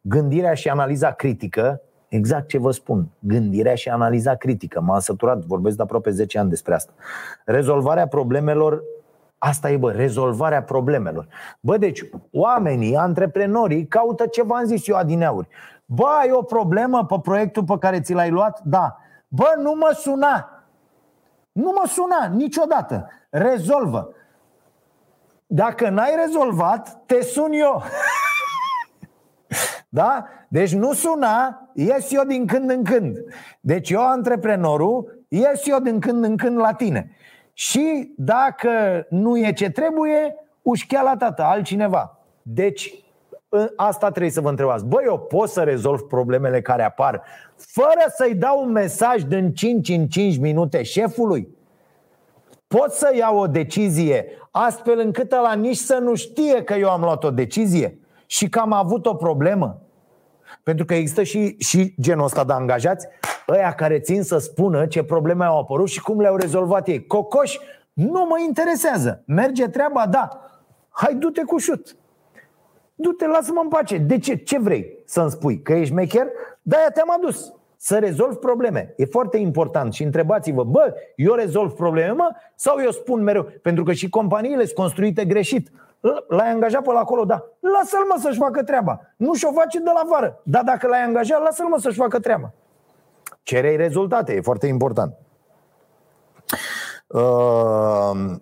gândirea 0.00 0.54
și 0.54 0.68
analiza 0.68 1.12
critică, 1.12 1.80
Exact 2.08 2.48
ce 2.48 2.58
vă 2.58 2.70
spun. 2.70 3.08
Gândirea 3.18 3.74
și 3.74 3.88
analiza 3.88 4.34
critică. 4.34 4.80
M-am 4.80 4.98
săturat, 4.98 5.44
vorbesc 5.44 5.76
de 5.76 5.82
aproape 5.82 6.10
10 6.10 6.38
ani 6.38 6.48
despre 6.48 6.74
asta. 6.74 6.92
Rezolvarea 7.44 8.06
problemelor 8.06 8.82
Asta 9.46 9.70
e, 9.70 9.76
bă, 9.76 9.90
rezolvarea 9.90 10.62
problemelor. 10.62 11.26
Bă, 11.60 11.76
deci, 11.76 12.04
oamenii, 12.32 12.96
antreprenorii, 12.96 13.86
caută 13.86 14.26
ce 14.26 14.42
v-am 14.42 14.64
zis 14.64 14.88
eu 14.88 14.96
adineauri. 14.96 15.48
Bă, 15.84 16.06
ai 16.20 16.30
o 16.30 16.42
problemă 16.42 17.04
pe 17.04 17.16
proiectul 17.22 17.64
pe 17.64 17.78
care 17.78 18.00
ți 18.00 18.12
l-ai 18.12 18.30
luat? 18.30 18.60
Da. 18.64 18.96
Bă, 19.28 19.54
nu 19.58 19.74
mă 19.74 19.90
suna. 19.94 20.64
Nu 21.52 21.72
mă 21.74 21.86
suna 21.86 22.26
niciodată. 22.34 23.08
Rezolvă. 23.30 24.14
Dacă 25.46 25.88
n-ai 25.88 26.14
rezolvat, 26.24 27.02
te 27.06 27.22
sun 27.22 27.52
eu. 27.52 27.82
Da? 29.88 30.26
Deci 30.48 30.74
nu 30.74 30.92
suna, 30.92 31.68
ies 31.74 32.12
eu 32.12 32.24
din 32.24 32.46
când 32.46 32.70
în 32.70 32.84
când. 32.84 33.16
Deci 33.60 33.90
eu, 33.90 34.06
antreprenorul, 34.06 35.24
ies 35.28 35.66
eu 35.66 35.78
din 35.78 36.00
când 36.00 36.24
în 36.24 36.36
când 36.36 36.58
la 36.58 36.72
tine. 36.72 37.16
Și 37.58 38.12
dacă 38.16 39.06
nu 39.08 39.38
e 39.38 39.52
ce 39.52 39.70
trebuie, 39.70 40.34
ușcheala 40.62 41.16
tată, 41.16 41.42
altcineva. 41.42 42.18
Deci, 42.42 43.04
ă, 43.52 43.68
asta 43.76 44.10
trebuie 44.10 44.30
să 44.32 44.40
vă 44.40 44.48
întrebați. 44.48 44.84
Băi, 44.84 45.04
eu 45.06 45.18
pot 45.18 45.48
să 45.48 45.62
rezolv 45.62 46.00
problemele 46.00 46.60
care 46.60 46.82
apar 46.82 47.22
fără 47.56 48.12
să-i 48.16 48.34
dau 48.34 48.62
un 48.62 48.72
mesaj 48.72 49.22
din 49.22 49.52
5 49.52 49.88
în 49.88 50.06
5 50.08 50.38
minute 50.38 50.82
șefului? 50.82 51.48
Pot 52.66 52.92
să 52.92 53.12
iau 53.16 53.38
o 53.38 53.46
decizie 53.46 54.26
astfel 54.50 54.98
încât 54.98 55.32
ăla 55.32 55.54
nici 55.54 55.76
să 55.76 55.98
nu 55.98 56.14
știe 56.14 56.62
că 56.62 56.74
eu 56.74 56.90
am 56.90 57.00
luat 57.00 57.24
o 57.24 57.30
decizie 57.30 57.98
și 58.26 58.48
că 58.48 58.58
am 58.58 58.72
avut 58.72 59.06
o 59.06 59.14
problemă? 59.14 59.80
Pentru 60.62 60.84
că 60.84 60.94
există 60.94 61.22
și, 61.22 61.56
și 61.58 61.94
genul 62.00 62.24
ăsta 62.24 62.44
de 62.44 62.52
angajați 62.52 63.06
ăia 63.48 63.74
care 63.74 63.98
țin 63.98 64.22
să 64.22 64.38
spună 64.38 64.86
ce 64.86 65.02
probleme 65.02 65.44
au 65.44 65.58
apărut 65.58 65.88
și 65.88 66.02
cum 66.02 66.20
le-au 66.20 66.36
rezolvat 66.36 66.88
ei. 66.88 67.06
Cocoș, 67.06 67.58
nu 67.92 68.26
mă 68.28 68.36
interesează. 68.46 69.22
Merge 69.26 69.68
treaba, 69.68 70.06
da. 70.06 70.40
Hai, 70.90 71.14
du-te 71.14 71.42
cu 71.42 71.58
șut. 71.58 71.96
Du-te, 72.94 73.26
lasă-mă 73.26 73.60
în 73.62 73.68
pace. 73.68 73.98
De 73.98 74.18
ce? 74.18 74.36
Ce 74.36 74.58
vrei 74.58 74.98
să-mi 75.04 75.30
spui? 75.30 75.62
Că 75.62 75.72
ești 75.72 75.94
mecher? 75.94 76.26
Da, 76.62 76.76
te-am 76.94 77.10
adus. 77.10 77.52
Să 77.76 77.98
rezolv 77.98 78.34
probleme. 78.34 78.94
E 78.96 79.04
foarte 79.04 79.36
important 79.36 79.92
și 79.92 80.02
întrebați-vă, 80.02 80.64
bă, 80.64 80.94
eu 81.16 81.34
rezolv 81.34 81.72
probleme, 81.72 82.12
mă, 82.12 82.30
sau 82.54 82.80
eu 82.82 82.90
spun 82.90 83.22
mereu? 83.22 83.42
Pentru 83.62 83.84
că 83.84 83.92
și 83.92 84.08
companiile 84.08 84.64
sunt 84.64 84.76
construite 84.76 85.24
greșit. 85.24 85.70
L-ai 86.28 86.50
angajat 86.50 86.82
pe 86.82 86.90
acolo, 86.94 87.24
da. 87.24 87.44
Lasă-l 87.60 88.06
mă 88.08 88.16
să-și 88.20 88.38
facă 88.38 88.62
treaba. 88.62 89.00
Nu 89.16 89.34
și-o 89.34 89.52
face 89.52 89.78
de 89.78 89.90
la 89.94 90.02
vară. 90.08 90.40
Dar 90.42 90.62
dacă 90.62 90.86
l-ai 90.86 91.02
angajat, 91.02 91.42
lasă-l 91.42 91.68
mă 91.68 91.78
să-și 91.78 91.96
facă 91.96 92.18
treaba. 92.18 92.52
Cerei 93.46 93.76
rezultate, 93.76 94.34
e 94.34 94.40
foarte 94.40 94.66
important. 94.66 95.14
Uh, 97.06 98.34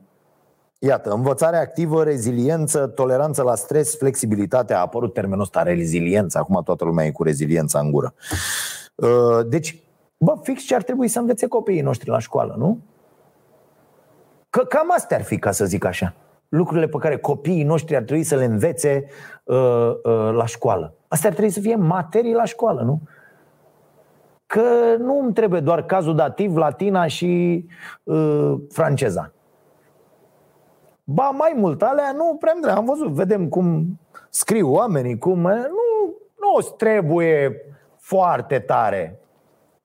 iată, 0.78 1.11
învățare 1.11 1.57
activă, 1.57 2.05
reziliență, 2.05 2.86
toleranță 2.86 3.42
la 3.42 3.55
stres, 3.55 3.96
flexibilitate. 3.96 4.74
A 4.74 4.80
apărut 4.80 5.12
termenul 5.12 5.40
ăsta, 5.40 5.62
reziliență. 5.62 6.38
Acum 6.38 6.62
toată 6.64 6.84
lumea 6.84 7.05
e 7.05 7.11
cu 7.11 7.22
reziliența 7.22 7.78
în 7.78 7.90
gură. 7.90 8.14
Uh, 8.94 9.46
deci, 9.46 9.82
bă, 10.16 10.38
fix 10.42 10.62
ce 10.62 10.74
ar 10.74 10.82
trebui 10.82 11.09
să 11.09 11.18
învețe 11.18 11.46
copiii 11.46 11.80
noștri 11.80 12.09
la 12.09 12.18
școală, 12.18 12.55
nu? 12.59 12.78
Că 14.50 14.64
cam 14.64 14.92
astea 14.94 15.16
ar 15.16 15.22
fi, 15.22 15.38
ca 15.38 15.50
să 15.50 15.64
zic 15.64 15.84
așa. 15.84 16.14
Lucrurile 16.48 16.86
pe 16.86 16.98
care 16.98 17.18
copiii 17.18 17.62
noștri 17.62 17.96
ar 17.96 18.02
trebui 18.02 18.24
să 18.24 18.36
le 18.36 18.44
învețe 18.44 19.05
uh, 19.44 19.57
uh, 19.57 20.30
la 20.32 20.46
școală. 20.46 20.94
Astea 21.09 21.28
ar 21.28 21.34
trebui 21.34 21.52
să 21.52 21.61
fie 21.61 21.74
materii 21.74 22.34
la 22.34 22.44
școală, 22.44 22.82
nu? 22.82 23.00
Că 24.55 24.96
nu 24.98 25.18
îmi 25.18 25.32
trebuie 25.32 25.61
doar 25.61 25.84
cazul 25.84 26.14
dativ, 26.14 26.57
latina 26.57 27.07
și 27.07 27.64
uh, 28.02 28.55
franceza. 28.68 29.32
Ba 31.05 31.28
mai 31.28 31.52
mult, 31.57 31.82
alea 31.82 32.12
nu 32.16 32.38
prea 32.40 32.74
am 32.74 32.84
văzut, 32.84 33.09
vedem 33.09 33.48
cum 33.48 33.98
scriu 34.30 34.72
oamenii, 34.72 35.18
cum 35.18 35.40
nu, 35.40 36.14
nu 36.40 36.68
trebuie 36.76 37.57
foarte 37.96 38.59
tare 38.59 39.20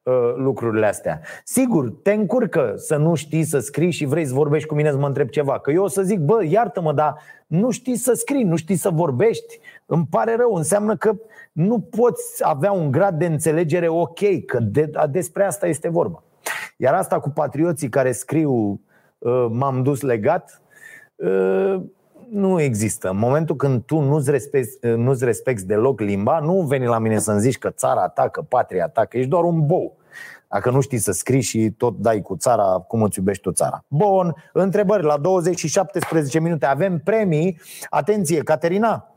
uh, 0.03 0.33
lucrurile 0.35 0.85
astea. 0.85 1.21
Sigur, 1.43 1.91
te 1.91 2.11
încurcă 2.11 2.73
să 2.75 2.95
nu 2.95 3.15
știi 3.15 3.43
să 3.43 3.59
scrii 3.59 3.91
și 3.91 4.05
vrei 4.05 4.25
să 4.25 4.33
vorbești 4.33 4.67
cu 4.67 4.75
mine 4.75 4.91
să 4.91 4.97
mă 4.97 5.07
întreb 5.07 5.29
ceva. 5.29 5.59
Că 5.59 5.71
eu 5.71 5.83
o 5.83 5.87
să 5.87 6.01
zic, 6.01 6.19
bă, 6.19 6.43
iartă-mă, 6.43 6.93
dar 6.93 7.15
nu 7.47 7.69
știi 7.69 7.95
să 7.95 8.13
scrii, 8.13 8.43
nu 8.43 8.55
știi 8.55 8.75
să 8.75 8.89
vorbești. 8.89 9.59
Îmi 9.91 10.07
pare 10.09 10.35
rău, 10.35 10.53
înseamnă 10.53 10.97
că 10.97 11.13
nu 11.51 11.79
poți 11.79 12.47
avea 12.47 12.71
un 12.71 12.91
grad 12.91 13.17
de 13.17 13.25
înțelegere 13.25 13.87
ok, 13.87 14.45
că 14.45 14.59
de, 14.59 14.91
despre 15.09 15.43
asta 15.43 15.67
este 15.67 15.89
vorba. 15.89 16.23
Iar 16.77 16.93
asta 16.93 17.19
cu 17.19 17.29
patrioții 17.29 17.89
care 17.89 18.11
scriu 18.11 18.81
uh, 19.17 19.47
m-am 19.51 19.83
dus 19.83 20.01
legat, 20.01 20.61
uh, 21.15 21.81
nu 22.29 22.61
există. 22.61 23.09
În 23.09 23.17
momentul 23.17 23.55
când 23.55 23.83
tu 23.83 23.99
nu-ți 23.99 24.31
respecti, 24.31 24.87
uh, 24.87 24.95
nu-ți 24.95 25.25
respecti 25.25 25.65
deloc 25.65 25.99
limba, 25.99 26.39
nu 26.39 26.61
veni 26.61 26.85
la 26.85 26.99
mine 26.99 27.19
să-mi 27.19 27.39
zici 27.39 27.57
că 27.57 27.69
țara 27.69 28.07
ta, 28.07 28.29
că 28.29 28.41
patria 28.41 28.87
ta, 28.87 29.05
că 29.05 29.17
ești 29.17 29.29
doar 29.29 29.43
un 29.43 29.65
bou. 29.65 29.97
Dacă 30.47 30.71
nu 30.71 30.81
știi 30.81 30.97
să 30.97 31.11
scrii 31.11 31.41
și 31.41 31.71
tot 31.77 31.97
dai 31.97 32.21
cu 32.21 32.35
țara, 32.35 32.63
cum 32.63 33.01
îți 33.01 33.17
iubești 33.17 33.41
tu 33.41 33.51
țara. 33.51 33.83
Bun, 33.87 34.35
întrebări 34.53 35.03
la 35.03 35.17
20 35.17 35.57
și 35.57 35.67
17 35.67 36.39
minute. 36.39 36.65
Avem 36.65 36.99
premii. 37.03 37.59
Atenție, 37.89 38.43
Caterina, 38.43 39.03
Uh, 39.03 39.08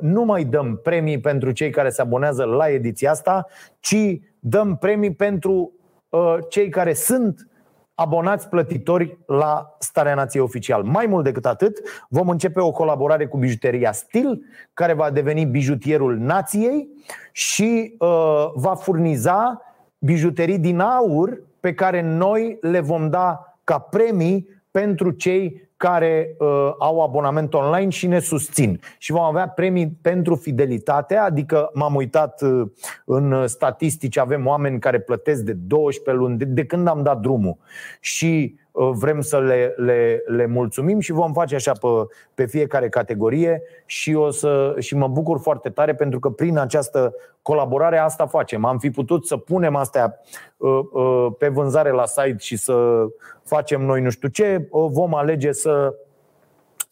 nu 0.00 0.24
mai 0.24 0.44
dăm 0.44 0.80
premii 0.82 1.20
pentru 1.20 1.50
cei 1.50 1.70
care 1.70 1.90
se 1.90 2.00
abonează 2.00 2.44
la 2.44 2.68
ediția 2.68 3.10
asta, 3.10 3.46
ci 3.80 4.18
dăm 4.38 4.76
premii 4.76 5.14
pentru 5.14 5.72
uh, 6.08 6.36
cei 6.48 6.68
care 6.68 6.92
sunt 6.92 7.48
abonați 7.94 8.48
plătitori 8.48 9.18
la 9.26 9.76
Starea 9.78 10.14
Nației 10.14 10.42
Oficial. 10.42 10.82
Mai 10.82 11.06
mult 11.06 11.24
decât 11.24 11.46
atât, 11.46 11.78
vom 12.08 12.28
începe 12.28 12.60
o 12.60 12.70
colaborare 12.70 13.26
cu 13.26 13.36
bijuteria 13.36 13.92
Stil, 13.92 14.42
care 14.74 14.92
va 14.92 15.10
deveni 15.10 15.44
bijutierul 15.44 16.16
nației 16.16 16.88
și 17.32 17.94
uh, 17.98 18.50
va 18.54 18.74
furniza 18.74 19.62
bijuterii 19.98 20.58
din 20.58 20.80
aur 20.80 21.42
pe 21.60 21.74
care 21.74 22.02
noi 22.02 22.58
le 22.60 22.80
vom 22.80 23.10
da 23.10 23.58
ca 23.64 23.78
premii 23.78 24.48
pentru 24.70 25.10
cei 25.10 25.65
care 25.76 26.34
uh, 26.38 26.72
au 26.78 27.02
abonament 27.02 27.54
online 27.54 27.88
și 27.88 28.06
ne 28.06 28.18
susțin. 28.18 28.80
Și 28.98 29.12
vom 29.12 29.22
avea 29.22 29.48
premii 29.48 29.98
pentru 30.02 30.34
fidelitate, 30.34 31.14
adică 31.16 31.70
m-am 31.74 31.94
uitat 31.94 32.42
uh, 32.42 32.68
în 33.04 33.46
statistici, 33.46 34.18
avem 34.18 34.46
oameni 34.46 34.78
care 34.78 35.00
plătesc 35.00 35.42
de 35.42 35.52
12 35.52 36.24
luni, 36.24 36.38
de, 36.38 36.44
de 36.44 36.64
când 36.64 36.88
am 36.88 37.02
dat 37.02 37.20
drumul. 37.20 37.56
Și 38.00 38.58
Uh, 38.65 38.65
vrem 38.76 39.20
să 39.20 39.40
le, 39.40 39.74
le, 39.76 40.22
le 40.26 40.46
mulțumim 40.46 41.00
și 41.00 41.12
vom 41.12 41.32
face 41.32 41.54
așa 41.54 41.72
pe, 41.72 41.86
pe 42.34 42.46
fiecare 42.46 42.88
categorie 42.88 43.62
și, 43.86 44.14
o 44.14 44.30
să, 44.30 44.74
și 44.78 44.96
mă 44.96 45.08
bucur 45.08 45.40
foarte 45.40 45.68
tare 45.68 45.94
pentru 45.94 46.18
că 46.18 46.30
prin 46.30 46.58
această 46.58 47.14
colaborare 47.42 47.98
asta 47.98 48.26
facem. 48.26 48.64
Am 48.64 48.78
fi 48.78 48.90
putut 48.90 49.26
să 49.26 49.36
punem 49.36 49.76
astea 49.76 50.20
uh, 50.56 50.80
uh, 50.92 51.26
pe 51.38 51.48
vânzare 51.48 51.90
la 51.90 52.06
site 52.06 52.36
și 52.38 52.56
să 52.56 53.06
facem 53.42 53.80
noi 53.80 54.00
nu 54.00 54.10
știu 54.10 54.28
ce, 54.28 54.68
vom 54.70 55.14
alege 55.14 55.52
să 55.52 55.94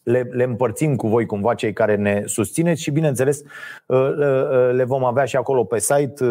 le, 0.03 0.29
le 0.31 0.43
împărțim 0.43 0.95
cu 0.95 1.07
voi 1.07 1.25
cumva 1.25 1.53
cei 1.53 1.73
care 1.73 1.95
ne 1.95 2.23
susțineți 2.25 2.81
și 2.81 2.91
bineînțeles 2.91 3.41
le 4.71 4.83
vom 4.83 5.03
avea 5.03 5.25
și 5.25 5.35
acolo 5.35 5.63
pe 5.63 5.79
site. 5.79 6.23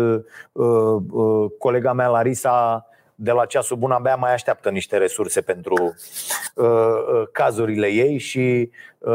Colega 1.58 1.92
mea 1.92 2.08
Larisa 2.08 2.86
de 3.14 3.30
la 3.30 3.44
ceasul 3.44 3.76
bun 3.76 3.90
abia 3.90 4.16
mai 4.16 4.32
așteaptă 4.32 4.70
niște 4.70 4.96
resurse 4.96 5.40
pentru 5.40 5.94
uh, 6.54 6.66
uh, 6.66 7.28
cazurile 7.32 7.86
ei 7.86 8.18
și 8.18 8.70
uh, 8.98 9.12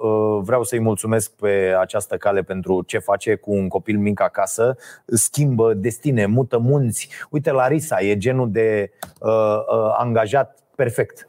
uh, 0.00 0.38
vreau 0.42 0.62
să-i 0.62 0.80
mulțumesc 0.80 1.32
pe 1.32 1.74
această 1.78 2.16
cale 2.16 2.42
pentru 2.42 2.82
ce 2.82 2.98
face 2.98 3.34
cu 3.34 3.52
un 3.52 3.68
copil 3.68 3.98
mic 3.98 4.20
acasă, 4.20 4.76
schimbă 5.06 5.74
destine, 5.74 6.26
mută 6.26 6.58
munți. 6.58 7.08
Uite, 7.30 7.50
Larisa 7.50 8.00
e 8.00 8.16
genul 8.16 8.50
de 8.50 8.90
uh, 9.20 9.30
uh, 9.30 9.94
angajat 9.96 10.58
perfect 10.74 11.28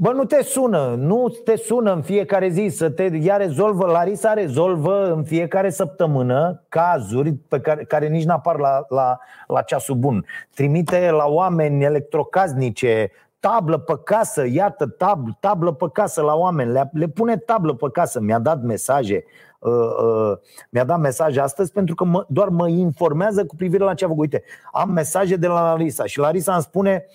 Bă, 0.00 0.12
nu 0.12 0.24
te 0.24 0.42
sună, 0.42 0.94
nu 0.98 1.28
te 1.44 1.56
sună 1.56 1.92
în 1.92 2.02
fiecare 2.02 2.48
zi 2.48 2.68
să 2.76 2.90
te 2.90 3.02
ia 3.02 3.36
rezolvă, 3.36 3.86
Larisa 3.86 4.32
rezolvă 4.32 5.12
în 5.12 5.24
fiecare 5.24 5.70
săptămână 5.70 6.62
cazuri 6.68 7.32
pe 7.32 7.60
care, 7.60 7.84
care 7.84 8.08
nici 8.08 8.24
n-apar 8.24 8.58
la, 8.58 8.84
la, 8.88 9.18
la 9.46 9.62
ceasul 9.62 9.94
bun. 9.94 10.24
Trimite 10.54 11.10
la 11.10 11.24
oameni 11.26 11.84
electrocaznice, 11.84 13.10
tablă 13.40 13.78
pe 13.78 14.00
casă, 14.04 14.46
iată, 14.46 14.86
tab, 14.86 15.28
tablă 15.40 15.72
pe 15.72 15.86
casă 15.92 16.22
la 16.22 16.34
oameni, 16.34 16.72
le, 16.72 16.90
le 16.92 17.06
pune 17.06 17.36
tablă 17.36 17.74
pe 17.74 17.86
casă. 17.92 18.20
Mi-a 18.20 18.38
dat 18.38 18.62
mesaje, 18.62 19.24
uh, 19.58 19.72
uh, 19.72 20.38
mi-a 20.70 20.84
dat 20.84 20.98
mesaje 20.98 21.40
astăzi 21.40 21.72
pentru 21.72 21.94
că 21.94 22.04
mă, 22.04 22.24
doar 22.28 22.48
mă 22.48 22.68
informează 22.68 23.46
cu 23.46 23.56
privire 23.56 23.84
la 23.84 23.94
ce 23.94 24.04
a 24.04 24.08
făcut. 24.08 24.22
Uite, 24.22 24.42
am 24.72 24.90
mesaje 24.90 25.36
de 25.36 25.46
la 25.46 25.62
Larisa 25.62 26.04
și 26.04 26.18
Larisa 26.18 26.52
îmi 26.52 26.62
spune 26.62 27.06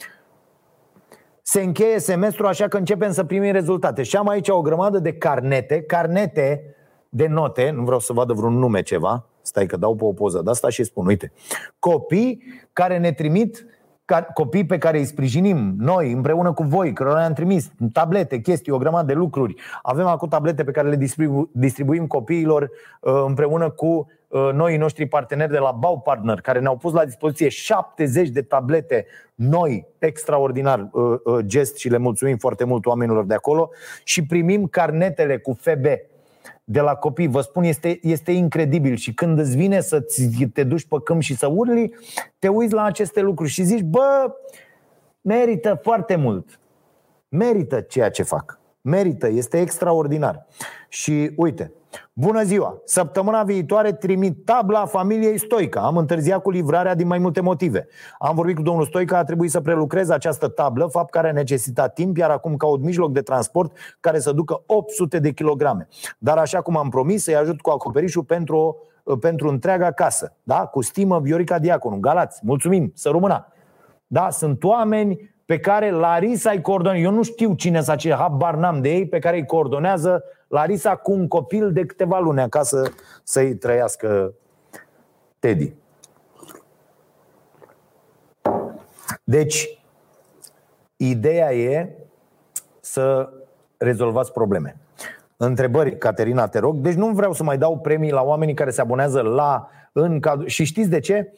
se 1.45 1.61
încheie 1.61 1.99
semestrul 1.99 2.47
așa 2.47 2.67
că 2.67 2.77
începem 2.77 3.11
să 3.11 3.23
primim 3.23 3.51
rezultate. 3.51 4.03
Și 4.03 4.15
am 4.15 4.27
aici 4.27 4.49
o 4.49 4.61
grămadă 4.61 4.99
de 4.99 5.13
carnete, 5.13 5.81
carnete 5.81 6.75
de 7.09 7.27
note, 7.27 7.69
nu 7.69 7.83
vreau 7.83 7.99
să 7.99 8.13
vadă 8.13 8.33
vreun 8.33 8.57
nume 8.57 8.81
ceva, 8.81 9.25
stai 9.41 9.65
că 9.65 9.77
dau 9.77 9.95
pe 9.95 10.03
o 10.03 10.13
poză 10.13 10.41
de 10.43 10.49
asta 10.49 10.69
și 10.69 10.83
spun, 10.83 11.05
uite, 11.05 11.31
copii 11.79 12.43
care 12.73 12.97
ne 12.97 13.11
trimit 13.11 13.65
copii 14.21 14.65
pe 14.65 14.77
care 14.77 14.97
îi 14.97 15.05
sprijinim 15.05 15.73
noi 15.77 16.11
împreună 16.11 16.53
cu 16.53 16.63
voi, 16.63 16.93
că 16.93 17.03
noi 17.03 17.23
am 17.23 17.33
trimis 17.33 17.71
tablete, 17.93 18.39
chestii, 18.39 18.71
o 18.71 18.77
grămadă 18.77 19.05
de 19.05 19.13
lucruri. 19.13 19.55
Avem 19.81 20.05
acum 20.05 20.27
tablete 20.27 20.63
pe 20.63 20.71
care 20.71 20.89
le 20.89 20.95
distribu- 20.95 21.49
distribuim 21.51 22.07
copiilor 22.07 22.61
uh, 23.01 23.23
împreună 23.25 23.69
cu 23.69 24.11
uh, 24.27 24.49
noi 24.53 24.77
noștri 24.77 25.05
parteneri 25.05 25.51
de 25.51 25.57
la 25.57 25.71
Bau 25.71 25.99
Partner, 25.99 26.41
care 26.41 26.59
ne-au 26.59 26.77
pus 26.77 26.93
la 26.93 27.05
dispoziție 27.05 27.49
70 27.49 28.29
de 28.29 28.41
tablete 28.41 29.05
noi, 29.35 29.87
extraordinar 29.99 30.89
uh, 30.91 31.37
gest 31.45 31.77
și 31.77 31.89
le 31.89 31.97
mulțumim 31.97 32.37
foarte 32.37 32.63
mult 32.63 32.85
oamenilor 32.85 33.25
de 33.25 33.33
acolo 33.33 33.69
și 34.03 34.25
primim 34.25 34.65
carnetele 34.67 35.37
cu 35.37 35.57
FB 35.61 35.85
de 36.63 36.79
la 36.79 36.95
copii. 36.95 37.27
Vă 37.27 37.41
spun, 37.41 37.63
este, 37.63 37.99
este 38.01 38.31
incredibil 38.31 38.95
și 38.95 39.13
când 39.13 39.39
îți 39.39 39.55
vine 39.55 39.81
să 39.81 40.05
te 40.53 40.63
duci 40.63 40.85
pe 40.85 40.95
câmp 41.03 41.21
și 41.21 41.35
să 41.35 41.47
urli, 41.47 41.95
te 42.39 42.47
uiți 42.47 42.73
la 42.73 42.83
aceste 42.83 43.21
lucruri 43.21 43.49
și 43.49 43.63
zici, 43.63 43.81
bă, 43.81 44.35
merită 45.21 45.79
foarte 45.81 46.15
mult. 46.15 46.59
Merită 47.29 47.81
ceea 47.81 48.09
ce 48.09 48.23
fac. 48.23 48.59
Merită, 48.83 49.27
este 49.27 49.59
extraordinar. 49.59 50.45
Și 50.89 51.31
uite, 51.35 51.71
Bună 52.13 52.43
ziua! 52.43 52.81
Săptămâna 52.85 53.43
viitoare 53.43 53.93
trimit 53.93 54.45
tabla 54.45 54.85
familiei 54.85 55.37
Stoica. 55.37 55.81
Am 55.81 55.97
întârziat 55.97 56.41
cu 56.41 56.49
livrarea 56.49 56.95
din 56.95 57.07
mai 57.07 57.17
multe 57.17 57.41
motive. 57.41 57.87
Am 58.19 58.35
vorbit 58.35 58.55
cu 58.55 58.61
domnul 58.61 58.85
Stoica, 58.85 59.17
a 59.17 59.23
trebuit 59.23 59.51
să 59.51 59.61
prelucreze 59.61 60.13
această 60.13 60.47
tablă, 60.47 60.87
fapt 60.87 61.09
care 61.09 61.29
a 61.29 61.31
necesitat 61.31 61.93
timp, 61.93 62.17
iar 62.17 62.29
acum 62.29 62.55
caut 62.55 62.81
mijloc 62.81 63.11
de 63.11 63.21
transport 63.21 63.77
care 63.99 64.19
să 64.19 64.31
ducă 64.31 64.63
800 64.65 65.19
de 65.19 65.31
kilograme. 65.31 65.87
Dar 66.17 66.37
așa 66.37 66.61
cum 66.61 66.77
am 66.77 66.89
promis, 66.89 67.23
să-i 67.23 67.35
ajut 67.35 67.61
cu 67.61 67.69
acoperișul 67.69 68.23
pentru, 68.23 68.77
pentru 69.19 69.49
întreaga 69.49 69.91
casă. 69.91 70.35
Da? 70.43 70.65
Cu 70.65 70.81
stimă, 70.81 71.19
Viorica 71.19 71.59
Diaconu, 71.59 71.97
Galați, 71.99 72.39
mulțumim, 72.43 72.91
să 72.95 73.09
rămână. 73.09 73.47
Da? 74.07 74.29
Sunt 74.29 74.63
oameni 74.63 75.32
pe 75.53 75.59
care 75.59 75.91
Larisa 75.91 76.51
îi 76.51 76.61
coordonează. 76.61 77.03
Eu 77.03 77.11
nu 77.11 77.23
știu 77.23 77.53
cine 77.53 77.81
să 77.81 77.95
ce 77.95 78.13
habar 78.13 78.55
n-am 78.55 78.81
de 78.81 78.89
ei, 78.89 79.07
pe 79.07 79.19
care 79.19 79.35
îi 79.35 79.45
coordonează 79.45 80.23
Larisa 80.47 80.95
cu 80.95 81.11
un 81.11 81.27
copil 81.27 81.71
de 81.71 81.85
câteva 81.85 82.19
luni 82.19 82.41
acasă 82.41 82.93
să-i 83.23 83.55
trăiască 83.55 84.33
Teddy. 85.39 85.73
Deci, 89.23 89.79
ideea 90.95 91.53
e 91.53 91.89
să 92.79 93.29
rezolvați 93.77 94.31
probleme. 94.31 94.77
Întrebări, 95.37 95.97
Caterina, 95.97 96.47
te 96.47 96.59
rog. 96.59 96.75
Deci 96.75 96.95
nu 96.95 97.07
vreau 97.07 97.33
să 97.33 97.43
mai 97.43 97.57
dau 97.57 97.77
premii 97.77 98.11
la 98.11 98.21
oamenii 98.21 98.53
care 98.53 98.69
se 98.69 98.81
abonează 98.81 99.21
la 99.21 99.69
în 99.91 100.19
cadru. 100.19 100.47
Și 100.47 100.63
știți 100.63 100.89
de 100.89 100.99
ce? 100.99 101.33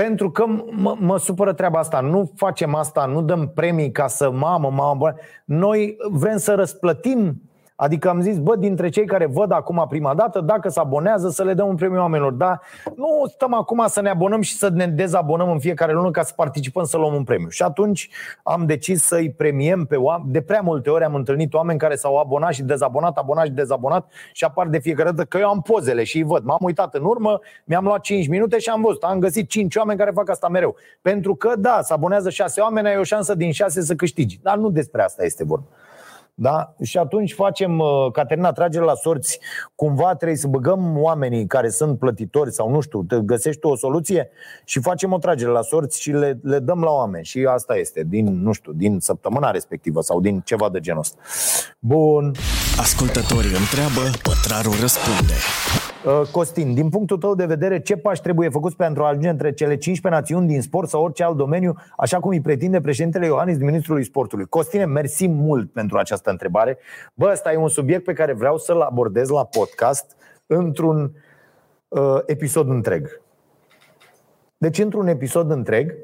Pentru 0.00 0.30
că 0.30 0.44
mă, 0.70 0.96
mă 0.98 1.18
supără 1.18 1.52
treaba 1.52 1.78
asta. 1.78 2.00
Nu 2.00 2.32
facem 2.36 2.74
asta, 2.74 3.04
nu 3.04 3.22
dăm 3.22 3.52
premii 3.54 3.90
ca 3.90 4.06
să 4.06 4.30
mamă, 4.30 4.70
mamă. 4.70 5.14
Noi 5.44 5.96
vrem 6.10 6.36
să 6.36 6.54
răsplătim 6.54 7.42
Adică 7.80 8.08
am 8.08 8.20
zis, 8.20 8.38
bă, 8.38 8.56
dintre 8.56 8.88
cei 8.88 9.06
care 9.06 9.26
văd 9.26 9.52
acum 9.52 9.86
prima 9.88 10.14
dată, 10.14 10.40
dacă 10.40 10.68
se 10.68 10.80
abonează, 10.80 11.28
să 11.28 11.44
le 11.44 11.54
dăm 11.54 11.68
un 11.68 11.74
premiu 11.74 11.98
oamenilor. 11.98 12.32
Dar 12.32 12.60
nu 12.96 13.24
stăm 13.26 13.54
acum 13.54 13.84
să 13.86 14.00
ne 14.00 14.08
abonăm 14.08 14.40
și 14.40 14.56
să 14.56 14.68
ne 14.68 14.86
dezabonăm 14.86 15.50
în 15.50 15.58
fiecare 15.58 15.92
lună 15.92 16.10
ca 16.10 16.22
să 16.22 16.32
participăm 16.36 16.84
să 16.84 16.96
luăm 16.96 17.14
un 17.14 17.24
premiu. 17.24 17.48
Și 17.48 17.62
atunci 17.62 18.08
am 18.42 18.66
decis 18.66 19.02
să-i 19.02 19.30
premiem 19.30 19.84
pe 19.84 19.96
oameni. 19.96 20.32
De 20.32 20.40
prea 20.40 20.60
multe 20.60 20.90
ori 20.90 21.04
am 21.04 21.14
întâlnit 21.14 21.54
oameni 21.54 21.78
care 21.78 21.94
s-au 21.94 22.16
abonat 22.16 22.52
și 22.52 22.62
dezabonat, 22.62 23.16
abonat 23.16 23.44
și 23.44 23.52
dezabonat 23.52 24.10
și 24.32 24.44
apar 24.44 24.66
de 24.66 24.78
fiecare 24.78 25.10
dată 25.10 25.24
că 25.24 25.38
eu 25.38 25.48
am 25.48 25.60
pozele 25.60 26.04
și 26.04 26.16
îi 26.16 26.22
văd. 26.22 26.44
M-am 26.44 26.60
uitat 26.60 26.94
în 26.94 27.04
urmă, 27.04 27.40
mi-am 27.64 27.84
luat 27.84 28.00
5 28.00 28.28
minute 28.28 28.58
și 28.58 28.68
am 28.68 28.80
văzut. 28.80 29.02
Am 29.02 29.18
găsit 29.18 29.48
5 29.48 29.76
oameni 29.76 29.98
care 29.98 30.10
fac 30.14 30.30
asta 30.30 30.48
mereu. 30.48 30.76
Pentru 31.02 31.34
că, 31.34 31.52
da, 31.58 31.78
se 31.82 31.92
abonează 31.92 32.30
6 32.30 32.60
oameni, 32.60 32.88
ai 32.88 32.98
o 32.98 33.02
șansă 33.02 33.34
din 33.34 33.52
6 33.52 33.80
să 33.80 33.94
câștigi. 33.94 34.38
Dar 34.42 34.56
nu 34.56 34.70
despre 34.70 35.02
asta 35.02 35.24
este 35.24 35.44
vorba. 35.44 35.66
Da? 36.42 36.74
Și 36.82 36.98
atunci 36.98 37.34
facem, 37.34 37.78
uh, 37.78 38.12
Caterina, 38.12 38.52
trage 38.52 38.80
la 38.80 38.94
sorți, 38.94 39.38
cumva 39.74 40.14
trebuie 40.14 40.38
să 40.38 40.46
băgăm 40.46 40.98
oamenii 40.98 41.46
care 41.46 41.68
sunt 41.68 41.98
plătitori 41.98 42.52
sau 42.52 42.70
nu 42.70 42.80
știu, 42.80 43.02
te 43.02 43.20
găsești 43.20 43.60
tu 43.60 43.68
o 43.68 43.76
soluție 43.76 44.30
și 44.64 44.80
facem 44.80 45.12
o 45.12 45.18
tragere 45.18 45.50
la 45.50 45.62
sorți 45.62 46.00
și 46.00 46.10
le, 46.10 46.38
le 46.42 46.58
dăm 46.58 46.82
la 46.82 46.90
oameni. 46.90 47.24
Și 47.24 47.46
asta 47.50 47.76
este, 47.76 48.02
din, 48.06 48.42
nu 48.42 48.52
știu, 48.52 48.72
din 48.72 48.98
săptămâna 49.00 49.50
respectivă 49.50 50.00
sau 50.00 50.20
din 50.20 50.40
ceva 50.44 50.68
de 50.68 50.80
genul 50.80 51.00
ăsta. 51.00 51.18
Bun. 51.78 52.32
Ascultătorii 52.78 53.56
întreabă, 53.56 54.00
pătrarul 54.22 54.74
răspunde. 54.80 55.34
Uh, 56.06 56.28
Costin, 56.30 56.74
din 56.74 56.88
punctul 56.88 57.18
tău 57.18 57.34
de 57.34 57.46
vedere, 57.46 57.80
ce 57.80 57.96
pași 57.96 58.20
trebuie 58.20 58.48
făcuți 58.48 58.76
pentru 58.76 59.02
a 59.02 59.08
ajunge 59.08 59.28
între 59.28 59.52
cele 59.52 59.76
15 59.76 60.20
națiuni 60.20 60.46
din 60.46 60.62
sport 60.62 60.88
sau 60.88 61.02
orice 61.02 61.24
alt 61.24 61.36
domeniu, 61.36 61.74
așa 61.96 62.20
cum 62.20 62.30
îi 62.30 62.40
pretinde 62.40 62.80
președintele 62.80 63.26
Iohannis, 63.26 63.58
ministrului 63.58 64.04
sportului? 64.04 64.46
Costine, 64.46 64.84
mersi 64.84 65.28
mult 65.28 65.72
pentru 65.72 65.98
această 65.98 66.30
întrebare. 66.30 66.78
Bă, 67.14 67.28
ăsta 67.32 67.52
e 67.52 67.56
un 67.56 67.68
subiect 67.68 68.04
pe 68.04 68.12
care 68.12 68.32
vreau 68.32 68.58
să-l 68.58 68.80
abordez 68.80 69.28
la 69.28 69.44
podcast 69.44 70.16
într-un 70.46 71.12
uh, 71.88 72.18
episod 72.26 72.68
întreg. 72.68 73.20
Deci, 74.58 74.78
într-un 74.78 75.06
episod 75.06 75.50
întreg, 75.50 75.94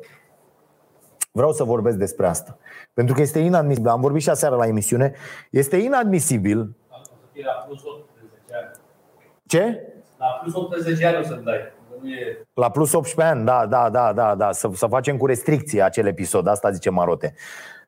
vreau 1.32 1.52
să 1.52 1.64
vorbesc 1.64 1.96
despre 1.96 2.26
asta. 2.26 2.58
Pentru 2.94 3.14
că 3.14 3.20
este 3.20 3.38
inadmisibil. 3.38 3.90
Am 3.90 4.00
vorbit 4.00 4.22
și 4.22 4.30
aseară 4.30 4.56
la 4.56 4.66
emisiune. 4.66 5.12
Este 5.50 5.76
inadmisibil. 5.76 6.76
Am 9.58 9.70
ce? 9.70 9.92
La 10.18 10.26
plus 10.26 10.54
18 10.54 11.06
ani 11.06 11.16
o 11.16 11.22
să-mi 11.22 11.44
dai. 11.44 11.74
La 12.54 12.70
plus 12.70 12.92
18 12.92 13.34
ani, 13.34 13.44
da, 13.44 13.66
da, 13.66 13.90
da, 13.90 14.12
da, 14.12 14.34
da. 14.34 14.52
Să, 14.52 14.70
să 14.72 14.86
facem 14.86 15.16
cu 15.16 15.26
restricție 15.26 15.82
acel 15.82 16.06
episod, 16.06 16.46
asta 16.46 16.70
zice 16.70 16.90
Marote. 16.90 17.34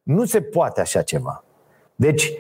Nu 0.02 0.24
se 0.24 0.40
poate 0.42 0.80
așa 0.80 1.02
ceva. 1.02 1.44
Deci, 1.94 2.32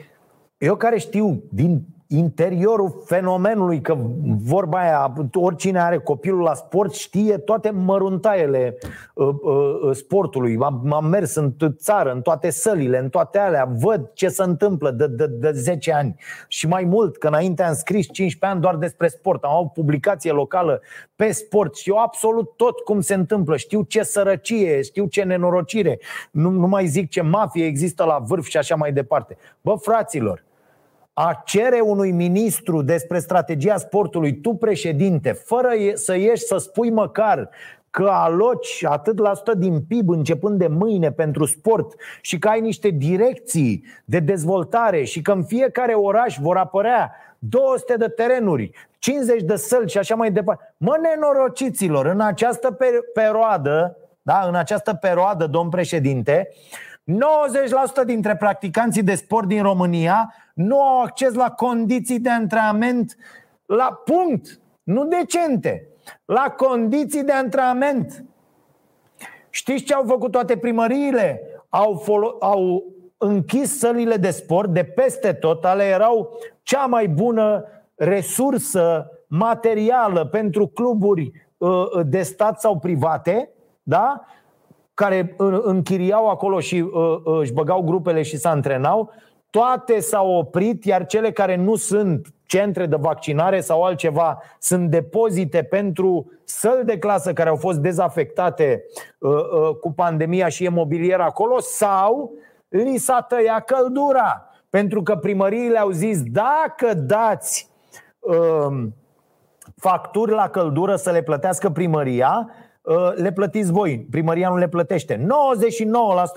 eu 0.58 0.76
care 0.76 0.98
știu 0.98 1.42
din 1.50 1.86
interiorul 2.10 3.02
fenomenului, 3.04 3.80
că 3.80 3.96
vorba 4.42 4.78
aia, 4.80 5.14
oricine 5.32 5.80
are 5.80 5.98
copilul 5.98 6.40
la 6.40 6.54
sport 6.54 6.94
știe 6.94 7.38
toate 7.38 7.70
măruntaiele 7.70 8.78
uh, 9.14 9.28
uh, 9.42 9.96
sportului. 9.96 10.58
Am, 10.60 10.92
am 10.92 11.06
mers 11.06 11.34
în 11.34 11.52
țară, 11.76 12.12
în 12.12 12.20
toate 12.20 12.50
sălile, 12.50 12.98
în 12.98 13.08
toate 13.08 13.38
alea, 13.38 13.68
văd 13.78 14.10
ce 14.14 14.28
se 14.28 14.42
întâmplă 14.42 14.90
de, 14.90 15.06
de, 15.06 15.26
de 15.26 15.50
10 15.52 15.92
ani. 15.92 16.14
Și 16.48 16.66
mai 16.66 16.84
mult, 16.84 17.16
că 17.16 17.26
înainte 17.26 17.62
am 17.62 17.74
scris 17.74 18.04
15 18.04 18.44
ani 18.46 18.60
doar 18.60 18.76
despre 18.76 19.08
sport, 19.08 19.44
am 19.44 19.54
avut 19.54 19.72
publicație 19.72 20.32
locală 20.32 20.80
pe 21.16 21.32
sport, 21.32 21.76
știu 21.76 21.94
absolut 21.94 22.56
tot 22.56 22.78
cum 22.78 23.00
se 23.00 23.14
întâmplă, 23.14 23.56
știu 23.56 23.82
ce 23.82 24.02
sărăcie, 24.02 24.82
știu 24.82 25.06
ce 25.06 25.22
nenorocire, 25.22 25.98
nu, 26.30 26.50
nu 26.50 26.66
mai 26.66 26.86
zic 26.86 27.10
ce 27.10 27.22
mafie 27.22 27.66
există 27.66 28.04
la 28.04 28.18
vârf 28.18 28.46
și 28.46 28.56
așa 28.56 28.74
mai 28.74 28.92
departe. 28.92 29.36
Bă, 29.60 29.74
fraților, 29.74 30.46
a 31.20 31.42
cere 31.44 31.80
unui 31.80 32.10
ministru 32.10 32.82
despre 32.82 33.18
strategia 33.18 33.76
sportului, 33.76 34.40
tu 34.40 34.54
președinte, 34.54 35.32
fără 35.32 35.68
să 35.94 36.16
ieși 36.16 36.42
să 36.42 36.56
spui 36.56 36.90
măcar 36.90 37.48
că 37.90 38.08
aloci 38.12 38.84
atât 38.84 39.18
la 39.18 39.34
sută 39.34 39.54
din 39.54 39.80
PIB 39.88 40.08
începând 40.08 40.58
de 40.58 40.66
mâine 40.66 41.12
pentru 41.12 41.44
sport 41.44 41.94
și 42.20 42.38
că 42.38 42.48
ai 42.48 42.60
niște 42.60 42.88
direcții 42.88 43.84
de 44.04 44.18
dezvoltare 44.18 45.04
și 45.04 45.22
că 45.22 45.32
în 45.32 45.44
fiecare 45.44 45.92
oraș 45.92 46.36
vor 46.40 46.56
apărea 46.56 47.12
200 47.38 47.94
de 47.94 48.08
terenuri, 48.08 48.70
50 48.98 49.42
de 49.42 49.56
săli 49.56 49.88
și 49.88 49.98
așa 49.98 50.14
mai 50.14 50.32
departe. 50.32 50.74
Mă, 50.76 50.96
nenorociților, 51.02 52.06
în 52.06 52.20
această 52.20 52.78
perioadă, 53.14 53.96
da, 54.22 54.44
în 54.48 54.54
această 54.54 54.94
perioadă, 54.94 55.46
domn 55.46 55.68
președinte, 55.68 56.48
90% 58.02 58.04
dintre 58.04 58.36
practicanții 58.36 59.02
de 59.02 59.14
sport 59.14 59.46
din 59.46 59.62
România 59.62 60.34
nu 60.58 60.80
au 60.80 61.02
acces 61.02 61.34
la 61.34 61.50
condiții 61.50 62.20
de 62.20 62.30
antrenament 62.30 63.16
la 63.66 64.02
punct, 64.04 64.60
nu 64.82 65.04
decente, 65.04 65.88
la 66.24 66.54
condiții 66.56 67.24
de 67.24 67.32
antrenament. 67.32 68.24
Știți 69.50 69.84
ce 69.84 69.94
au 69.94 70.04
făcut 70.06 70.30
toate 70.30 70.56
primăriile? 70.56 71.40
Au, 71.68 72.02
folo- 72.04 72.38
au 72.40 72.84
închis 73.18 73.78
sălile 73.78 74.16
de 74.16 74.30
sport 74.30 74.70
de 74.70 74.84
peste 74.84 75.32
tot, 75.32 75.64
ale 75.64 75.84
erau 75.84 76.38
cea 76.62 76.86
mai 76.86 77.08
bună 77.08 77.64
resursă 77.94 79.10
materială 79.26 80.24
pentru 80.24 80.66
cluburi 80.66 81.32
uh, 81.56 81.86
de 82.06 82.22
stat 82.22 82.60
sau 82.60 82.78
private, 82.78 83.50
da? 83.82 84.24
care 84.94 85.34
închiriau 85.62 86.28
acolo 86.28 86.60
și 86.60 86.80
uh, 86.80 87.16
uh, 87.24 87.38
își 87.40 87.52
băgau 87.52 87.82
grupele 87.82 88.22
și 88.22 88.36
se 88.36 88.48
antrenau, 88.48 89.10
toate 89.50 90.00
s-au 90.00 90.30
oprit, 90.30 90.84
iar 90.84 91.06
cele 91.06 91.32
care 91.32 91.56
nu 91.56 91.76
sunt 91.76 92.26
centre 92.46 92.86
de 92.86 92.96
vaccinare 92.96 93.60
sau 93.60 93.82
altceva 93.82 94.42
sunt 94.58 94.90
depozite 94.90 95.62
pentru 95.62 96.32
săli 96.44 96.84
de 96.84 96.98
clasă 96.98 97.32
care 97.32 97.48
au 97.48 97.56
fost 97.56 97.78
dezafectate 97.78 98.84
uh, 99.18 99.30
uh, 99.30 99.76
cu 99.80 99.92
pandemia 99.92 100.48
și 100.48 100.64
e 100.64 100.68
mobilier 100.68 101.20
acolo 101.20 101.60
sau 101.60 102.32
li 102.68 102.96
s-a 102.96 103.20
tăiat 103.20 103.64
căldura. 103.64 104.48
Pentru 104.70 105.02
că 105.02 105.16
primăriile 105.16 105.78
au 105.78 105.90
zis 105.90 106.22
dacă 106.22 106.94
dați 106.94 107.70
uh, 108.18 108.86
facturi 109.76 110.32
la 110.32 110.48
căldură 110.48 110.96
să 110.96 111.10
le 111.10 111.22
plătească 111.22 111.70
primăria, 111.70 112.48
Uh, 112.48 112.67
le 113.14 113.32
plătiți 113.32 113.72
voi, 113.72 114.06
primăria 114.10 114.48
nu 114.48 114.56
le 114.56 114.68
plătește. 114.68 115.26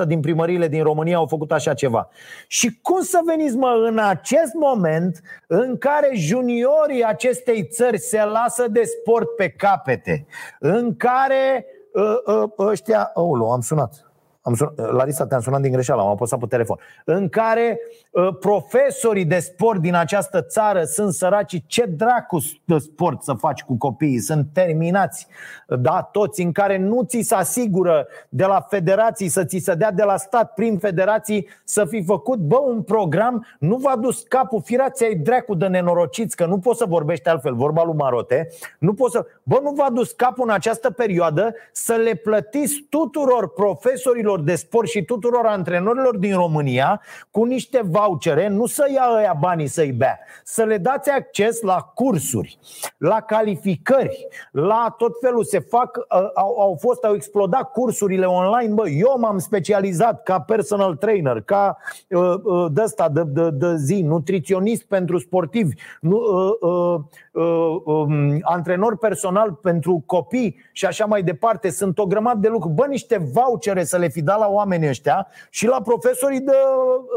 99% 0.04 0.08
din 0.08 0.20
primăriile 0.20 0.68
din 0.68 0.84
România 0.84 1.16
au 1.16 1.26
făcut 1.26 1.52
așa 1.52 1.74
ceva. 1.74 2.10
Și 2.48 2.80
cum 2.82 3.02
să 3.02 3.20
veniți 3.26 3.56
mă 3.56 3.86
în 3.88 3.98
acest 3.98 4.54
moment 4.54 5.22
în 5.48 5.78
care 5.78 6.10
juniorii 6.14 7.04
acestei 7.04 7.64
țări 7.64 8.00
se 8.00 8.24
lasă 8.24 8.68
de 8.68 8.84
sport 8.84 9.36
pe 9.36 9.50
capete? 9.50 10.26
În 10.60 10.96
care 10.96 11.66
uh, 11.94 12.36
uh, 12.36 12.68
ăștia, 12.68 13.12
oh, 13.14 13.50
am 13.52 13.62
sunat 13.62 14.11
am 14.42 14.56
sunat, 14.56 14.92
Larisa, 14.92 15.26
te-am 15.26 15.42
sunat 15.42 15.62
din 15.62 15.72
greșeală, 15.72 16.02
am 16.02 16.08
apăsat 16.08 16.40
pe 16.40 16.46
telefon. 16.46 16.78
În 17.06 17.30
care 17.30 17.80
uh, 18.12 18.36
profesorii 18.40 19.26
de 19.26 19.40
sport 19.40 19.80
din 19.80 19.96
această 19.96 20.42
țară 20.42 20.84
sunt 20.84 21.14
săraci. 21.14 21.64
Ce 21.66 21.86
dracu 21.86 22.38
de 22.66 22.78
sport 22.78 23.24
să 23.24 23.34
faci 23.34 23.62
cu 23.62 23.78
copiii? 23.78 24.20
Sunt 24.20 24.48
terminați, 24.54 25.28
da, 25.68 26.10
toți, 26.12 26.42
în 26.42 26.52
care 26.52 26.78
nu 26.78 27.04
ți 27.04 27.22
se 27.22 27.36
asigură 27.36 28.08
de 28.30 28.46
la 28.46 28.62
federații 28.70 29.28
să 29.28 29.44
ți 29.44 29.58
se 29.58 29.74
dea 29.74 29.92
de 29.92 30.04
la 30.04 30.18
stat 30.18 30.54
prin 30.54 30.78
federații 30.78 31.48
să 31.64 31.86
fi 31.86 32.04
făcut, 32.04 32.40
bă, 32.40 32.58
un 32.58 32.82
program, 32.82 33.46
nu 33.60 33.76
v-a 33.76 33.96
dus 33.96 34.22
capul, 34.22 34.62
firați 34.62 35.04
ai 35.04 35.16
dracu 35.16 35.56
de 35.56 35.68
nenorociți, 35.68 36.36
că 36.36 36.46
nu 36.46 36.60
poți 36.60 36.78
să 36.78 36.86
vorbești 36.86 37.30
altfel, 37.30 37.56
vorba 37.56 37.84
lui 37.84 37.96
Marote, 37.96 38.48
nu 38.80 38.94
poți 38.94 39.12
să, 39.12 39.26
bă, 39.44 39.60
nu 39.64 39.72
v-a 39.72 39.90
dus 39.90 40.12
capul 40.12 40.44
în 40.48 40.54
această 40.54 40.92
perioadă 40.92 41.54
să 41.72 41.94
le 41.94 42.14
plătiți 42.14 42.86
tuturor 42.90 43.54
profesorilor 43.54 44.31
cluburilor 44.32 44.40
de 44.40 44.56
sport 44.56 44.88
și 44.88 45.04
tuturor 45.04 45.46
antrenorilor 45.46 46.18
din 46.18 46.34
România 46.34 47.02
cu 47.32 47.44
niște 47.44 47.82
vouchere, 47.84 48.48
nu 48.48 48.66
să 48.66 48.86
ia 48.94 49.08
ăia 49.18 49.38
banii 49.40 49.68
să-i 49.68 49.92
bea, 49.92 50.20
să 50.44 50.64
le 50.64 50.78
dați 50.78 51.10
acces 51.10 51.62
la 51.62 51.92
cursuri, 51.94 52.60
la 52.98 53.22
calificări, 53.22 54.28
la 54.52 54.96
tot 54.98 55.12
felul. 55.22 55.44
Se 55.44 55.60
fac, 55.60 55.98
au, 56.36 56.60
au 56.60 56.78
fost, 56.80 57.04
au 57.04 57.14
explodat 57.14 57.72
cursurile 57.72 58.26
online. 58.26 58.74
Bă, 58.74 58.90
eu 58.90 59.16
m-am 59.20 59.38
specializat 59.38 60.24
ca 60.24 60.40
personal 60.40 60.96
trainer, 60.96 61.42
ca 61.42 61.78
uh, 62.10 62.34
uh, 62.44 62.72
de 62.72 62.82
ăsta, 62.82 63.10
de, 63.10 63.24
de, 63.26 63.50
de 63.50 63.76
zi, 63.76 64.02
nutriționist 64.02 64.84
pentru 64.84 65.18
sportivi, 65.18 65.76
nu, 66.02 66.18
uh, 66.18 66.70
uh, 66.70 67.00
uh, 67.32 67.82
um, 67.86 68.40
antrenor 68.42 68.98
personal 68.98 69.54
pentru 69.54 70.04
copii 70.06 70.56
și 70.72 70.86
așa 70.86 71.06
mai 71.06 71.24
departe. 71.24 71.70
Sunt 71.70 72.00
o 72.00 72.06
grămadă 72.06 72.40
de 72.40 72.48
lucruri. 72.48 72.74
Bă, 72.74 72.86
niște 72.86 73.18
vouchere 73.18 73.84
să 73.84 73.98
le 73.98 74.08
fi 74.08 74.21
dat 74.22 74.40
la 74.40 74.48
oamenii 74.48 74.88
ăștia 74.88 75.28
și 75.50 75.68
la 75.68 75.82
profesorii 75.82 76.40
de, 76.40 76.56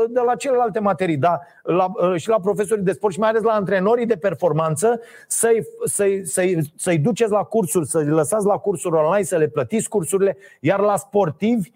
de 0.08 0.20
la 0.20 0.34
celelalte 0.34 0.80
materii, 0.80 1.16
da, 1.16 1.40
la, 1.62 1.92
și 2.16 2.28
la 2.28 2.40
profesorii 2.40 2.84
de 2.84 2.92
sport 2.92 3.12
și 3.12 3.18
mai 3.18 3.28
ales 3.28 3.42
la 3.42 3.52
antrenorii 3.52 4.06
de 4.06 4.16
performanță 4.16 5.00
să-i, 5.26 5.66
să-i, 5.84 6.26
să-i, 6.26 6.72
să-i 6.76 6.98
duceți 6.98 7.30
la 7.30 7.42
cursuri, 7.42 7.86
să-i 7.86 8.04
lăsați 8.04 8.46
la 8.46 8.56
cursuri 8.56 8.94
online, 8.94 9.24
să 9.24 9.36
le 9.36 9.48
plătiți 9.48 9.88
cursurile, 9.88 10.36
iar 10.60 10.80
la 10.80 10.96
sportivi 10.96 11.70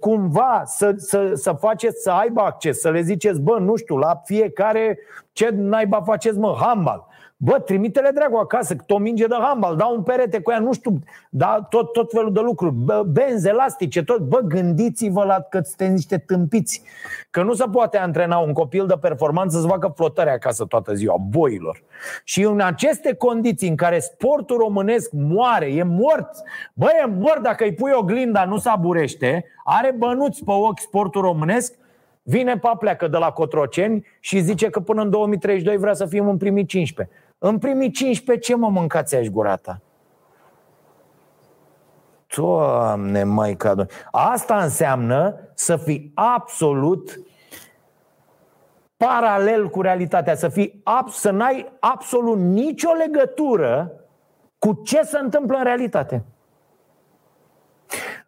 cumva 0.00 0.62
să, 0.66 0.94
să, 0.96 1.30
să 1.34 1.52
faceți 1.52 2.02
să 2.02 2.10
aibă 2.10 2.40
acces, 2.40 2.80
să 2.80 2.90
le 2.90 3.00
ziceți, 3.00 3.40
bă, 3.40 3.58
nu 3.58 3.76
știu, 3.76 3.96
la 3.96 4.20
fiecare 4.24 4.98
ce 5.32 5.48
naiba 5.52 6.02
faceți, 6.02 6.38
mă, 6.38 6.56
handball 6.60 7.12
Bă, 7.44 7.58
trimite-le 7.58 8.10
dracu 8.14 8.36
acasă, 8.36 8.74
că 8.74 8.84
o 8.88 8.98
minge 8.98 9.26
de 9.26 9.34
handbal, 9.40 9.76
dau 9.76 9.94
un 9.94 10.02
perete 10.02 10.40
cu 10.40 10.50
ea, 10.50 10.58
nu 10.58 10.72
știu, 10.72 10.98
da, 11.30 11.66
tot, 11.70 11.92
tot 11.92 12.10
felul 12.12 12.32
de 12.32 12.40
lucruri, 12.40 12.74
bă, 12.74 13.02
benzi 13.06 13.48
elastice, 13.48 14.04
tot. 14.04 14.18
Bă, 14.18 14.38
gândiți-vă 14.38 15.24
la 15.24 15.46
că 15.50 15.60
sunteți 15.62 15.90
niște 15.90 16.18
tâmpiți. 16.18 16.82
Că 17.30 17.42
nu 17.42 17.52
se 17.52 17.64
poate 17.72 17.98
antrena 17.98 18.38
un 18.38 18.52
copil 18.52 18.86
de 18.86 18.94
performanță 19.00 19.60
să 19.60 19.66
facă 19.66 19.92
flotări 19.96 20.30
acasă 20.30 20.64
toată 20.64 20.94
ziua, 20.94 21.16
boilor. 21.28 21.82
Și 22.24 22.42
în 22.42 22.60
aceste 22.60 23.14
condiții 23.14 23.68
în 23.68 23.76
care 23.76 23.98
sportul 23.98 24.56
românesc 24.56 25.10
moare, 25.12 25.66
e 25.66 25.82
mort, 25.82 26.30
bă, 26.74 26.88
e 27.02 27.06
mort 27.06 27.42
dacă 27.42 27.64
îi 27.64 27.74
pui 27.74 27.92
o 27.94 28.02
glinda, 28.02 28.44
nu 28.44 28.58
se 28.58 28.68
aburește, 28.68 29.44
are 29.64 29.94
bănuți 29.98 30.44
pe 30.44 30.50
ochi 30.50 30.80
sportul 30.80 31.22
românesc, 31.22 31.74
Vine 32.26 32.58
papleacă 32.58 33.08
de 33.08 33.16
la 33.16 33.30
Cotroceni 33.30 34.06
și 34.20 34.40
zice 34.40 34.70
că 34.70 34.80
până 34.80 35.02
în 35.02 35.10
2032 35.10 35.76
vrea 35.76 35.92
să 35.92 36.06
fim 36.06 36.28
în 36.28 36.36
primii 36.36 36.66
15. 36.66 37.16
În 37.46 37.58
primii 37.58 37.90
15 37.90 38.52
ce 38.52 38.58
mă 38.58 38.68
mâncați 38.68 39.14
aici 39.14 39.30
gurata? 39.30 39.80
Doamne, 42.36 43.24
mai 43.24 43.54
cadă. 43.54 43.86
Asta 44.10 44.62
înseamnă 44.62 45.36
să 45.54 45.76
fii 45.76 46.12
absolut 46.14 47.20
paralel 48.96 49.68
cu 49.70 49.80
realitatea, 49.80 50.34
să 50.34 50.48
fii 50.48 50.82
să 51.10 51.30
n-ai 51.30 51.72
absolut 51.80 52.38
nicio 52.38 52.90
legătură 52.92 53.92
cu 54.58 54.80
ce 54.84 55.02
se 55.02 55.18
întâmplă 55.18 55.56
în 55.56 55.64
realitate. 55.64 56.24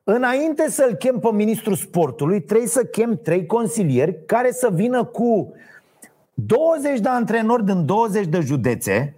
Înainte 0.04 0.70
să-l 0.70 0.94
chem 0.94 1.18
pe 1.18 1.32
ministrul 1.32 1.74
sportului, 1.74 2.42
trebuie 2.42 2.68
să 2.68 2.84
chem 2.84 3.20
trei 3.22 3.46
consilieri 3.46 4.24
care 4.26 4.50
să 4.50 4.70
vină 4.72 5.04
cu 5.04 5.54
20 6.39 7.01
de 7.01 7.09
antrenori 7.09 7.64
din 7.64 7.87
20 7.87 8.26
de 8.26 8.41
județe, 8.41 9.14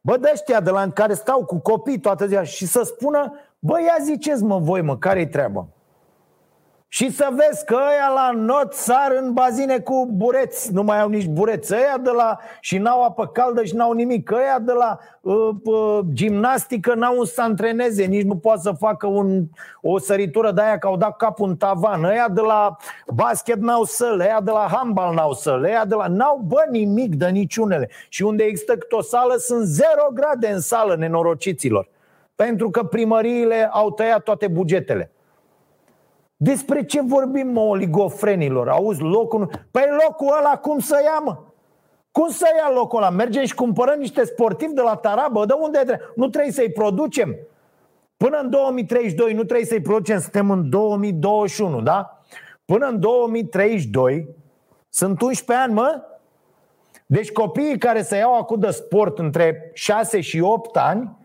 bă, 0.00 0.16
de 0.16 0.30
ăștia 0.32 0.60
de 0.60 0.70
la 0.70 0.90
care 0.90 1.14
stau 1.14 1.44
cu 1.44 1.58
copii 1.58 2.00
toată 2.00 2.26
ziua 2.26 2.42
și 2.42 2.66
să 2.66 2.82
spună, 2.82 3.32
bă, 3.58 3.80
ia 3.80 4.04
ziceți 4.04 4.44
mă 4.44 4.58
voi, 4.58 4.82
mă, 4.82 4.96
care-i 4.96 5.28
treaba? 5.28 5.68
Și 6.90 7.10
să 7.10 7.28
vezi 7.30 7.64
că 7.64 7.74
ăia 7.74 8.08
la 8.14 8.30
not 8.34 8.72
sar 8.72 9.12
în 9.20 9.32
bazine 9.32 9.78
cu 9.78 10.08
bureți. 10.12 10.72
Nu 10.72 10.82
mai 10.82 11.00
au 11.00 11.08
nici 11.08 11.26
bureți. 11.26 11.74
Ăia 11.74 11.98
de 12.02 12.10
la... 12.10 12.38
și 12.60 12.78
n-au 12.78 13.04
apă 13.04 13.26
caldă 13.26 13.64
și 13.64 13.74
n-au 13.74 13.92
nimic. 13.92 14.30
Ăia 14.30 14.58
de 14.58 14.72
la 14.72 14.98
uh, 15.20 15.50
uh, 15.64 15.98
gimnastică 16.12 16.94
n-au 16.94 17.18
un 17.18 17.24
să 17.24 17.42
antreneze. 17.42 18.04
Nici 18.04 18.24
nu 18.24 18.36
poate 18.36 18.60
să 18.60 18.72
facă 18.72 19.06
un, 19.06 19.44
o 19.80 19.98
săritură 19.98 20.50
de 20.52 20.60
aia 20.60 20.78
că 20.78 20.86
au 20.86 20.96
dat 20.96 21.16
capul 21.16 21.48
în 21.48 21.56
tavan. 21.56 22.04
Ăia 22.04 22.28
de 22.28 22.40
la 22.40 22.76
basket 23.06 23.58
n-au 23.58 23.84
săl. 23.84 24.20
Ăia 24.20 24.40
de 24.40 24.50
la 24.50 24.68
handbal 24.72 25.14
n-au 25.14 25.32
săl. 25.32 25.62
Ăia 25.62 25.84
de 25.84 25.94
la... 25.94 26.06
N-au 26.06 26.44
bă 26.46 26.66
nimic 26.70 27.14
de 27.14 27.28
niciunele. 27.28 27.88
Și 28.08 28.22
unde 28.22 28.44
există 28.44 28.76
câte 28.76 28.94
o 28.94 29.02
sală 29.02 29.34
sunt 29.36 29.66
zero 29.66 30.08
grade 30.14 30.48
în 30.48 30.60
sală 30.60 30.96
nenorociților. 30.96 31.88
Pentru 32.34 32.70
că 32.70 32.82
primăriile 32.82 33.68
au 33.72 33.90
tăiat 33.90 34.22
toate 34.22 34.48
bugetele 34.48 35.12
despre 36.40 36.84
ce 36.84 37.00
vorbim, 37.02 37.48
mă, 37.48 37.60
oligofrenilor? 37.60 38.68
Auzi, 38.68 39.00
locul... 39.00 39.50
Păi 39.70 39.84
locul 40.06 40.36
ăla 40.38 40.56
cum 40.56 40.78
să 40.78 41.00
ia, 41.04 41.18
mă? 41.18 41.36
Cum 42.10 42.28
să 42.28 42.46
ia 42.56 42.72
locul 42.74 42.98
ăla? 42.98 43.10
Mergem 43.10 43.44
și 43.44 43.54
cumpărăm 43.54 43.98
niște 43.98 44.24
sportivi 44.24 44.72
de 44.72 44.80
la 44.80 44.94
Tarabă? 44.94 45.44
De 45.44 45.52
unde 45.52 45.78
trebuie? 45.78 46.12
Nu 46.16 46.28
trebuie 46.28 46.52
să-i 46.52 46.72
producem? 46.72 47.36
Până 48.16 48.38
în 48.38 48.50
2032 48.50 49.32
nu 49.32 49.44
trebuie 49.44 49.66
să-i 49.66 49.80
producem, 49.80 50.20
suntem 50.20 50.50
în 50.50 50.70
2021, 50.70 51.80
da? 51.80 52.22
Până 52.64 52.86
în 52.86 53.00
2032 53.00 54.28
sunt 54.88 55.20
11 55.20 55.64
ani, 55.64 55.74
mă? 55.74 56.02
Deci 57.06 57.32
copiii 57.32 57.78
care 57.78 58.02
se 58.02 58.16
iau 58.16 58.36
acum 58.36 58.60
de 58.60 58.70
sport 58.70 59.18
între 59.18 59.70
6 59.74 60.20
și 60.20 60.40
8 60.40 60.76
ani 60.76 61.16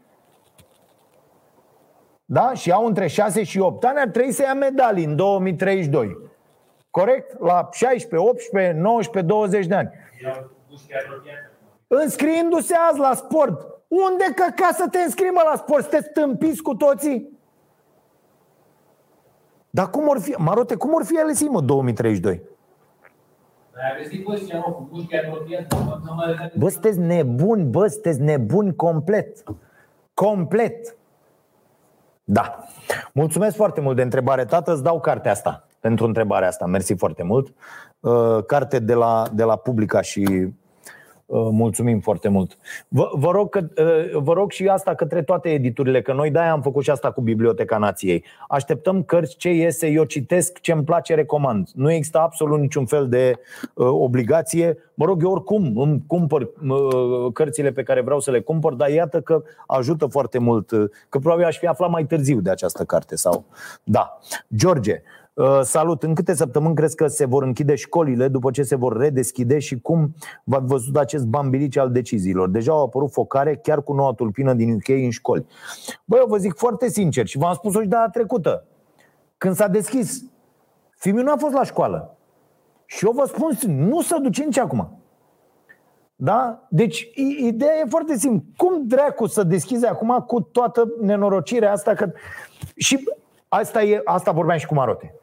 da? 2.34 2.54
și 2.54 2.72
au 2.72 2.86
între 2.86 3.08
6 3.08 3.44
și 3.44 3.60
8 3.60 3.84
ani, 3.86 4.00
ar 4.00 4.08
trebui 4.08 4.32
să 4.32 4.42
ia 4.42 4.54
medalii 4.54 5.06
în 5.06 5.16
2032. 5.16 6.18
Corect? 6.90 7.40
La 7.40 7.70
16, 7.72 8.30
18, 8.30 8.80
19, 8.80 9.34
20 9.34 9.66
de 9.66 9.76
ani. 9.76 9.90
Înscriindu-se 11.88 12.76
azi 12.90 13.00
la 13.00 13.14
sport. 13.14 13.68
Unde 13.88 14.24
că 14.36 14.46
ca 14.56 14.70
să 14.74 14.88
te 14.92 14.98
înscrii 14.98 15.32
la 15.52 15.56
sport? 15.58 15.82
Sunteți 15.82 16.12
tâmpiți 16.12 16.62
cu 16.62 16.76
toții? 16.76 17.40
Dar 19.70 19.90
cum 19.90 20.08
or 20.08 20.20
fi, 20.20 20.32
Marote, 20.32 20.76
cum 20.76 20.94
or 20.94 21.06
fi 21.06 21.18
ele 21.18 21.34
mă, 21.50 21.62
2032? 21.62 22.42
Bă, 26.58 26.70
sunteți 26.70 27.00
nebuni, 27.00 27.64
bă, 27.64 27.88
sunteți 27.88 28.22
nebuni 28.22 28.76
complet. 28.76 29.44
Complet. 30.14 30.96
Da. 32.24 32.64
Mulțumesc 33.14 33.56
foarte 33.56 33.82
mult 33.82 33.96
de 33.96 34.02
întrebare, 34.02 34.46
tată. 34.46 34.74
Îți 34.74 34.84
dau 34.84 35.00
cartea 35.00 35.32
asta 35.32 35.68
pentru 35.80 36.06
întrebarea 36.06 36.48
asta. 36.48 36.66
Mersi 36.66 36.96
foarte 36.96 37.24
mult. 37.24 37.54
Uh, 38.00 38.46
carte 38.48 38.80
de 38.80 38.94
la, 38.94 39.24
de 39.34 39.44
la 39.44 39.56
Publica 39.56 40.02
și 40.02 40.24
Uh, 40.28 40.63
mulțumim 41.52 42.00
foarte 42.00 42.28
mult. 42.28 42.58
Vă, 42.88 43.10
vă, 43.14 43.32
rog 43.32 43.50
că, 43.50 43.60
uh, 43.78 44.22
vă 44.22 44.34
rog 44.34 44.52
și 44.52 44.68
asta 44.68 44.96
către 44.96 45.22
toate 45.22 45.50
editurile, 45.50 46.02
că 46.02 46.14
noi 46.14 46.32
de-aia 46.32 46.52
am 46.52 46.62
făcut 46.62 46.84
și 46.84 46.90
asta 46.90 47.12
cu 47.12 47.22
Biblioteca 47.22 47.78
Nației. 47.78 48.24
Așteptăm 48.48 49.04
cărți 49.04 49.36
ce 49.36 49.54
iese, 49.54 49.88
eu 49.88 50.04
citesc 50.04 50.60
ce 50.60 50.72
îmi 50.72 50.84
place, 50.84 51.16
recomand. 51.16 51.70
Nu 51.74 51.92
există 51.92 52.20
absolut 52.20 52.60
niciun 52.60 52.86
fel 52.86 53.10
de 53.10 53.40
uh, 53.74 53.88
obligație. 53.88 54.78
Mă 54.94 55.06
rog, 55.06 55.24
eu 55.24 55.32
oricum 55.32 55.78
îmi 55.78 56.04
cumpăr 56.08 56.42
uh, 56.42 57.34
cărțile 57.34 57.72
pe 57.72 57.84
care 57.84 58.02
vreau 58.02 58.20
să 58.20 58.32
le 58.32 58.40
cumpăr, 58.40 58.74
dar 58.74 58.90
iată 58.90 59.22
că 59.22 59.44
ajută 59.68 60.06
foarte 60.06 60.38
mult, 60.38 60.72
uh, 60.72 60.90
că 61.10 61.20
probabil 61.20 61.46
aș 61.46 61.58
fi 61.58 61.68
aflat 61.68 61.90
mai 61.90 62.06
târziu 62.06 62.40
de 62.40 62.50
această 62.50 62.84
carte. 62.84 63.16
sau 63.16 63.46
Da. 63.84 64.20
George, 64.56 64.94
Uh, 64.94 65.23
salut! 65.62 66.04
În 66.04 66.14
câte 66.16 66.34
săptămâni 66.34 66.76
crezi 66.76 66.96
că 66.96 67.08
se 67.08 67.26
vor 67.26 67.44
închide 67.44 67.76
școlile 67.76 68.28
după 68.28 68.52
ce 68.52 68.64
se 68.64 68.76
vor 68.76 68.98
redeschide 68.98 69.60
și 69.60 69.80
cum 69.80 70.14
v-ați 70.44 70.66
văzut 70.66 70.98
acest 70.98 71.26
bambilici 71.26 71.78
al 71.78 71.92
deciziilor? 71.92 72.50
Deja 72.50 72.72
au 72.72 72.84
apărut 72.84 73.12
focare 73.12 73.56
chiar 73.56 73.84
cu 73.84 73.94
noua 73.94 74.14
tulpină 74.14 74.54
din 74.54 74.74
UK 74.74 74.88
în 74.88 75.10
școli. 75.10 75.46
Băi, 76.06 76.20
eu 76.20 76.28
vă 76.28 76.38
zic 76.38 76.56
foarte 76.56 76.90
sincer 76.90 77.26
și 77.26 77.38
v-am 77.38 77.54
spus-o 77.54 77.82
și 77.82 77.88
data 77.88 78.10
trecută. 78.10 78.66
Când 79.38 79.56
s-a 79.56 79.68
deschis, 79.68 80.24
fiul 80.96 81.24
nu 81.24 81.32
a 81.32 81.36
fost 81.38 81.54
la 81.54 81.64
școală. 81.64 82.18
Și 82.86 83.06
eu 83.06 83.12
vă 83.12 83.26
spun, 83.26 83.78
nu 83.88 84.02
se 84.02 84.16
duce 84.22 84.44
nici 84.44 84.58
acum. 84.58 84.98
Da? 86.16 86.68
Deci, 86.70 87.10
ideea 87.40 87.74
e 87.84 87.90
foarte 87.90 88.18
simplă. 88.18 88.44
Cum 88.58 88.88
dracu 88.88 89.26
să 89.26 89.44
deschizi 89.44 89.86
acum 89.86 90.24
cu 90.28 90.42
toată 90.42 90.94
nenorocirea 91.02 91.72
asta? 91.72 91.94
Că... 91.94 92.12
Și 92.76 93.10
asta, 93.48 93.84
e, 93.84 94.02
asta 94.04 94.32
vorbeam 94.32 94.58
și 94.58 94.66
cu 94.66 94.74
Marote 94.74 95.14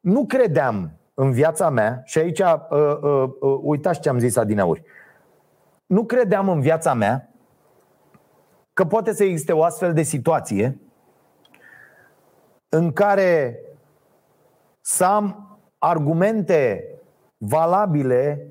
nu 0.00 0.26
credeam 0.26 0.90
în 1.14 1.32
viața 1.32 1.70
mea, 1.70 2.02
și 2.04 2.18
aici 2.18 2.38
uh, 2.38 2.54
uh, 2.70 2.98
uh, 3.40 3.58
uitați 3.62 4.00
ce 4.00 4.08
am 4.08 4.18
zis 4.18 4.36
adineauri, 4.36 4.82
nu 5.86 6.04
credeam 6.04 6.48
în 6.48 6.60
viața 6.60 6.94
mea 6.94 7.28
că 8.72 8.84
poate 8.84 9.12
să 9.12 9.24
existe 9.24 9.52
o 9.52 9.62
astfel 9.62 9.92
de 9.92 10.02
situație 10.02 10.80
în 12.68 12.92
care 12.92 13.58
să 14.80 15.04
am 15.04 15.58
argumente 15.78 16.84
valabile 17.38 18.46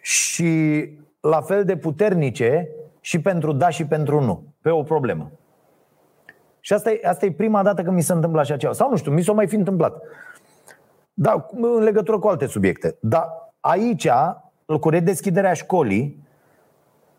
și 0.00 0.90
la 1.20 1.40
fel 1.40 1.64
de 1.64 1.76
puternice 1.76 2.68
și 3.00 3.20
pentru 3.20 3.52
da 3.52 3.68
și 3.68 3.86
pentru 3.86 4.20
nu, 4.20 4.44
pe 4.60 4.70
o 4.70 4.82
problemă. 4.82 5.30
Și 6.66 6.72
asta 6.72 6.90
e, 6.90 7.00
asta 7.04 7.26
e 7.26 7.32
prima 7.32 7.62
dată 7.62 7.82
când 7.82 7.96
mi 7.96 8.02
se 8.02 8.12
întâmplă 8.12 8.40
așa 8.40 8.56
ceva. 8.56 8.72
Sau 8.72 8.90
nu 8.90 8.96
știu, 8.96 9.12
mi 9.12 9.22
s-a 9.22 9.32
mai 9.32 9.46
fi 9.46 9.54
întâmplat. 9.54 10.02
Da, 11.12 11.46
în 11.50 11.82
legătură 11.82 12.18
cu 12.18 12.28
alte 12.28 12.46
subiecte. 12.46 12.96
Dar 13.00 13.28
aici, 13.60 14.08
cu 14.80 14.88
redeschiderea 14.88 15.52
școlii, 15.52 16.26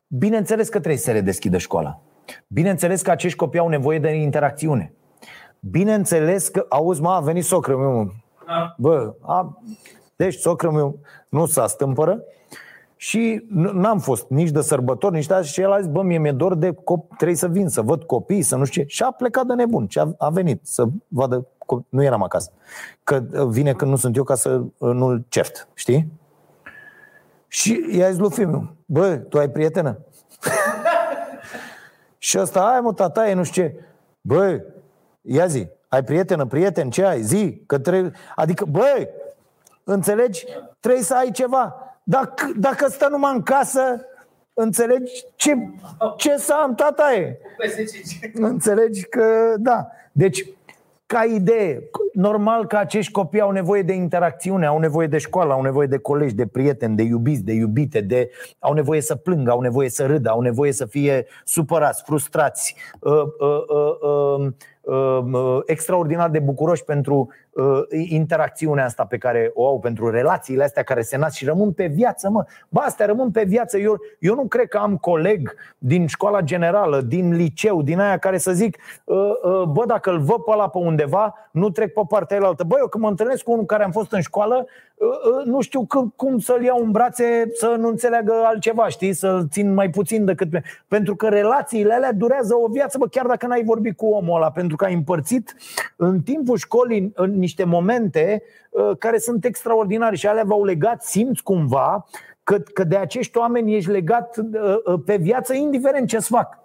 bineînțeles 0.07 0.65
că 0.69 0.77
trebuie 0.77 0.97
să 0.97 1.03
se 1.03 1.11
redeschidă 1.11 1.57
școala. 1.57 2.01
Bineînțeles 2.47 3.01
că 3.01 3.11
acești 3.11 3.37
copii 3.37 3.59
au 3.59 3.67
nevoie 3.67 3.99
de 3.99 4.09
interacțiune. 4.09 4.93
Bineînțeles 5.59 6.47
că, 6.47 6.65
auzi, 6.69 7.01
mă, 7.01 7.09
a 7.09 7.19
venit 7.19 7.43
socră 7.43 7.77
meu. 7.77 8.13
Da. 8.47 8.75
Bă, 8.77 9.13
a, 9.21 9.61
deci 10.15 10.35
socră 10.35 10.71
meu 10.71 10.99
nu 11.29 11.45
s-a 11.45 11.67
stâmpără 11.67 12.23
și 12.95 13.45
n-am 13.49 13.99
fost 13.99 14.29
nici 14.29 14.49
de 14.49 14.61
sărbători, 14.61 15.13
nici 15.13 15.25
de 15.25 15.41
și 15.41 15.61
el 15.61 15.71
a 15.71 15.79
zis, 15.79 15.89
bă, 15.89 16.01
mie 16.01 16.17
mi-e 16.17 16.31
dor 16.31 16.55
de 16.55 16.71
copii, 16.71 17.15
trebuie 17.17 17.37
să 17.37 17.47
vin, 17.47 17.67
să 17.67 17.81
văd 17.81 18.03
copii, 18.03 18.41
să 18.41 18.55
nu 18.55 18.65
știu 18.65 18.81
ce. 18.81 18.87
Și 18.87 19.03
a 19.03 19.11
plecat 19.11 19.45
de 19.45 19.53
nebun 19.53 19.87
și 19.87 19.99
a, 19.99 20.13
a 20.17 20.29
venit 20.29 20.59
să 20.63 20.85
vadă, 21.07 21.47
nu 21.89 22.03
eram 22.03 22.23
acasă. 22.23 22.51
Că 23.03 23.23
vine 23.49 23.73
când 23.73 23.91
nu 23.91 23.97
sunt 23.97 24.15
eu 24.15 24.23
ca 24.23 24.35
să 24.35 24.61
nu-l 24.79 25.23
cert, 25.29 25.67
știi? 25.73 26.11
Și 27.47 27.85
i-a 27.91 28.09
zis 28.09 28.19
lui 28.19 28.31
fiul 28.31 28.75
bă, 28.85 29.15
tu 29.15 29.37
ai 29.37 29.49
prietenă? 29.49 29.97
și 32.17 32.39
ăsta, 32.39 32.61
ai 32.61 32.79
mă, 32.79 32.93
tata, 32.93 33.29
e 33.29 33.33
nu 33.33 33.43
știu 33.43 33.63
ce. 33.63 33.83
Bă, 34.21 34.61
ia 35.21 35.45
zi, 35.45 35.67
ai 35.87 36.03
prietenă, 36.03 36.45
prieten, 36.45 36.89
ce 36.89 37.05
ai? 37.05 37.21
Zi, 37.21 37.63
că 37.65 37.79
trebuie... 37.79 38.11
Adică, 38.35 38.65
bă, 38.65 39.09
înțelegi? 39.83 40.45
Trebuie 40.79 41.03
să 41.03 41.15
ai 41.15 41.31
ceva. 41.31 41.84
Dacă, 42.07 42.51
dacă 42.57 42.87
stă 42.87 43.07
numai 43.07 43.33
în 43.35 43.43
casă, 43.43 44.05
înțelegi 44.53 45.25
ce, 45.35 45.53
ce 46.17 46.37
să 46.37 46.53
am, 46.53 46.75
tata 46.75 47.13
e. 47.13 47.37
Înțelegi 48.33 49.05
că, 49.05 49.55
da. 49.57 49.87
Deci, 50.11 50.45
ca 51.05 51.23
idee, 51.23 51.89
normal 52.15 52.67
că 52.67 52.77
acești 52.77 53.11
copii 53.11 53.41
au 53.41 53.51
nevoie 53.51 53.81
de 53.81 53.93
interacțiune, 53.93 54.65
au 54.65 54.79
nevoie 54.79 55.07
de 55.07 55.17
școală, 55.17 55.53
au 55.53 55.61
nevoie 55.61 55.87
de 55.87 55.97
colegi, 55.97 56.35
de 56.35 56.47
prieteni, 56.47 56.95
de 56.95 57.03
iubiți, 57.03 57.43
de 57.43 57.53
iubite, 57.53 58.01
de, 58.01 58.29
au 58.59 58.73
nevoie 58.73 59.01
să 59.01 59.15
plângă, 59.15 59.51
au 59.51 59.61
nevoie 59.61 59.89
să 59.89 60.05
râdă, 60.05 60.29
au 60.29 60.41
nevoie 60.41 60.71
să 60.71 60.85
fie 60.85 61.25
supărați, 61.43 62.03
frustrați, 62.05 62.75
uh, 62.99 63.13
uh, 63.13 63.63
uh, 63.69 64.51
uh, 64.85 65.23
uh, 65.31 65.59
extraordinar 65.65 66.29
de 66.29 66.39
bucuroși 66.39 66.83
pentru 66.83 67.29
uh, 67.51 67.81
interacțiunea 68.07 68.85
asta 68.85 69.05
pe 69.05 69.17
care 69.17 69.51
o 69.53 69.67
au, 69.67 69.79
pentru 69.79 70.09
relațiile 70.09 70.63
astea 70.63 70.83
care 70.83 71.01
se 71.01 71.17
nasc 71.17 71.35
și 71.35 71.45
rămân 71.45 71.71
pe 71.71 71.85
viață, 71.85 72.29
mă. 72.29 72.45
Ba, 72.69 72.81
astea 72.81 73.05
rămân 73.05 73.31
pe 73.31 73.43
viață. 73.43 73.77
Eu, 73.77 73.97
eu 74.19 74.35
nu 74.35 74.45
cred 74.47 74.67
că 74.67 74.77
am 74.77 74.97
coleg 74.97 75.55
din 75.77 76.07
școala 76.07 76.41
generală, 76.41 77.01
din 77.01 77.35
liceu, 77.35 77.81
din 77.81 77.99
aia 77.99 78.17
care 78.17 78.37
să 78.37 78.51
zic, 78.51 78.77
uh, 79.03 79.17
uh, 79.43 79.63
bă, 79.63 79.83
dacă 79.85 80.09
îl 80.09 80.19
văd 80.19 80.43
pe 80.43 80.51
ăla 80.51 80.69
pe 80.69 80.77
undeva, 80.77 81.35
nu 81.51 81.69
trec 81.69 81.93
pe 81.93 82.01
partea 82.05 82.37
elaltă. 82.37 82.63
Bă, 82.63 82.75
eu 82.79 82.87
când 82.87 83.03
mă 83.03 83.09
întâlnesc 83.09 83.43
cu 83.43 83.51
unul 83.51 83.65
care 83.65 83.83
am 83.83 83.91
fost 83.91 84.11
în 84.11 84.21
școală, 84.21 84.65
uh, 84.95 85.07
uh, 85.07 85.45
nu 85.45 85.61
știu 85.61 85.87
cum 86.15 86.39
să-l 86.39 86.63
iau 86.63 86.83
în 86.83 86.91
brațe 86.91 87.49
să 87.53 87.75
nu 87.79 87.87
înțeleagă 87.87 88.33
altceva, 88.45 88.87
știi? 88.87 89.13
Să-l 89.13 89.47
țin 89.51 89.73
mai 89.73 89.89
puțin 89.89 90.25
decât... 90.25 90.49
Pentru 90.87 91.15
că 91.15 91.27
relațiile 91.27 91.93
alea 91.93 92.13
durează 92.13 92.55
o 92.55 92.67
viață, 92.67 92.97
bă, 92.97 93.07
chiar 93.07 93.25
dacă 93.25 93.47
n-ai 93.47 93.63
vorbit 93.63 93.97
cu 93.97 94.05
omul 94.05 94.35
ăla, 94.35 94.51
pentru 94.51 94.75
că 94.75 94.85
ai 94.85 94.93
împărțit 94.93 95.55
în 95.95 96.21
timpul 96.21 96.57
școlii, 96.57 97.11
în 97.15 97.37
niște 97.37 97.63
momente 97.63 98.43
uh, 98.69 98.91
care 98.99 99.17
sunt 99.17 99.45
extraordinare 99.45 100.15
și 100.15 100.27
alea 100.27 100.43
v-au 100.43 100.63
legat, 100.63 101.03
simți 101.03 101.43
cumva 101.43 102.05
că, 102.43 102.57
că 102.57 102.83
de 102.83 102.97
acești 102.97 103.37
oameni 103.37 103.75
ești 103.75 103.89
legat 103.89 104.37
uh, 104.37 104.75
uh, 104.85 104.99
pe 105.05 105.15
viață, 105.15 105.53
indiferent 105.53 106.07
ce-ți 106.07 106.27
fac. 106.27 106.64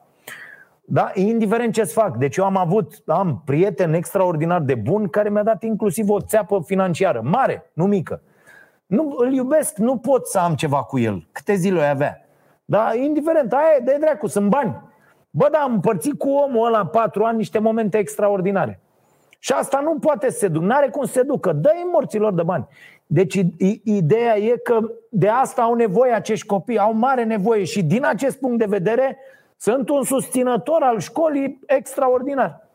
Da? 0.92 1.10
Indiferent 1.14 1.72
ce-ți 1.72 1.92
fac. 1.92 2.16
Deci 2.16 2.36
eu 2.36 2.44
am 2.44 2.56
avut, 2.56 3.02
am 3.06 3.42
prieten 3.44 3.92
extraordinar 3.92 4.60
de 4.60 4.74
bun 4.74 5.08
care 5.08 5.28
mi-a 5.28 5.42
dat 5.42 5.62
inclusiv 5.62 6.08
o 6.08 6.20
țeapă 6.20 6.62
financiară, 6.66 7.20
mare, 7.24 7.70
nu 7.72 7.86
mică. 7.86 8.22
Nu, 8.86 9.14
îl 9.16 9.32
iubesc, 9.32 9.76
nu 9.76 9.96
pot 9.96 10.26
să 10.26 10.38
am 10.38 10.54
ceva 10.54 10.82
cu 10.82 10.98
el. 10.98 11.28
Câte 11.32 11.54
zile 11.54 11.78
o 11.78 11.82
avea. 11.82 12.26
Da, 12.64 12.94
indiferent, 12.94 13.52
aia 13.52 13.76
e 13.78 13.84
de 13.84 13.96
dracu, 14.00 14.26
sunt 14.26 14.48
bani. 14.48 14.82
Bă, 15.30 15.48
da, 15.52 15.58
am 15.58 15.72
împărțit 15.72 16.18
cu 16.18 16.28
omul 16.30 16.66
ăla 16.66 16.86
patru 16.86 17.24
ani 17.24 17.36
niște 17.36 17.58
momente 17.58 17.98
extraordinare. 17.98 18.80
Și 19.38 19.52
asta 19.52 19.80
nu 19.80 19.98
poate 19.98 20.30
să 20.30 20.38
se 20.38 20.48
ducă, 20.48 20.66
n-are 20.66 20.88
cum 20.88 21.04
să 21.04 21.12
se 21.12 21.22
ducă. 21.22 21.52
Dă-i 21.52 21.88
morților 21.92 22.34
de 22.34 22.42
bani. 22.42 22.68
Deci 23.06 23.40
ideea 23.84 24.38
e 24.38 24.56
că 24.56 24.80
de 25.10 25.28
asta 25.28 25.62
au 25.62 25.74
nevoie 25.74 26.12
acești 26.12 26.46
copii, 26.46 26.78
au 26.78 26.92
mare 26.92 27.24
nevoie 27.24 27.64
și 27.64 27.82
din 27.82 28.04
acest 28.04 28.38
punct 28.38 28.58
de 28.58 28.64
vedere 28.68 29.18
sunt 29.60 29.88
un 29.88 30.02
susținător 30.02 30.82
al 30.82 30.98
școlii 30.98 31.60
extraordinar. 31.66 32.68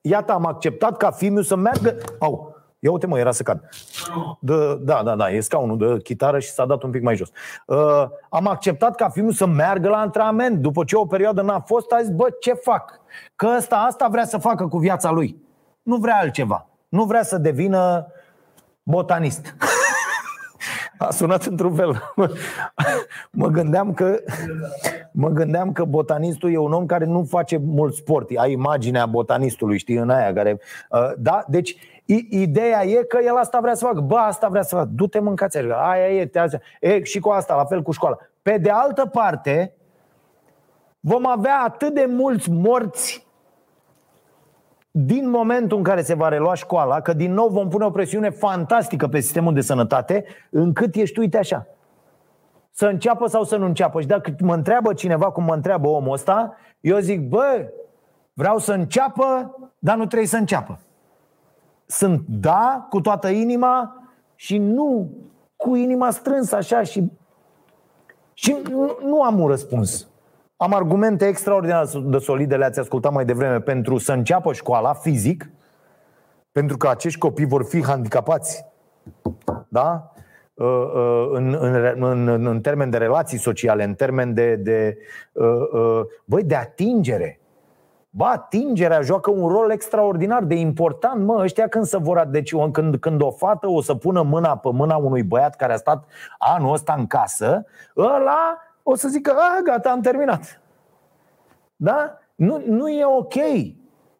Iată, 0.00 0.32
am 0.32 0.46
acceptat 0.46 0.96
ca 0.96 1.10
fiul 1.10 1.42
să 1.42 1.56
meargă... 1.56 1.94
Au, 2.18 2.56
ia 2.78 2.90
uite 2.90 3.06
mă, 3.06 3.18
era 3.18 3.32
să 3.32 3.42
cad. 3.42 3.68
De, 4.40 4.76
da, 4.80 5.02
da, 5.04 5.16
da, 5.16 5.30
e 5.30 5.40
scaunul 5.40 5.78
de 5.78 6.00
chitară 6.02 6.38
și 6.38 6.50
s-a 6.50 6.64
dat 6.66 6.82
un 6.82 6.90
pic 6.90 7.02
mai 7.02 7.16
jos. 7.16 7.30
Uh, 7.66 8.04
am 8.30 8.46
acceptat 8.46 8.94
ca 8.94 9.08
fiul 9.08 9.32
să 9.32 9.46
meargă 9.46 9.88
la 9.88 9.96
antrenament. 9.96 10.58
După 10.58 10.84
ce 10.84 10.96
o 10.96 11.06
perioadă 11.06 11.42
n-a 11.42 11.60
fost, 11.60 11.92
a 11.92 12.00
zis, 12.00 12.10
bă, 12.10 12.26
ce 12.40 12.52
fac? 12.52 13.00
Că 13.36 13.54
ăsta, 13.56 13.76
asta 13.76 14.08
vrea 14.08 14.24
să 14.24 14.38
facă 14.38 14.66
cu 14.66 14.78
viața 14.78 15.10
lui. 15.10 15.42
Nu 15.82 15.96
vrea 15.96 16.16
altceva. 16.16 16.66
Nu 16.88 17.04
vrea 17.04 17.22
să 17.22 17.38
devină 17.38 18.06
botanist. 18.82 19.54
A 20.98 21.10
sunat 21.10 21.44
într-un 21.44 21.74
fel. 21.74 22.02
mă 23.30 23.48
gândeam 23.48 23.92
că 23.92 24.18
mă 25.12 25.28
gândeam 25.28 25.72
că 25.72 25.84
botanistul 25.84 26.52
e 26.52 26.58
un 26.58 26.72
om 26.72 26.86
care 26.86 27.04
nu 27.04 27.24
face 27.24 27.56
mult 27.56 27.94
sport. 27.94 28.30
Ai 28.36 28.52
imaginea 28.52 29.06
botanistului, 29.06 29.78
știi, 29.78 29.96
în 29.96 30.10
aia 30.10 30.32
care 30.32 30.60
uh, 30.90 31.12
da, 31.16 31.44
deci 31.48 31.76
Ideea 32.30 32.84
e 32.84 33.02
că 33.02 33.18
el 33.24 33.36
asta 33.36 33.60
vrea 33.60 33.74
să 33.74 33.84
facă. 33.84 34.00
Bă, 34.00 34.16
asta 34.16 34.48
vrea 34.48 34.62
să 34.62 34.74
facă. 34.74 34.88
Du-te 34.94 35.18
mâncați 35.18 35.58
Aia 35.58 36.08
e, 36.08 36.26
te 36.26 36.60
e, 36.80 37.02
și 37.02 37.20
cu 37.20 37.28
asta, 37.28 37.54
la 37.54 37.64
fel 37.64 37.82
cu 37.82 37.90
școala. 37.90 38.18
Pe 38.42 38.58
de 38.58 38.70
altă 38.70 39.06
parte, 39.06 39.74
vom 41.00 41.26
avea 41.26 41.60
atât 41.60 41.94
de 41.94 42.06
mulți 42.08 42.50
morți 42.50 43.23
din 44.96 45.30
momentul 45.30 45.76
în 45.76 45.82
care 45.82 46.02
se 46.02 46.14
va 46.14 46.28
relua 46.28 46.54
școala, 46.54 47.00
că 47.00 47.12
din 47.12 47.32
nou 47.32 47.48
vom 47.48 47.68
pune 47.68 47.84
o 47.84 47.90
presiune 47.90 48.30
fantastică 48.30 49.08
pe 49.08 49.20
sistemul 49.20 49.54
de 49.54 49.60
sănătate, 49.60 50.24
încât 50.50 50.94
ești, 50.94 51.18
uite 51.18 51.38
așa, 51.38 51.66
să 52.70 52.86
înceapă 52.86 53.26
sau 53.26 53.44
să 53.44 53.56
nu 53.56 53.64
înceapă. 53.64 54.00
Și 54.00 54.06
dacă 54.06 54.34
mă 54.40 54.54
întreabă 54.54 54.92
cineva 54.92 55.30
cum 55.30 55.44
mă 55.44 55.54
întreabă 55.54 55.88
omul 55.88 56.12
ăsta, 56.12 56.56
eu 56.80 56.98
zic, 56.98 57.28
bă, 57.28 57.72
vreau 58.32 58.58
să 58.58 58.72
înceapă, 58.72 59.56
dar 59.78 59.96
nu 59.96 60.06
trebuie 60.06 60.28
să 60.28 60.36
înceapă. 60.36 60.78
Sunt 61.86 62.24
da 62.28 62.86
cu 62.90 63.00
toată 63.00 63.28
inima 63.28 64.02
și 64.34 64.58
nu 64.58 65.10
cu 65.56 65.74
inima 65.74 66.10
strânsă 66.10 66.56
așa 66.56 66.82
și, 66.82 67.12
și 68.32 68.56
nu, 68.70 68.98
nu 69.02 69.22
am 69.22 69.40
un 69.40 69.48
răspuns. 69.48 70.08
Am 70.56 70.74
argumente 70.74 71.26
extraordinar 71.26 71.86
de 72.04 72.18
solide, 72.18 72.56
le-ați 72.56 72.78
ascultat 72.78 73.12
mai 73.12 73.24
devreme, 73.24 73.60
pentru 73.60 73.98
să 73.98 74.12
înceapă 74.12 74.52
școala 74.52 74.92
fizic, 74.92 75.50
pentru 76.52 76.76
că 76.76 76.88
acești 76.88 77.18
copii 77.18 77.46
vor 77.46 77.64
fi 77.64 77.84
handicapați. 77.84 78.64
Da? 79.68 80.12
Uh, 80.54 80.66
uh, 80.66 81.28
în, 81.32 81.56
în, 81.60 82.28
în, 82.28 82.46
în 82.46 82.60
termen 82.60 82.90
de 82.90 82.96
relații 82.96 83.38
sociale, 83.38 83.84
în 83.84 83.94
termen 83.94 84.34
de, 84.34 84.56
de, 84.56 84.98
uh, 85.32 86.00
băi, 86.24 86.42
de 86.42 86.54
atingere. 86.54 87.40
Ba, 88.10 88.26
atingerea 88.26 89.00
joacă 89.00 89.30
un 89.30 89.48
rol 89.48 89.70
extraordinar 89.70 90.42
de 90.42 90.54
important, 90.54 91.24
mă, 91.24 91.40
ăștia 91.42 91.68
când 91.68 91.84
se 91.84 91.96
vor 91.96 92.26
deci 92.30 92.54
când, 92.72 92.96
când 92.96 93.22
o 93.22 93.30
fată 93.30 93.68
o 93.68 93.80
să 93.80 93.94
pună 93.94 94.22
mâna 94.22 94.56
pe 94.56 94.68
mâna 94.72 94.96
unui 94.96 95.22
băiat 95.22 95.56
care 95.56 95.72
a 95.72 95.76
stat 95.76 96.04
anul 96.38 96.72
ăsta 96.72 96.94
în 96.98 97.06
casă, 97.06 97.64
ăla 97.96 98.58
o 98.86 98.94
să 98.94 99.08
zică, 99.08 99.32
a, 99.32 99.62
gata, 99.62 99.90
am 99.90 100.00
terminat. 100.00 100.60
Da? 101.76 102.18
Nu, 102.34 102.62
nu 102.66 102.88
e 102.88 103.04
ok. 103.04 103.34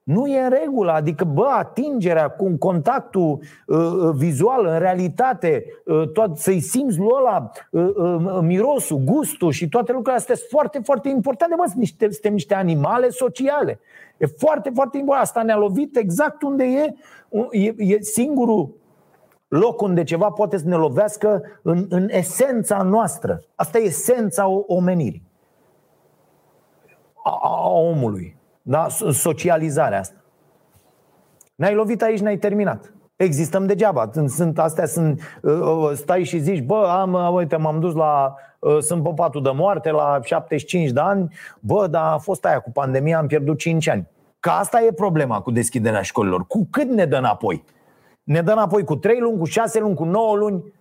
Nu 0.02 0.26
e 0.26 0.40
în 0.40 0.50
regulă, 0.50 0.92
adică, 0.92 1.24
bă, 1.24 1.46
atingerea 1.46 2.28
cu 2.28 2.56
contactul 2.58 3.38
uh, 3.66 3.76
uh, 3.76 4.10
vizual, 4.14 4.66
în 4.66 4.78
realitate, 4.78 5.64
uh, 5.84 6.08
tot, 6.08 6.36
să-i 6.36 6.60
simți 6.60 6.98
lui 6.98 7.08
ăla 7.18 7.50
uh, 7.70 7.94
uh, 7.94 8.38
mirosul, 8.40 8.96
gustul 8.96 9.50
și 9.50 9.68
toate 9.68 9.92
lucrurile 9.92 10.20
astea 10.20 10.34
sunt 10.34 10.48
foarte, 10.50 10.78
foarte 10.78 11.08
importante. 11.08 11.54
Mă, 11.54 11.72
niște, 11.74 12.10
suntem 12.10 12.32
niște 12.32 12.54
animale 12.54 13.08
sociale. 13.08 13.80
E 14.16 14.26
foarte, 14.26 14.70
foarte 14.74 14.96
important. 14.98 15.26
Asta 15.26 15.42
ne-a 15.42 15.56
lovit 15.56 15.96
exact 15.96 16.42
unde 16.42 16.64
e, 16.64 16.94
e, 17.50 17.74
e 17.76 17.98
singurul 18.00 18.74
loc 19.58 19.80
unde 19.80 20.02
ceva 20.02 20.30
poate 20.30 20.56
să 20.56 20.66
ne 20.66 20.76
lovească 20.76 21.42
în, 21.62 21.86
în 21.88 22.08
esența 22.10 22.82
noastră. 22.82 23.44
Asta 23.54 23.78
e 23.78 23.82
esența 23.82 24.46
omenirii. 24.66 25.22
A, 27.24 27.38
a 27.42 27.68
omului. 27.68 28.36
Da? 28.62 28.86
Socializarea 29.10 29.98
asta. 29.98 30.16
Ne-ai 31.54 31.74
lovit 31.74 32.02
aici, 32.02 32.20
ne-ai 32.20 32.36
terminat. 32.36 32.92
Existăm 33.16 33.66
degeaba. 33.66 34.10
Sunt, 34.26 34.58
astea 34.58 34.86
sunt, 34.86 35.20
uh, 35.42 35.52
uh, 35.52 35.90
stai 35.94 36.24
și 36.24 36.38
zici, 36.38 36.62
bă, 36.62 36.86
am, 37.00 37.12
uh, 37.12 37.30
uite, 37.32 37.56
m-am 37.56 37.80
dus 37.80 37.94
la, 37.94 38.34
sunt 38.80 39.02
pe 39.02 39.10
patul 39.14 39.42
de 39.42 39.50
moarte 39.50 39.90
la 39.90 40.18
75 40.22 40.90
de 40.90 41.00
ani, 41.00 41.34
bă, 41.60 41.86
dar 41.86 42.12
a 42.12 42.18
fost 42.18 42.44
aia 42.44 42.60
cu 42.60 42.70
pandemia, 42.70 43.18
am 43.18 43.26
pierdut 43.26 43.58
5 43.58 43.88
ani. 43.88 44.08
Că 44.40 44.50
asta 44.50 44.82
e 44.82 44.92
problema 44.92 45.40
cu 45.40 45.50
deschiderea 45.50 46.02
școlilor. 46.02 46.46
Cu 46.46 46.66
cât 46.70 46.88
ne 46.90 47.04
dă 47.04 47.16
înapoi? 47.16 47.64
Ne 48.24 48.42
dă 48.42 48.52
înapoi 48.52 48.84
cu 48.84 48.96
3 48.96 49.20
luni, 49.20 49.38
cu 49.38 49.44
6 49.44 49.80
luni, 49.80 49.94
cu 49.94 50.04
9 50.04 50.36
luni? 50.36 50.72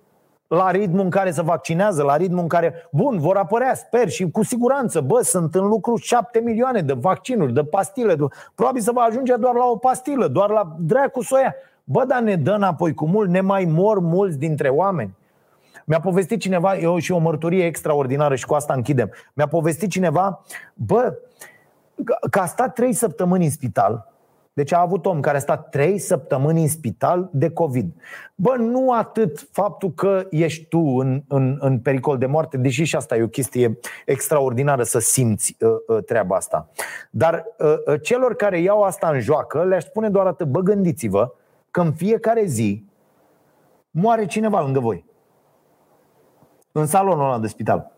la 0.54 0.72
ritmul 0.72 1.04
în 1.04 1.10
care 1.10 1.32
se 1.32 1.42
vaccinează, 1.42 2.04
la 2.04 2.16
ritmul 2.16 2.42
în 2.42 2.48
care, 2.48 2.74
bun, 2.92 3.20
vor 3.20 3.38
apărea, 3.38 3.74
sper 3.74 4.10
și 4.10 4.30
cu 4.32 4.44
siguranță, 4.44 5.02
bă, 5.02 5.22
sunt 5.22 5.56
în 5.56 5.68
lucru 5.68 5.96
7 5.96 6.40
milioane 6.40 6.82
de 6.82 6.94
vaccinuri, 6.94 7.54
de 7.54 7.64
pastile, 7.64 8.16
de... 8.16 8.24
probabil 8.56 8.82
să 8.82 8.92
va 8.92 9.02
ajunge 9.02 9.36
doar 9.36 9.56
la 9.56 9.66
o 9.66 9.78
pastilă, 9.78 10.28
doar 10.28 10.50
la 10.50 10.76
dracu 10.80 11.22
soia. 11.22 11.56
Bă, 11.84 12.06
dar 12.06 12.22
ne 12.22 12.36
dă 12.36 12.52
înapoi 12.52 12.94
cu 12.94 13.08
mult, 13.08 13.30
ne 13.30 13.42
mai 13.42 13.66
mor 13.66 14.00
mulți 14.00 14.38
dintre 14.38 14.70
oameni. 14.70 15.16
Mi-a 15.86 16.00
povestit 16.00 16.40
cineva, 16.40 16.78
eu 16.78 16.98
și 16.98 17.12
o 17.12 17.18
mărturie 17.18 17.66
extraordinară 17.66 18.36
și 18.36 18.46
cu 18.46 18.54
asta 18.54 18.74
închidem. 18.74 19.12
Mi-a 19.34 19.48
povestit 19.48 19.90
cineva, 19.90 20.42
bă, 20.74 21.14
că 22.30 22.40
a 22.40 22.46
stat 22.46 22.74
trei 22.74 22.94
săptămâni 22.94 23.44
în 23.44 23.52
spital, 23.52 24.13
deci 24.54 24.74
a 24.74 24.80
avut 24.80 25.06
om 25.06 25.20
care 25.20 25.38
a 25.38 25.40
stat 25.40 25.70
trei 25.70 25.98
săptămâni 25.98 26.62
în 26.62 26.68
spital 26.68 27.30
de 27.32 27.50
COVID. 27.50 27.94
Bă, 28.36 28.56
nu 28.56 28.92
atât 28.92 29.48
faptul 29.52 29.92
că 29.92 30.28
ești 30.30 30.66
tu 30.66 30.80
în, 30.80 31.24
în, 31.28 31.58
în 31.60 31.80
pericol 31.80 32.18
de 32.18 32.26
moarte, 32.26 32.58
deși 32.58 32.84
și 32.84 32.96
asta 32.96 33.16
e 33.16 33.24
o 33.24 33.28
chestie 33.28 33.80
extraordinară 34.06 34.84
să 34.84 35.00
simți 35.00 35.58
uh, 35.60 35.70
uh, 35.88 36.04
treaba 36.04 36.36
asta. 36.36 36.70
Dar 37.12 37.46
uh, 37.58 37.76
uh, 37.86 38.02
celor 38.02 38.36
care 38.36 38.60
iau 38.60 38.82
asta 38.82 39.10
în 39.10 39.20
joacă, 39.20 39.64
le-aș 39.64 39.84
spune 39.84 40.10
doar 40.10 40.26
atât, 40.26 40.48
bă, 40.48 40.60
gândiți-vă 40.60 41.34
că 41.72 41.82
în 41.82 41.94
fiecare 41.94 42.46
zi 42.46 42.86
moare 43.92 44.26
cineva 44.26 44.62
lângă 44.62 44.80
voi. 44.80 45.06
În 46.72 46.86
salonul 46.86 47.26
ăla 47.26 47.40
de 47.40 47.48
spital. 47.48 47.92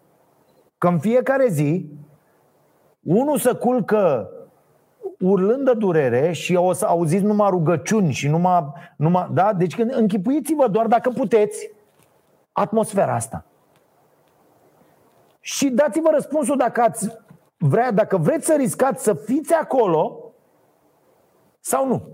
Că 0.78 0.88
în 0.88 1.00
fiecare 1.00 1.48
zi 1.48 1.90
unul 3.02 3.38
să 3.38 3.56
culcă 3.56 4.30
urlând 5.20 5.66
de 5.66 5.74
durere 5.74 6.32
și 6.32 6.56
o 6.56 6.74
să 6.74 6.86
auziți 6.86 7.24
numai 7.24 7.50
rugăciuni 7.50 8.12
și 8.12 8.28
numai, 8.28 8.66
numai 8.96 9.30
da? 9.34 9.54
Deci 9.54 9.76
când 9.76 9.94
închipuiți-vă 9.96 10.68
doar 10.68 10.88
dacă 10.88 11.10
puteți 11.10 11.72
atmosfera 12.52 13.14
asta. 13.14 13.46
Și 15.40 15.70
dați-vă 15.70 16.10
răspunsul 16.14 16.58
dacă 16.58 16.82
ați 16.82 17.10
vrea, 17.58 17.92
dacă 17.92 18.18
vreți 18.18 18.46
să 18.46 18.56
riscați 18.58 19.04
să 19.04 19.14
fiți 19.14 19.54
acolo 19.54 20.34
sau 21.60 21.88
nu. 21.88 22.08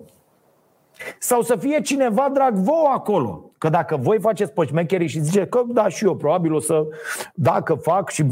Sau 1.20 1.42
să 1.42 1.56
fie 1.56 1.82
cineva 1.82 2.30
drag 2.34 2.54
vouă 2.54 2.88
acolo. 2.88 3.52
Că 3.58 3.70
dacă 3.70 3.98
voi 3.98 4.20
faceți 4.20 4.54
pe 4.54 5.06
și 5.06 5.20
ziceți 5.20 5.50
că 5.50 5.64
da 5.68 5.88
și 5.88 6.06
eu 6.06 6.16
probabil 6.16 6.54
o 6.54 6.60
să, 6.60 6.88
dacă 7.34 7.74
fac 7.74 8.10
și 8.10 8.24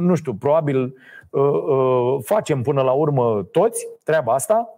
nu 0.00 0.14
știu, 0.14 0.34
probabil 0.34 0.76
Uh, 0.84 0.94
uh, 0.94 1.17
facem 2.22 2.62
până 2.62 2.82
la 2.82 2.92
urmă 2.92 3.42
toți 3.50 3.86
treaba 4.04 4.32
asta. 4.32 4.72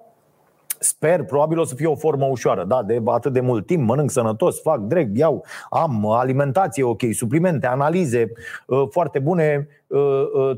Sper, 0.82 1.24
probabil 1.24 1.59
o 1.59 1.64
să 1.64 1.74
fie 1.74 1.86
o 1.86 1.94
formă 1.94 2.26
ușoară, 2.26 2.64
da, 2.64 2.82
de 2.82 3.03
atât 3.05 3.32
de 3.32 3.40
mult 3.40 3.66
timp, 3.66 3.88
mănânc 3.88 4.11
sănătos, 4.11 4.61
fac 4.61 4.78
direct, 4.78 5.16
iau, 5.16 5.44
am 5.70 6.11
alimentație 6.11 6.82
ok, 6.82 7.01
suplimente, 7.12 7.66
analize 7.66 8.32
uh, 8.66 8.82
foarte 8.90 9.18
bune, 9.18 9.68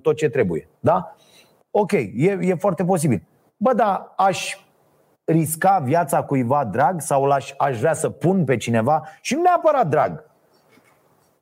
tot 0.02 0.16
ce 0.16 0.28
trebuie, 0.28 0.68
da? 0.80 1.14
Ok, 1.70 1.92
e, 1.92 2.38
e 2.40 2.54
foarte 2.54 2.84
posibil. 2.84 3.22
Bă, 3.56 3.72
da, 3.72 4.14
aș 4.16 4.56
risca 5.24 5.78
viața 5.84 6.22
cuiva 6.22 6.64
drag 6.64 7.00
sau 7.00 7.30
aș, 7.30 7.52
aș 7.58 7.78
vrea 7.78 7.94
să 7.94 8.10
pun 8.10 8.44
pe 8.44 8.56
cineva 8.56 9.02
și 9.20 9.34
nu 9.34 9.42
neapărat 9.42 9.86
drag. 9.86 10.30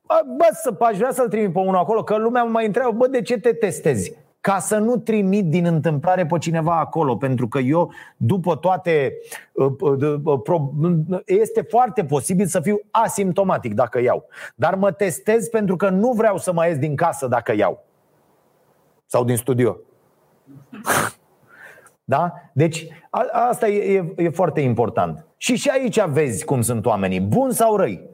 Bă, 0.07 0.47
să, 0.51 0.75
aș 0.79 0.97
vrea 0.97 1.11
să-l 1.11 1.29
trimit 1.29 1.53
pe 1.53 1.59
unul 1.59 1.75
acolo, 1.75 2.03
că 2.03 2.17
lumea 2.17 2.43
mă 2.43 2.49
mai 2.49 2.65
întreabă, 2.65 2.91
bă, 2.91 3.07
de 3.07 3.21
ce 3.21 3.39
te 3.39 3.53
testezi? 3.53 4.13
Ca 4.41 4.59
să 4.59 4.77
nu 4.77 4.97
trimit 4.97 5.45
din 5.45 5.65
întâmplare 5.65 6.25
pe 6.25 6.37
cineva 6.37 6.79
acolo, 6.79 7.15
pentru 7.15 7.47
că 7.47 7.59
eu, 7.59 7.91
după 8.17 8.55
toate, 8.55 9.13
uh, 9.51 9.71
uh, 9.79 11.19
este 11.25 11.61
foarte 11.61 12.05
posibil 12.05 12.45
să 12.45 12.59
fiu 12.59 12.79
asimptomatic 12.91 13.73
dacă 13.73 14.01
iau. 14.01 14.25
Dar 14.55 14.75
mă 14.75 14.91
testez 14.91 15.47
pentru 15.47 15.75
că 15.75 15.89
nu 15.89 16.11
vreau 16.11 16.37
să 16.37 16.53
mai 16.53 16.67
ies 16.67 16.77
din 16.77 16.95
casă 16.95 17.27
dacă 17.27 17.53
iau. 17.55 17.85
Sau 19.05 19.23
din 19.23 19.35
studio. 19.35 19.77
Da? 22.03 22.33
Deci 22.53 22.87
a, 23.09 23.25
asta 23.31 23.67
e, 23.67 23.93
e, 23.93 24.13
e 24.17 24.29
foarte 24.29 24.61
important. 24.61 25.25
Și 25.37 25.55
și 25.55 25.69
aici 25.69 26.03
vezi 26.03 26.45
cum 26.45 26.61
sunt 26.61 26.85
oamenii, 26.85 27.21
buni 27.21 27.53
sau 27.53 27.75
răi. 27.75 28.09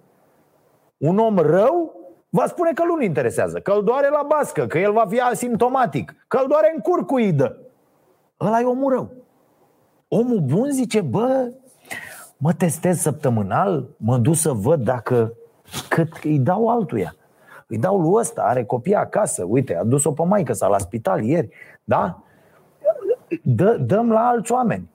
Un 0.98 1.18
om 1.18 1.38
rău 1.38 1.96
va 2.38 2.48
spune 2.48 2.72
că 2.74 2.84
nu-l 2.84 3.02
interesează, 3.02 3.60
că 3.60 3.72
îl 3.72 3.84
doare 3.84 4.10
la 4.10 4.26
bască, 4.28 4.68
că 4.68 4.78
el 4.78 4.92
va 4.92 5.06
fi 5.10 5.20
asimptomatic, 5.20 6.16
că 6.28 6.38
îl 6.42 6.48
doare 6.48 6.72
în 6.76 6.82
curcuidă. 6.82 7.58
Ăla 8.40 8.60
e 8.60 8.64
omul 8.64 8.92
rău. 8.94 9.12
Omul 10.08 10.40
bun 10.40 10.72
zice, 10.72 11.02
bă, 11.02 11.52
mă 12.38 12.54
testez 12.54 13.00
săptămânal, 13.00 13.88
mă 13.98 14.18
duc 14.18 14.36
să 14.36 14.52
văd 14.52 14.84
dacă 14.84 15.34
cât 15.90 16.14
îi 16.24 16.40
dau 16.40 16.68
altuia. 16.68 17.16
Îi 17.68 17.78
dau 17.78 18.00
lui 18.00 18.20
ăsta, 18.20 18.42
are 18.42 18.66
copii 18.66 18.96
acasă, 18.96 19.46
uite, 19.48 19.76
a 19.76 19.84
dus-o 19.84 20.12
pe 20.12 20.24
maică 20.24 20.54
sa 20.54 20.68
la 20.68 20.78
spital 20.78 21.24
ieri, 21.24 21.50
da? 21.84 22.24
Dă, 23.44 23.78
dăm 23.78 24.12
la 24.12 24.28
alți 24.28 24.52
oameni. 24.52 24.90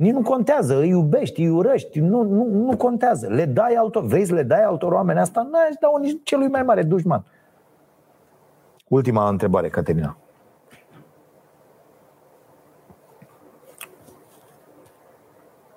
Nici 0.00 0.12
nu 0.12 0.22
contează, 0.22 0.78
îi 0.78 0.88
iubești, 0.88 1.40
îi 1.40 1.48
urăști, 1.48 2.00
nu, 2.00 2.22
nu, 2.22 2.44
nu 2.44 2.76
contează. 2.76 3.26
Le 3.28 3.44
dai 3.44 3.74
altor, 3.74 4.04
vrei 4.04 4.24
să 4.24 4.34
le 4.34 4.42
dai 4.42 4.62
altor 4.62 4.92
oameni 4.92 5.18
asta? 5.18 5.42
Nu, 5.42 5.58
îți 5.68 5.78
dau 5.78 5.96
nici 5.96 6.20
celui 6.22 6.48
mai 6.48 6.62
mare 6.62 6.82
dușman. 6.82 7.24
Ultima 8.88 9.28
întrebare, 9.28 9.68
Caterina. 9.68 10.16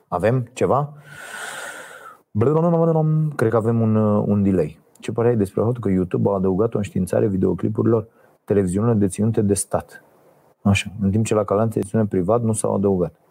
Avem 0.08 0.50
ceva? 0.54 0.94
Cred 3.36 3.50
că 3.50 3.58
avem 3.58 3.82
un, 3.82 3.96
un 4.06 4.44
delay. 4.44 4.80
Ce 5.00 5.12
părere 5.12 5.34
ai 5.34 5.40
despre 5.40 5.62
faptul 5.62 5.82
că 5.82 5.90
YouTube 5.90 6.30
a 6.30 6.34
adăugat 6.34 6.74
o 6.74 6.78
înștiințare 6.78 7.28
videoclipurilor 7.28 8.08
televiziunile 8.44 8.94
deținute 8.94 9.42
de 9.42 9.54
stat? 9.54 10.04
Așa, 10.62 10.92
în 11.02 11.12
timp 11.12 11.26
ce 11.26 11.34
la 11.34 11.44
canal 11.44 11.68
televiziune 11.68 12.06
privat 12.06 12.42
nu 12.42 12.54
s-au 12.54 12.76
adăugat. 12.76 13.22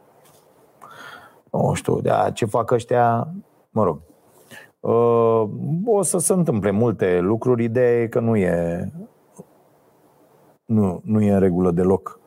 Nu 1.52 1.72
știu, 1.74 2.00
de 2.00 2.10
ce 2.32 2.44
fac 2.44 2.70
ăștia, 2.70 3.28
mă 3.70 3.84
rog. 3.84 4.00
Uh, 4.80 5.48
o 5.84 6.02
să 6.02 6.18
se 6.18 6.32
întâmple 6.32 6.70
multe 6.70 7.18
lucruri, 7.20 7.64
ideea 7.64 8.00
e 8.00 8.06
că 8.06 8.20
nu 8.20 8.36
e 8.36 8.88
nu, 10.64 11.00
nu 11.04 11.22
e 11.22 11.32
în 11.32 11.40
regulă 11.40 11.70
deloc 11.70 12.20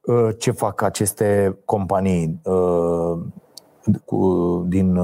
uh, 0.00 0.28
ce 0.38 0.50
fac 0.50 0.82
aceste 0.82 1.58
companii 1.64 2.40
uh, 2.44 3.18
din 4.66 4.98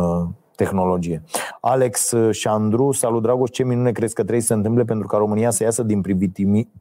tehnologie. 0.57 1.23
Alex 1.61 2.15
Șandru, 2.31 2.93
salut 2.93 3.23
Dragoș, 3.23 3.51
ce 3.51 3.65
minune 3.65 3.93
crezi 3.93 4.15
că 4.15 4.21
trebuie 4.21 4.41
să 4.41 4.47
se 4.47 4.55
întâmple 4.55 4.85
pentru 4.85 5.07
ca 5.07 5.17
România 5.17 5.51
să 5.51 5.63
iasă 5.63 5.83
din, 5.83 6.03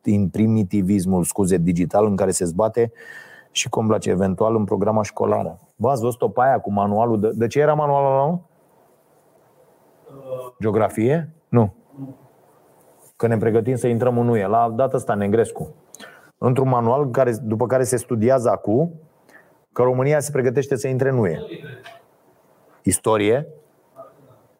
din 0.01 0.30
primitivismul, 0.30 1.23
scuze, 1.23 1.57
digital 1.57 2.05
în 2.05 2.15
care 2.15 2.32
se 2.32 2.45
zbate 2.45 2.91
și 3.57 3.69
complace 3.69 4.09
eventual 4.09 4.55
în 4.55 4.63
programa 4.63 5.03
școlară. 5.03 5.59
V-ați 5.75 6.01
văzut-o 6.01 6.29
pe 6.29 6.41
aia 6.41 6.59
cu 6.59 6.71
manualul? 6.71 7.19
De, 7.19 7.29
de 7.33 7.47
ce 7.47 7.59
era 7.59 7.73
manualul 7.73 8.11
ăla? 8.11 8.39
Geografie? 10.61 11.29
Nu. 11.49 11.73
Că 13.15 13.27
ne 13.27 13.37
pregătim 13.37 13.75
să 13.75 13.87
intrăm 13.87 14.17
în 14.17 14.27
UE. 14.27 14.47
La 14.47 14.69
data 14.69 14.97
asta, 14.97 15.13
în 15.13 15.21
engrescu. 15.21 15.73
Într-un 16.37 16.69
manual 16.69 17.09
care, 17.09 17.35
după 17.43 17.65
care 17.65 17.83
se 17.83 17.97
studiază 17.97 18.49
acum 18.49 18.91
că 19.73 19.83
România 19.83 20.19
se 20.19 20.31
pregătește 20.31 20.75
să 20.75 20.87
intre 20.87 21.09
în 21.09 21.17
UE. 21.17 21.39
Istorie? 22.83 23.47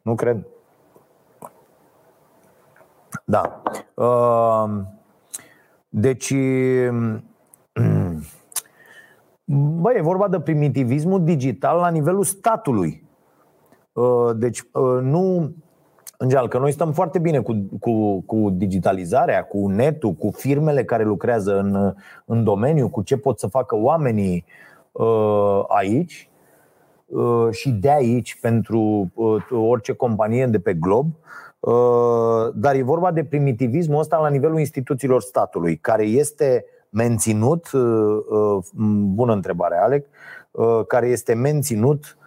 Nu 0.02 0.16
cred. 0.16 0.48
Da. 3.26 3.62
Ehm, 3.96 5.00
deci, 5.90 6.34
bă, 9.56 9.94
e 9.96 10.02
vorba 10.02 10.28
de 10.28 10.40
primitivismul 10.40 11.24
digital 11.24 11.80
la 11.80 11.90
nivelul 11.90 12.24
statului. 12.24 13.04
Ehm, 13.94 14.40
deci, 14.40 14.60
ehm, 14.60 15.06
nu. 15.06 15.54
În 16.20 16.28
general, 16.28 16.50
că 16.50 16.58
noi 16.58 16.72
stăm 16.72 16.92
foarte 16.92 17.20
bine 17.20 17.40
cu, 17.40 17.68
cu, 17.80 18.22
cu 18.22 18.50
digitalizarea, 18.50 19.44
cu 19.44 19.68
netul, 19.68 20.14
cu 20.14 20.32
firmele 20.32 20.84
care 20.84 21.04
lucrează 21.04 21.60
în, 21.60 21.94
în 22.26 22.44
domeniu, 22.44 22.90
cu 22.90 23.02
ce 23.02 23.18
pot 23.18 23.40
să 23.40 23.48
facă 23.48 23.76
oamenii 23.76 24.46
aici 25.68 26.30
Uh, 27.08 27.48
și 27.52 27.70
de 27.70 27.92
aici 27.92 28.38
pentru 28.42 29.12
uh, 29.14 29.46
orice 29.52 29.94
companie 29.94 30.46
de 30.46 30.60
pe 30.60 30.74
glob, 30.74 31.06
uh, 31.60 32.54
dar 32.54 32.76
e 32.76 32.82
vorba 32.82 33.12
de 33.12 33.24
primitivismul 33.24 34.00
ăsta 34.00 34.18
la 34.18 34.30
nivelul 34.30 34.60
instituțiilor 34.60 35.22
statului, 35.22 35.78
care 35.78 36.04
este 36.04 36.66
menținut, 36.90 37.70
bună 39.14 39.34
întrebare, 39.34 39.78
Alec, 39.78 40.06
care 40.88 41.08
este 41.08 41.34
menținut 41.34 42.18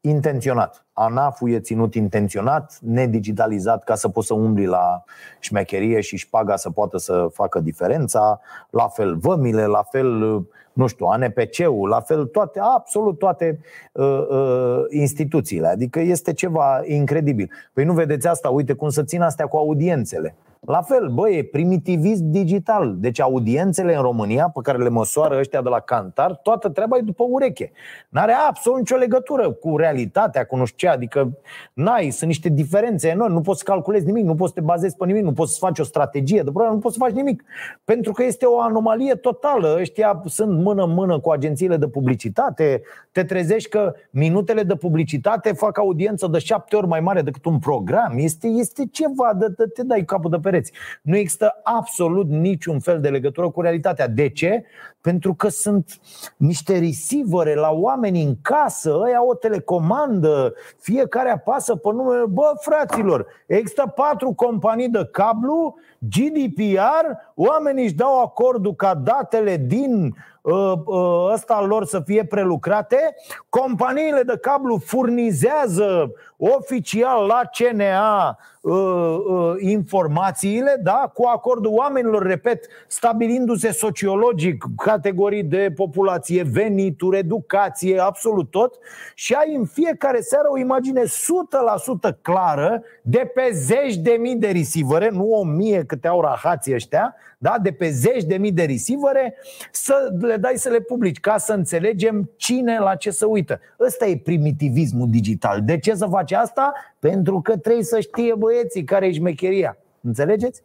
intenționat. 0.00 0.83
ANAF-ul 0.94 1.50
e 1.50 1.60
ținut 1.60 1.94
intenționat, 1.94 2.78
nedigitalizat 2.82 3.84
ca 3.84 3.94
să 3.94 4.08
poți 4.08 4.26
să 4.26 4.34
umbli 4.34 4.66
la 4.66 5.04
șmecherie 5.38 6.00
și 6.00 6.16
șpaga 6.16 6.56
să 6.56 6.70
poată 6.70 6.98
să 6.98 7.26
facă 7.32 7.60
diferența, 7.60 8.40
la 8.70 8.88
fel 8.88 9.16
vămile, 9.16 9.66
la 9.66 9.82
fel 9.82 10.42
nu 10.72 10.86
știu, 10.86 11.06
ANPC-ul, 11.06 11.88
la 11.88 12.00
fel 12.00 12.24
toate, 12.24 12.60
absolut 12.60 13.18
toate 13.18 13.60
uh, 13.92 14.26
uh, 14.30 14.84
instituțiile. 14.88 15.66
Adică 15.66 16.00
este 16.00 16.32
ceva 16.32 16.82
incredibil. 16.84 17.50
Păi 17.72 17.84
nu 17.84 17.92
vedeți 17.92 18.28
asta, 18.28 18.48
uite 18.48 18.72
cum 18.72 18.88
să 18.88 19.02
țin 19.02 19.22
astea 19.22 19.46
cu 19.46 19.56
audiențele. 19.56 20.36
La 20.66 20.82
fel, 20.82 21.08
bă, 21.08 21.30
e 21.30 21.44
primitivism 21.44 22.30
digital. 22.30 22.94
Deci 22.98 23.20
audiențele 23.20 23.94
în 23.94 24.02
România, 24.02 24.50
pe 24.54 24.60
care 24.62 24.78
le 24.78 24.88
măsoară 24.88 25.38
ăștia 25.38 25.62
de 25.62 25.68
la 25.68 25.80
Cantar, 25.80 26.34
toată 26.34 26.68
treaba 26.68 26.96
e 26.96 27.00
după 27.00 27.24
ureche. 27.28 27.72
N-are 28.08 28.32
absolut 28.48 28.78
nicio 28.78 28.96
legătură 28.96 29.50
cu 29.50 29.76
realitatea, 29.76 30.44
cu 30.44 30.56
nu 30.56 30.64
știu 30.64 30.83
ce. 30.83 30.83
Adică, 30.88 31.38
n-ai, 31.72 32.10
sunt 32.10 32.28
niște 32.28 32.48
diferențe 32.48 33.08
enorme. 33.08 33.34
Nu 33.34 33.40
poți 33.40 33.58
să 33.58 33.64
calculezi 33.64 34.06
nimic, 34.06 34.24
nu 34.24 34.34
poți 34.34 34.52
să 34.52 34.60
te 34.60 34.64
bazezi 34.66 34.96
pe 34.96 35.06
nimic, 35.06 35.22
nu 35.22 35.32
poți 35.32 35.52
să 35.52 35.58
faci 35.60 35.78
o 35.78 35.84
strategie 35.84 36.42
de 36.42 36.50
program, 36.50 36.72
nu 36.72 36.78
poți 36.78 36.94
să 36.94 37.00
faci 37.04 37.12
nimic. 37.12 37.44
Pentru 37.84 38.12
că 38.12 38.24
este 38.24 38.44
o 38.44 38.60
anomalie 38.60 39.14
totală. 39.14 39.76
Ăștia 39.80 40.22
sunt 40.26 40.62
mână-mână 40.62 41.20
cu 41.20 41.30
agențiile 41.30 41.76
de 41.76 41.88
publicitate. 41.88 42.82
Te 43.12 43.24
trezești 43.24 43.68
că 43.68 43.94
minutele 44.10 44.62
de 44.62 44.74
publicitate 44.74 45.52
fac 45.52 45.78
audiență 45.78 46.26
de 46.26 46.38
șapte 46.38 46.76
ori 46.76 46.86
mai 46.86 47.00
mare 47.00 47.22
decât 47.22 47.44
un 47.44 47.58
program. 47.58 48.14
Este, 48.16 48.46
este 48.46 48.82
ceva, 48.90 49.32
de, 49.38 49.46
de, 49.56 49.64
te 49.64 49.82
dai 49.82 50.04
capul 50.04 50.30
de 50.30 50.38
pereți. 50.42 50.72
Nu 51.02 51.16
există 51.16 51.60
absolut 51.62 52.28
niciun 52.28 52.78
fel 52.78 53.00
de 53.00 53.08
legătură 53.08 53.50
cu 53.50 53.60
realitatea. 53.60 54.08
De 54.08 54.28
ce? 54.28 54.64
Pentru 55.04 55.34
că 55.34 55.48
sunt 55.48 56.00
niște 56.36 56.78
receivere 56.78 57.54
la 57.54 57.70
oameni 57.70 58.22
în 58.22 58.34
casă, 58.42 58.98
ăia 59.02 59.24
o 59.24 59.34
telecomandă, 59.34 60.54
fiecare 60.78 61.30
apasă 61.30 61.74
pe 61.76 61.88
numele. 61.92 62.24
Bă, 62.26 62.52
fraților, 62.60 63.26
există 63.46 63.92
patru 63.94 64.32
companii 64.32 64.88
de 64.88 65.08
cablu, 65.12 65.74
GDPR, 66.10 67.06
oamenii 67.34 67.84
își 67.84 67.94
dau 67.94 68.22
acordul 68.22 68.74
ca 68.74 68.94
datele 68.94 69.56
din 69.56 70.16
ă, 70.44 70.82
ă, 70.86 71.30
ăsta 71.32 71.64
lor 71.64 71.84
să 71.84 72.00
fie 72.00 72.24
prelucrate, 72.24 73.14
companiile 73.48 74.22
de 74.22 74.38
cablu 74.40 74.78
furnizează 74.84 76.12
oficial 76.36 77.26
la 77.26 77.40
CNA 77.52 78.38
uh, 78.60 78.72
uh, 78.74 79.54
informațiile, 79.58 80.80
da, 80.82 81.10
cu 81.14 81.26
acordul 81.26 81.72
oamenilor, 81.74 82.22
repet, 82.22 82.66
stabilindu-se 82.86 83.72
sociologic 83.72 84.64
categorii 84.76 85.42
de 85.42 85.72
populație, 85.76 86.42
venituri, 86.42 87.18
educație, 87.18 87.98
absolut 87.98 88.50
tot, 88.50 88.78
și 89.14 89.32
ai 89.32 89.54
în 89.54 89.64
fiecare 89.64 90.20
seară 90.20 90.48
o 90.50 90.58
imagine 90.58 91.02
100% 91.02 92.20
clară 92.22 92.82
de 93.02 93.30
pe 93.34 93.50
zeci 93.52 93.96
de 93.96 94.16
mii 94.20 94.36
de 94.36 94.50
receivere, 94.50 95.10
nu 95.12 95.32
o 95.32 95.44
mie 95.44 95.84
câte 95.94 96.08
au 96.08 96.20
rahații 96.20 96.74
ăștia, 96.74 97.14
da? 97.38 97.56
de 97.62 97.72
pe 97.72 97.90
zeci 97.90 98.24
de 98.24 98.36
mii 98.36 98.52
de 98.52 98.64
receivere, 98.64 99.34
să 99.70 100.14
le 100.20 100.36
dai 100.36 100.54
să 100.56 100.68
le 100.68 100.80
publici, 100.80 101.20
ca 101.20 101.38
să 101.38 101.52
înțelegem 101.52 102.30
cine 102.36 102.78
la 102.78 102.94
ce 102.94 103.10
să 103.10 103.26
uită. 103.26 103.60
Ăsta 103.80 104.06
e 104.06 104.16
primitivismul 104.16 105.10
digital. 105.10 105.62
De 105.62 105.78
ce 105.78 105.94
să 105.94 106.06
faci 106.06 106.32
asta? 106.32 106.72
Pentru 106.98 107.40
că 107.40 107.56
trebuie 107.56 107.84
să 107.84 108.00
știe 108.00 108.34
băieții 108.34 108.84
care 108.84 109.06
e 109.06 109.12
șmecheria. 109.12 109.76
Înțelegeți? 110.00 110.62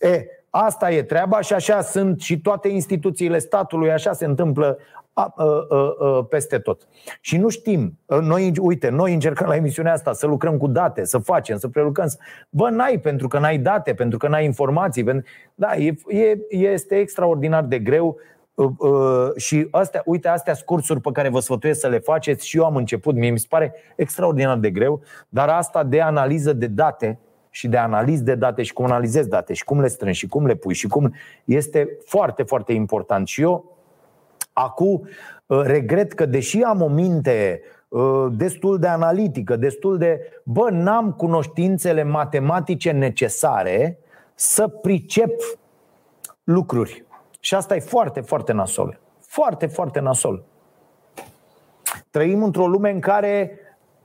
E, 0.00 0.24
asta 0.50 0.90
e 0.90 1.02
treaba 1.02 1.40
și 1.40 1.52
așa 1.52 1.80
sunt 1.80 2.20
și 2.20 2.40
toate 2.40 2.68
instituțiile 2.68 3.38
statului, 3.38 3.92
așa 3.92 4.12
se 4.12 4.24
întâmplă 4.24 4.78
a, 5.18 5.32
a, 5.36 5.66
a, 5.68 5.96
a, 6.00 6.24
peste 6.24 6.58
tot. 6.58 6.88
Și 7.20 7.36
nu 7.36 7.48
știm. 7.48 7.98
Noi, 8.06 8.52
uite, 8.60 8.88
noi 8.88 9.12
încercăm 9.12 9.46
la 9.46 9.56
emisiunea 9.56 9.92
asta 9.92 10.12
să 10.12 10.26
lucrăm 10.26 10.56
cu 10.56 10.66
date, 10.66 11.04
să 11.04 11.18
facem, 11.18 11.56
să 11.56 11.68
prelucrăm. 11.68 12.08
Bă, 12.50 12.68
n-ai 12.68 12.98
pentru 12.98 13.28
că 13.28 13.38
n-ai 13.38 13.58
date, 13.58 13.94
pentru 13.94 14.18
că 14.18 14.28
n-ai 14.28 14.44
informații. 14.44 15.04
Pentru... 15.04 15.28
Da, 15.54 15.76
e, 15.76 15.94
e, 16.08 16.38
este 16.48 16.98
extraordinar 16.98 17.64
de 17.64 17.78
greu 17.78 18.16
Uh, 18.56 18.70
uh, 18.78 19.36
și 19.36 19.68
astea, 19.70 20.02
uite, 20.04 20.28
astea 20.28 20.54
scursuri 20.54 21.00
pe 21.00 21.10
care 21.12 21.28
vă 21.28 21.40
sfătuiesc 21.40 21.80
să 21.80 21.88
le 21.88 21.98
faceți 21.98 22.46
și 22.46 22.56
eu 22.56 22.64
am 22.64 22.76
început, 22.76 23.14
mie 23.14 23.30
mi 23.30 23.38
se 23.38 23.46
pare 23.48 23.74
extraordinar 23.96 24.58
de 24.58 24.70
greu, 24.70 25.02
dar 25.28 25.48
asta 25.48 25.84
de 25.84 26.00
analiză 26.00 26.52
de 26.52 26.66
date 26.66 27.18
și 27.50 27.68
de 27.68 27.76
analiz 27.76 28.20
de 28.20 28.34
date 28.34 28.62
și 28.62 28.72
cum 28.72 28.84
analizezi 28.84 29.28
date 29.28 29.52
și 29.52 29.64
cum 29.64 29.80
le 29.80 29.88
strângi 29.88 30.18
și 30.18 30.26
cum 30.26 30.46
le 30.46 30.54
pui 30.54 30.74
și 30.74 30.86
cum 30.86 31.14
este 31.44 31.88
foarte, 32.04 32.42
foarte 32.42 32.72
important. 32.72 33.26
Și 33.26 33.42
eu 33.42 33.75
acum 34.58 35.08
uh, 35.46 35.60
regret 35.62 36.12
că 36.12 36.26
deși 36.26 36.62
am 36.62 36.82
o 36.82 36.88
minte 36.88 37.60
destul 38.30 38.78
de 38.78 38.86
analitică, 38.86 39.56
destul 39.56 39.98
de, 39.98 40.20
bă, 40.42 40.70
n-am 40.70 41.12
cunoștințele 41.12 42.02
matematice 42.02 42.90
necesare 42.90 43.98
să 44.34 44.68
pricep 44.68 45.32
lucruri. 46.44 47.04
Și 47.40 47.54
asta 47.54 47.76
e 47.76 47.80
foarte, 47.80 48.20
foarte 48.20 48.52
nasol. 48.52 49.00
Foarte, 49.20 49.66
foarte 49.66 50.00
nasol. 50.00 50.44
Trăim 52.10 52.42
într-o 52.42 52.66
lume 52.66 52.90
în 52.90 53.00
care 53.00 53.58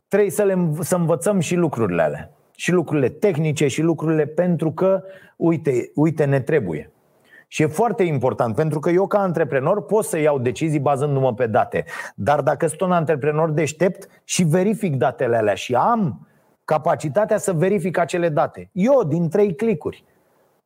trebuie 0.07 0.32
să, 0.32 0.44
le, 0.44 0.69
să 0.80 0.95
învățăm 0.95 1.40
și 1.40 1.56
lucrurile 1.56 2.02
alea. 2.02 2.32
Și 2.56 2.72
lucrurile 2.72 3.10
tehnice 3.10 3.68
și 3.68 3.82
lucrurile 3.82 4.26
pentru 4.26 4.72
că, 4.72 5.03
uite, 5.36 5.91
uite, 5.95 6.26
ne 6.26 6.40
trebuie. 6.40 6.91
Și 7.53 7.61
e 7.61 7.68
foarte 7.68 8.03
important, 8.03 8.56
pentru 8.56 8.80
că 8.80 8.90
eu, 8.90 9.07
ca 9.07 9.19
antreprenor, 9.19 9.86
pot 9.86 10.06
să 10.06 10.19
iau 10.19 10.40
decizii 10.40 10.80
bazându-mă 10.80 11.34
pe 11.34 11.48
date. 11.48 11.86
Dar 12.15 12.41
dacă 12.41 12.68
sunt 12.68 12.82
un 12.82 12.91
antreprenor 12.91 13.49
deștept 13.49 14.22
și 14.23 14.44
verific 14.44 14.95
datele 14.95 15.38
alea 15.38 15.53
și 15.53 15.76
am 15.76 16.28
capacitatea 16.65 17.38
să 17.38 17.53
verific 17.53 17.98
acele 17.98 18.30
date, 18.30 18.69
eu, 18.72 19.03
din 19.03 19.30
trei 19.30 19.56
clicuri, 19.56 20.03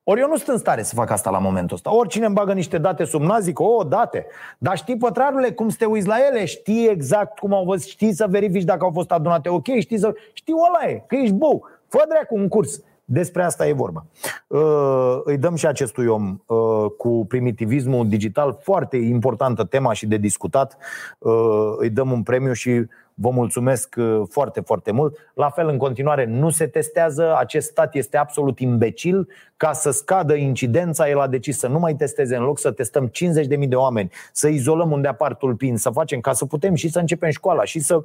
ori 0.04 0.20
eu 0.20 0.28
nu 0.28 0.36
sunt 0.36 0.48
în 0.48 0.58
stare 0.58 0.82
să 0.82 0.96
fac 0.96 1.10
asta 1.10 1.30
la 1.30 1.38
momentul 1.38 1.76
ăsta. 1.76 1.96
Oricine 1.96 2.26
îmi 2.26 2.36
bagă 2.36 2.54
niște 2.54 2.78
date 2.78 3.04
sub 3.04 3.22
nas, 3.22 3.42
zic, 3.42 3.60
o, 3.60 3.84
date. 3.84 4.26
Dar 4.58 4.78
știi, 4.78 4.98
pătrarule, 4.98 5.52
cum 5.52 5.70
să 5.70 5.76
te 5.80 5.86
uiți 5.86 6.08
la 6.08 6.16
ele, 6.30 6.46
știi 6.46 6.88
exact 6.88 7.40
cum 7.40 7.54
au 7.54 7.64
fost, 7.64 7.88
știi 7.88 8.14
să 8.14 8.28
verifici 8.30 8.64
dacă 8.64 8.84
au 8.84 8.92
fost 8.92 9.12
adunate 9.12 9.50
ok, 9.50 9.68
știi 9.80 9.98
să... 9.98 10.14
Știi, 10.34 10.54
ăla 10.54 10.92
e, 10.92 11.04
că 11.08 11.16
ești 11.16 11.34
bou. 11.34 11.68
Fă 11.88 12.06
dracu 12.10 12.36
un 12.36 12.48
curs. 12.48 12.82
Despre 13.06 13.44
asta 13.44 13.68
e 13.68 13.74
vorba. 13.74 14.06
Uh, 14.48 15.20
îi 15.24 15.38
dăm 15.38 15.56
și 15.56 15.68
acestui 15.68 16.08
om 16.08 16.42
uh, 16.46 16.86
cu 16.98 17.26
primitivismul 17.28 18.08
digital, 18.08 18.58
foarte 18.62 18.98
importantă 18.98 19.64
tema 19.64 19.94
și 19.94 20.06
de 20.06 20.18
discutat. 20.18 20.78
Uh, 21.20 21.74
îi 21.78 21.90
dăm 21.90 22.12
un 22.12 22.24
premiu 22.24 22.54
și 22.54 22.86
Vă 23.18 23.30
mulțumesc 23.30 23.96
uh, 23.98 24.22
foarte, 24.30 24.62
foarte 24.62 24.92
mult. 24.92 25.18
La 25.34 25.50
fel, 25.50 25.68
în 25.68 25.78
continuare, 25.78 26.26
nu 26.26 26.50
se 26.50 26.68
testează. 26.68 27.38
Acest 27.38 27.70
stat 27.70 27.96
este 27.96 28.18
absolut 28.18 28.60
imbecil. 28.60 29.28
Ca 29.58 29.74
să 29.74 29.92
scadă 29.92 30.34
incidența, 30.34 31.10
el 31.10 31.20
a 31.20 31.28
decis 31.28 31.58
să 31.58 31.68
nu 31.68 31.80
mai 31.80 31.96
testeze 31.96 32.36
în 32.36 32.44
loc 32.44 32.60
să 32.60 32.72
testăm 32.72 33.12
50.000 33.60 33.68
de 33.68 33.76
oameni, 33.76 34.12
să 34.32 34.48
izolăm 34.48 34.92
unde 34.92 35.08
apar 35.08 35.36
tulpini, 35.36 35.78
să 35.78 35.90
facem 35.90 36.20
ca 36.20 36.34
să 36.34 36.46
putem 36.46 36.76
și 36.76 36.90
să 36.90 37.00
începem 37.00 37.30
școala 37.30 37.64
și 37.64 37.80
să. 37.80 38.04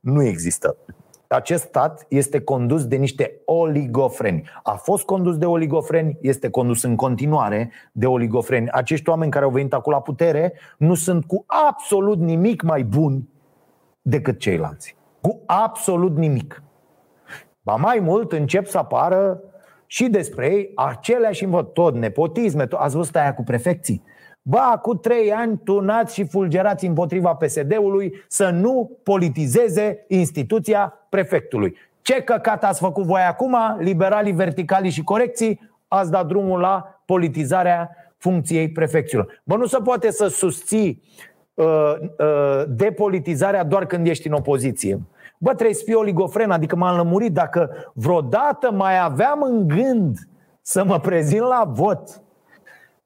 Nu 0.00 0.22
există. 0.22 0.76
Acest 1.34 1.62
stat 1.62 2.06
este 2.08 2.40
condus 2.40 2.86
de 2.86 2.96
niște 2.96 3.40
oligofreni. 3.44 4.50
A 4.62 4.72
fost 4.72 5.04
condus 5.04 5.38
de 5.38 5.46
oligofreni, 5.46 6.18
este 6.20 6.50
condus 6.50 6.82
în 6.82 6.96
continuare 6.96 7.70
de 7.92 8.06
oligofreni. 8.06 8.70
Acești 8.70 9.08
oameni 9.08 9.30
care 9.30 9.44
au 9.44 9.50
venit 9.50 9.72
acolo 9.72 9.96
la 9.96 10.02
putere 10.02 10.52
nu 10.78 10.94
sunt 10.94 11.24
cu 11.24 11.44
absolut 11.46 12.18
nimic 12.18 12.62
mai 12.62 12.82
buni 12.82 13.28
decât 14.02 14.38
ceilalți. 14.38 14.96
Cu 15.20 15.40
absolut 15.46 16.16
nimic. 16.16 16.62
Ba 17.62 17.74
mai 17.74 17.98
mult 17.98 18.32
încep 18.32 18.66
să 18.66 18.78
apară 18.78 19.42
și 19.86 20.08
despre 20.08 20.46
ei 20.46 20.72
aceleași 20.74 21.44
învăț, 21.44 21.66
tot 21.72 21.94
nepotisme, 21.94 22.66
tot, 22.66 22.78
ați 22.78 22.96
văzut 22.96 23.16
aia 23.16 23.34
cu 23.34 23.42
prefecții. 23.42 24.02
Ba, 24.42 24.78
cu 24.82 24.94
trei 24.94 25.32
ani 25.32 25.60
tunați 25.64 26.14
și 26.14 26.24
fulgerați 26.24 26.86
împotriva 26.86 27.34
PSD-ului 27.34 28.24
să 28.28 28.50
nu 28.50 28.98
politizeze 29.02 30.04
instituția 30.08 31.06
prefectului. 31.08 31.76
Ce 32.02 32.22
căcat 32.22 32.64
ați 32.64 32.80
făcut 32.80 33.04
voi 33.04 33.20
acum, 33.20 33.56
liberalii 33.78 34.32
verticali 34.32 34.90
și 34.90 35.04
corecții, 35.04 35.60
ați 35.88 36.10
dat 36.10 36.26
drumul 36.26 36.60
la 36.60 37.02
politizarea 37.04 37.90
funcției 38.16 38.70
prefecților. 38.70 39.42
Bă, 39.44 39.56
nu 39.56 39.66
se 39.66 39.78
poate 39.78 40.10
să 40.10 40.26
susții 40.26 41.02
Uh, 41.60 41.94
uh, 42.18 42.62
depolitizarea 42.68 43.64
doar 43.64 43.86
când 43.86 44.06
ești 44.06 44.26
în 44.26 44.32
opoziție. 44.32 45.00
Bă, 45.38 45.54
trebuie 45.54 45.74
să 45.74 45.82
fii 45.84 45.94
oligofren, 45.94 46.50
adică 46.50 46.76
m-am 46.76 46.96
lămurit 46.96 47.32
dacă 47.32 47.70
vreodată 47.94 48.72
mai 48.72 49.00
aveam 49.00 49.42
în 49.42 49.68
gând 49.68 50.18
să 50.62 50.84
mă 50.84 50.98
prezint 50.98 51.40
la 51.40 51.64
vot. 51.72 52.22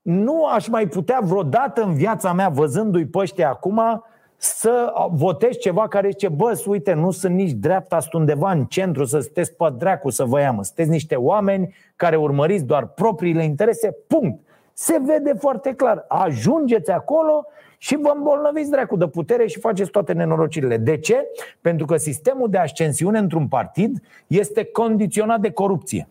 Nu 0.04 0.44
aș 0.44 0.68
mai 0.68 0.86
putea 0.86 1.20
vreodată 1.22 1.82
în 1.82 1.94
viața 1.94 2.32
mea, 2.32 2.48
văzându-i 2.48 3.06
pe 3.06 3.18
ăștia 3.18 3.48
acum, 3.48 4.04
să 4.36 4.92
votez 5.10 5.56
ceva 5.56 5.88
care 5.88 6.08
zice, 6.08 6.28
bă, 6.28 6.62
uite, 6.66 6.92
nu 6.92 7.10
sunt 7.10 7.34
nici 7.34 7.50
dreapta, 7.50 8.00
sunt 8.00 8.12
undeva 8.12 8.50
în 8.50 8.64
centru, 8.64 9.04
să 9.04 9.20
sunteți 9.20 9.54
pe 9.56 9.72
dracu 9.78 10.10
să 10.10 10.24
vă 10.24 10.40
iamă. 10.40 10.62
Sunteți 10.62 10.88
niște 10.88 11.14
oameni 11.14 11.74
care 11.96 12.16
urmăriți 12.16 12.64
doar 12.64 12.86
propriile 12.86 13.44
interese, 13.44 13.96
punct. 14.06 14.40
Se 14.72 15.00
vede 15.04 15.32
foarte 15.38 15.74
clar. 15.74 16.04
Ajungeți 16.08 16.90
acolo 16.90 17.46
și 17.78 17.96
vă 17.96 18.12
îmbolnăviți 18.16 18.70
dracu 18.70 18.96
de 18.96 19.06
putere 19.06 19.46
și 19.46 19.58
faceți 19.58 19.90
toate 19.90 20.12
nenorocirile. 20.12 20.76
De 20.76 20.98
ce? 20.98 21.26
Pentru 21.60 21.86
că 21.86 21.96
sistemul 21.96 22.50
de 22.50 22.58
ascensiune 22.58 23.18
într-un 23.18 23.48
partid 23.48 24.02
este 24.26 24.64
condiționat 24.64 25.40
de 25.40 25.50
corupție. 25.50 26.08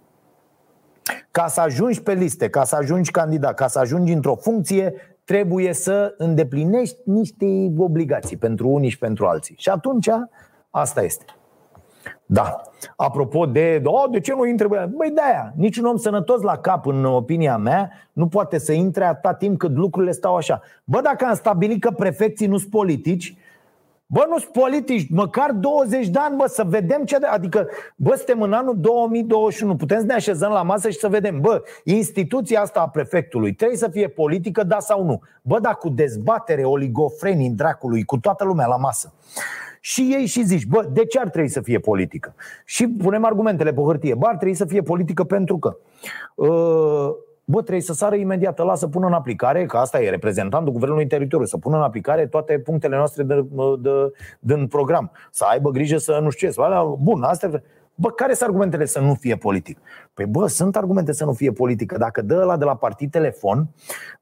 Ca 1.32 1.48
să 1.48 1.62
ajungi 1.62 2.02
pe 2.02 2.14
liste, 2.14 2.50
ca 2.50 2.64
să 2.64 2.76
ajungi 2.76 3.12
candidat, 3.12 3.54
ca 3.54 3.68
să 3.68 3.80
ajungi 3.80 4.14
într-o 4.14 4.36
funcție, 4.36 4.94
trebuie 5.24 5.74
să 5.74 6.14
îndeplinești 6.18 6.98
niște 7.06 7.46
obligații 7.78 8.38
pentru 8.38 8.70
unii 8.70 8.90
și 8.90 8.98
pentru 8.98 9.26
alții. 9.26 9.56
Și 9.58 9.70
atunci, 9.70 10.10
asta 10.70 11.02
este. 11.04 11.26
Da. 12.26 12.62
Apropo 12.96 13.46
de, 13.46 13.82
oh, 13.84 14.10
de 14.12 14.20
ce 14.20 14.34
nu 14.34 14.46
intre? 14.46 14.68
Băi, 14.68 15.12
de 15.12 15.22
aia. 15.22 15.54
Niciun 15.56 15.86
om 15.86 15.98
sănătos 15.98 16.42
la 16.42 16.58
cap, 16.58 16.86
în 16.86 17.06
opinia 17.06 17.58
mea, 17.58 17.92
nu 18.14 18.28
poate 18.28 18.58
să 18.58 18.72
intre 18.72 19.06
atâta 19.06 19.34
timp 19.34 19.58
cât 19.58 19.76
lucrurile 19.76 20.12
stau 20.12 20.36
așa. 20.36 20.62
Bă, 20.84 21.02
dacă 21.02 21.26
am 21.26 21.36
stabilit 21.36 21.82
că 21.82 21.92
prefecții 21.92 22.48
nu 22.48 22.58
sunt 22.58 22.70
politici, 22.70 23.38
Bă, 24.14 24.26
nu 24.30 24.38
sunt 24.38 24.52
politici, 24.52 25.10
măcar 25.10 25.52
20 25.52 26.08
de 26.08 26.20
ani, 26.22 26.36
bă, 26.36 26.48
să 26.48 26.64
vedem 26.68 27.04
ce... 27.04 27.18
De... 27.18 27.26
Adică, 27.26 27.68
bă, 27.96 28.14
suntem 28.16 28.42
în 28.42 28.54
anul 28.54 28.76
2021, 28.80 29.76
putem 29.76 30.00
să 30.00 30.06
ne 30.06 30.14
așezăm 30.14 30.52
la 30.52 30.62
masă 30.62 30.90
și 30.90 30.98
să 30.98 31.08
vedem, 31.08 31.40
bă, 31.40 31.64
instituția 31.84 32.62
asta 32.62 32.80
a 32.80 32.90
prefectului 32.90 33.54
trebuie 33.54 33.78
să 33.78 33.88
fie 33.88 34.08
politică, 34.08 34.64
da 34.64 34.80
sau 34.80 35.04
nu? 35.04 35.22
Bă, 35.42 35.60
dar 35.60 35.76
cu 35.78 35.90
dezbatere 35.90 36.64
oligofrenii 36.64 37.50
dracului, 37.50 38.04
cu 38.04 38.18
toată 38.18 38.44
lumea 38.44 38.66
la 38.66 38.78
masă 38.78 39.14
și 39.80 40.02
ei 40.02 40.26
și 40.26 40.44
zici, 40.44 40.66
bă, 40.66 40.90
de 40.92 41.06
ce 41.06 41.20
ar 41.20 41.30
trebui 41.30 41.50
să 41.50 41.62
fie 41.62 41.80
politică? 41.80 42.36
Și 42.66 42.88
punem 42.88 43.26
argumentele 43.26 43.74
pe 43.74 43.82
hârtie. 43.82 44.16
Bă, 44.16 44.28
ar 44.28 44.36
trebui 44.36 44.56
să 44.56 44.66
fie 44.66 44.82
politică 44.82 45.24
pentru 45.24 45.58
că 45.58 45.78
uh, 46.36 47.10
Bă, 47.54 47.62
trebuie 47.62 47.82
să 47.82 47.94
sară 47.94 48.16
imediat 48.16 48.58
la 48.58 48.76
să 48.76 48.88
pună 48.88 49.08
în 49.08 49.14
aplicare, 49.14 49.66
că 49.66 49.78
asta 49.78 50.02
e 50.02 50.10
reprezentantul 50.10 50.74
guvernului 50.74 51.08
teritoriului, 51.08 51.50
să 51.50 51.58
pună 51.58 51.76
în 51.76 51.82
aplicare 51.82 52.28
toate 52.28 52.60
punctele 52.60 52.96
noastre 52.96 53.24
de, 53.24 53.46
de, 53.80 53.90
din 54.40 54.68
program. 54.68 55.12
Să 55.32 55.46
aibă 55.50 55.70
grijă 55.70 55.98
să 55.98 56.20
nu 56.22 56.30
știu 56.30 56.50
ce. 56.50 56.62
Bun, 57.00 57.24
astea 57.24 57.64
Bă, 57.96 58.12
care 58.12 58.34
sunt 58.34 58.50
argumentele 58.50 58.86
să 58.86 59.00
nu 59.00 59.14
fie 59.14 59.36
politic? 59.36 59.78
Păi 60.14 60.26
bă, 60.26 60.48
sunt 60.48 60.76
argumente 60.76 61.14
să 61.14 61.26
nu 61.26 61.34
fie 61.34 61.52
politică. 61.52 61.98
Dacă 61.98 62.22
dă 62.22 62.44
la 62.44 62.58
de 62.58 62.64
la 62.64 62.76
partid 62.76 63.12
telefon, 63.12 63.70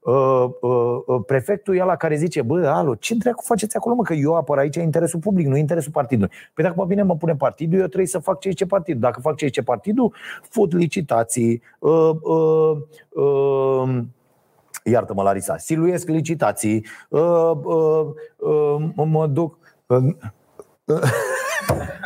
uh, 0.00 0.44
uh, 0.60 1.02
uh, 1.06 1.20
prefectul 1.26 1.76
e 1.76 1.84
la 1.84 1.96
care 1.96 2.16
zice, 2.16 2.42
bă, 2.42 2.66
alo, 2.66 2.94
ce 2.94 3.14
dracu 3.14 3.42
faceți 3.42 3.76
acolo, 3.76 3.94
mă, 3.94 4.02
că 4.02 4.14
eu 4.14 4.36
apăr 4.36 4.58
aici 4.58 4.76
interesul 4.76 5.20
public, 5.20 5.46
nu 5.46 5.56
interesul 5.56 5.92
partidului. 5.92 6.30
Păi 6.54 6.64
dacă 6.64 6.76
mă 6.78 6.84
bine 6.84 7.02
mă 7.02 7.16
pune 7.16 7.36
partidul, 7.36 7.78
eu 7.78 7.86
trebuie 7.86 8.06
să 8.06 8.18
fac 8.18 8.40
ce 8.40 8.48
zice 8.48 8.66
partidul. 8.66 9.00
Dacă 9.00 9.20
fac 9.20 9.36
ce 9.36 9.46
zice 9.46 9.62
partidul, 9.62 10.14
fut 10.50 10.72
licitații, 10.72 11.62
uh, 11.78 12.10
uh, 12.20 12.76
uh, 13.08 13.98
iartă-mă, 14.84 15.22
Larisa, 15.22 15.56
siluiesc 15.56 16.08
licitații, 16.08 16.86
uh, 17.08 17.50
uh, 17.62 18.06
uh, 18.36 19.04
mă 19.04 19.26
duc... 19.26 19.58
Uh, 19.86 19.98
uh, 20.86 22.01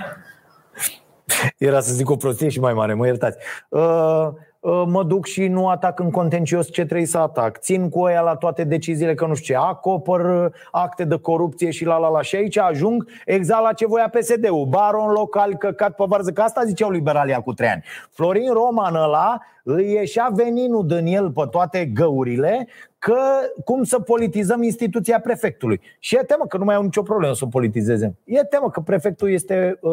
era 1.58 1.80
să 1.80 1.92
zic 1.92 2.10
o 2.10 2.16
prostie 2.16 2.48
și 2.48 2.60
mai 2.60 2.72
mare, 2.72 2.94
mă 2.94 3.06
iertați. 3.06 3.38
Uh, 3.68 4.28
uh, 4.60 4.82
mă 4.86 5.04
duc 5.04 5.26
și 5.26 5.46
nu 5.46 5.68
atac 5.68 6.00
în 6.00 6.10
contencios 6.10 6.70
ce 6.70 6.84
trebuie 6.84 7.06
să 7.06 7.18
atac. 7.18 7.58
Țin 7.58 7.88
cu 7.88 8.08
ea 8.08 8.20
la 8.20 8.34
toate 8.34 8.64
deciziile 8.64 9.14
că 9.14 9.26
nu 9.26 9.34
știu 9.34 9.54
ce, 9.54 9.60
acopăr 9.60 10.44
uh, 10.44 10.52
acte 10.70 11.04
de 11.04 11.16
corupție 11.16 11.70
și 11.70 11.84
la 11.84 11.96
la 11.96 12.08
la. 12.08 12.22
Și 12.22 12.36
aici 12.36 12.58
ajung 12.58 13.08
exact 13.24 13.62
la 13.62 13.72
ce 13.72 13.86
voia 13.86 14.08
PSD-ul. 14.08 14.66
Baron 14.66 15.10
local, 15.10 15.56
căcat 15.56 15.94
pe 15.94 16.04
varză, 16.08 16.32
că 16.32 16.42
asta 16.42 16.64
ziceau 16.64 16.90
liberalii 16.90 17.42
cu 17.44 17.52
trei 17.52 17.68
ani. 17.68 17.84
Florin 18.10 18.52
Roman 18.52 18.94
ăla 18.94 19.38
îi 19.68 19.92
ieșea 19.92 20.30
veninul 20.34 20.86
din 20.86 21.06
el 21.06 21.30
pe 21.30 21.42
toate 21.50 21.84
găurile 21.84 22.68
că 22.98 23.18
cum 23.64 23.82
să 23.82 23.98
politizăm 23.98 24.62
instituția 24.62 25.20
prefectului. 25.20 25.80
Și 25.98 26.16
e 26.16 26.18
temă 26.18 26.44
că 26.48 26.56
nu 26.56 26.64
mai 26.64 26.74
au 26.74 26.82
nicio 26.82 27.02
problemă 27.02 27.34
să 27.34 27.44
o 27.44 27.48
politizeze. 27.48 28.16
E 28.24 28.42
temă 28.42 28.70
că 28.70 28.80
prefectul 28.80 29.30
este 29.30 29.78
uh, 29.80 29.92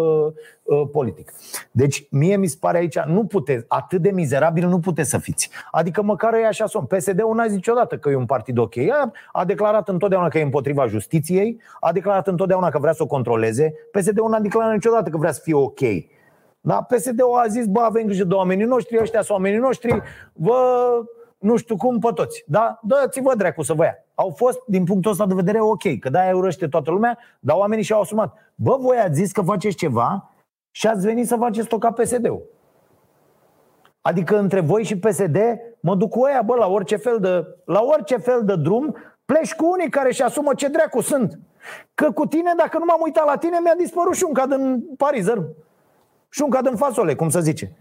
uh, 0.64 0.90
politic. 0.92 1.34
Deci 1.72 2.08
mie 2.10 2.36
mi 2.36 2.48
se 2.48 2.58
pare 2.60 2.78
aici, 2.78 3.00
nu 3.00 3.26
puteți, 3.26 3.66
atât 3.68 4.02
de 4.02 4.12
mizerabil 4.12 4.68
nu 4.68 4.80
puteți 4.80 5.10
să 5.10 5.18
fiți. 5.18 5.50
Adică 5.72 6.02
măcar 6.02 6.34
e 6.34 6.46
așa 6.46 6.66
sunt. 6.66 6.88
PSD-ul 6.88 7.36
n-a 7.36 7.46
zis 7.46 7.56
niciodată 7.56 7.98
că 7.98 8.10
e 8.10 8.16
un 8.16 8.26
partid 8.26 8.58
ok. 8.58 8.78
A, 8.78 9.12
a 9.32 9.46
declarat 9.46 9.90
întotdeauna 9.90 10.28
că 10.28 10.38
e 10.38 10.44
împotriva 10.44 10.88
justiției, 10.88 11.62
a 11.80 11.92
declarat 11.92 12.28
întotdeauna 12.28 12.70
că 12.70 12.80
vrea 12.80 12.94
să 12.94 13.04
o 13.04 13.08
controleze. 13.08 13.74
PSD-ul 13.92 14.30
n-a 14.30 14.40
declarat 14.40 14.74
niciodată 14.74 15.10
că 15.10 15.18
vrea 15.18 15.32
să 15.32 15.42
fie 15.44 15.54
ok. 15.54 15.80
Da? 16.66 16.82
PSD-ul 16.82 17.40
a 17.44 17.48
zis, 17.48 17.66
bă, 17.66 17.80
avem 17.80 18.06
grijă 18.06 18.24
de 18.24 18.34
oamenii 18.34 18.66
noștri, 18.66 19.00
ăștia 19.02 19.22
sunt 19.22 19.38
oamenii 19.38 19.60
noștri, 19.60 20.02
vă 20.34 20.60
nu 21.38 21.56
știu 21.56 21.76
cum 21.76 22.00
pe 22.00 22.10
toți. 22.16 22.44
Da? 22.48 22.80
Dați-vă 22.82 23.36
dracu 23.36 23.62
să 23.62 23.74
vă 23.74 23.84
ia. 23.84 23.96
Au 24.16 24.30
fost, 24.36 24.60
din 24.68 24.84
punctul 24.84 25.12
ăsta 25.12 25.26
de 25.26 25.34
vedere, 25.34 25.62
ok, 25.62 26.00
că 26.00 26.10
de-aia 26.10 26.36
urăște 26.36 26.68
toată 26.68 26.92
lumea, 26.92 27.18
dar 27.40 27.58
oamenii 27.58 27.84
și-au 27.84 28.02
asumat. 28.02 28.34
Bă, 28.56 28.78
voi 28.80 28.98
ați 28.98 29.14
zis 29.14 29.32
că 29.32 29.42
faceți 29.42 29.76
ceva 29.76 30.32
și 30.72 30.88
ați 30.88 31.06
venit 31.06 31.28
să 31.28 31.36
faceți 31.36 31.68
tot 31.68 31.80
ca 31.80 31.92
PSD-ul. 31.92 32.44
Adică 34.02 34.38
între 34.40 34.60
voi 34.60 34.84
și 34.84 34.98
PSD 34.98 35.38
mă 35.80 35.96
duc 35.96 36.10
cu 36.10 36.22
ăia, 36.22 36.42
bă, 36.42 36.56
la 36.56 36.68
orice 36.68 36.96
fel 36.96 37.20
de, 37.20 37.48
la 37.66 37.82
orice 37.82 38.18
fel 38.18 38.42
de 38.44 38.56
drum, 38.56 38.96
pleci 39.26 39.56
cu 39.56 39.72
unii 39.72 39.90
care 39.90 40.12
și 40.12 40.22
asumă 40.22 40.54
ce 40.54 40.68
dracu 40.68 41.02
sunt. 41.02 41.40
Că 41.94 42.12
cu 42.12 42.26
tine, 42.26 42.54
dacă 42.58 42.78
nu 42.78 42.86
m-am 42.86 43.02
uitat 43.04 43.26
la 43.26 43.38
tine, 43.38 43.60
mi-a 43.64 43.76
dispărut 43.78 44.16
șunca 44.16 44.46
din 46.34 46.46
Parizer. 46.46 46.58
Șunca 46.58 46.62
din 46.62 46.76
fasole, 46.76 47.16
cum 47.16 47.30
să 47.30 47.40
zice. 47.40 47.78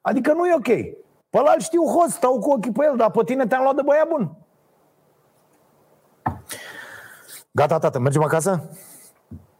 Adică 0.00 0.32
nu 0.32 0.46
e 0.46 0.54
ok. 0.54 0.96
Pe 1.30 1.38
ăla 1.38 1.58
știu 1.58 1.84
host, 1.84 2.14
stau 2.14 2.38
cu 2.38 2.50
ochii 2.50 2.72
pe 2.72 2.84
el, 2.84 2.96
dar 2.96 3.10
pe 3.10 3.24
tine 3.24 3.46
te-am 3.46 3.62
luat 3.62 3.74
de 3.74 3.82
băiat 3.84 4.08
bun. 4.08 4.36
Gata, 7.50 7.78
tată, 7.78 7.98
mergem 7.98 8.22
acasă? 8.22 8.70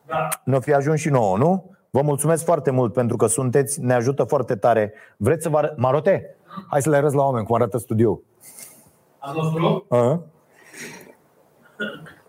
Da. 0.06 0.28
Ne-o 0.44 0.60
fi 0.60 0.73
ajuns 0.73 1.01
și 1.01 1.09
nouă, 1.09 1.36
nu? 1.36 1.77
Vă 1.90 2.02
mulțumesc 2.02 2.44
foarte 2.44 2.70
mult 2.70 2.93
pentru 2.93 3.16
că 3.16 3.27
sunteți, 3.27 3.81
ne 3.81 3.94
ajută 3.94 4.24
foarte 4.24 4.56
tare. 4.56 4.93
Vreți 5.16 5.43
să 5.43 5.48
vă 5.48 5.56
arăt... 5.56 5.77
Marote? 5.77 6.36
Hai 6.70 6.82
să 6.82 6.90
le 6.90 6.97
arăți 6.97 7.15
la 7.15 7.23
oameni 7.23 7.47
cum 7.47 7.55
arată 7.55 7.78
studioul. 7.78 8.23
Al 9.19 9.35
nostru? 9.35 9.86
Uh-huh. 9.86 10.36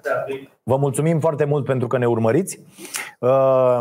Da, 0.02 0.11
păi, 0.26 0.59
Vă 0.69 0.77
mulțumim 0.77 1.19
foarte 1.19 1.45
mult 1.45 1.65
pentru 1.65 1.87
că 1.87 1.97
ne 1.97 2.05
urmăriți. 2.05 2.59
Uh, 3.19 3.79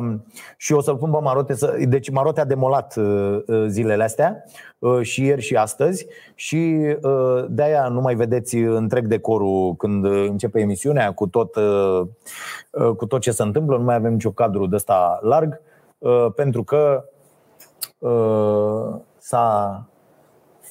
și 0.56 0.72
o 0.72 0.80
să-l 0.80 0.96
pun 0.96 1.10
pe 1.10 1.18
Marote 1.22 1.54
să... 1.54 1.76
Deci 1.88 2.10
Marote 2.10 2.40
a 2.40 2.44
demolat 2.44 2.96
uh, 2.96 3.38
uh, 3.46 3.64
zilele 3.66 4.02
astea 4.02 4.44
uh, 4.78 5.00
și 5.00 5.24
ieri 5.24 5.42
și 5.42 5.56
astăzi. 5.56 6.06
Și 6.34 6.78
uh, 7.02 7.44
de-aia 7.48 7.88
nu 7.88 8.00
mai 8.00 8.14
vedeți 8.14 8.56
întreg 8.56 9.06
decorul 9.06 9.74
când 9.74 10.04
începe 10.04 10.60
emisiunea 10.60 11.12
cu 11.12 11.26
tot, 11.26 11.56
uh, 11.56 12.00
uh, 12.70 12.90
cu 12.96 13.06
tot 13.06 13.20
ce 13.20 13.30
se 13.30 13.42
întâmplă, 13.42 13.76
nu 13.76 13.84
mai 13.84 13.94
avem 13.94 14.12
niciun 14.12 14.32
cadru 14.32 14.66
de 14.66 14.74
ăsta 14.74 15.18
larg 15.22 15.60
uh, 15.98 16.26
pentru 16.34 16.64
că 16.64 17.04
uh, 17.98 19.00
s-a 19.18 19.86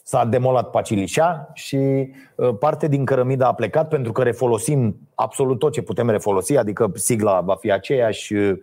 S-a 0.10 0.26
demolat 0.26 0.70
Pacilișa 0.70 1.50
și 1.54 2.12
uh, 2.36 2.58
parte 2.60 2.88
din 2.88 3.06
cărămidă 3.06 3.46
a 3.46 3.54
plecat 3.54 3.88
pentru 3.88 4.12
că 4.12 4.24
refolosim 4.24 4.96
absolut 5.16 5.60
tot 5.60 5.72
ce 5.72 5.82
putem 5.82 6.10
refolosi, 6.10 6.58
adică 6.58 6.92
sigla 6.94 7.42
va 7.42 7.56
fi 7.56 7.72
aceeași, 7.72 8.34
uh, 8.34 8.58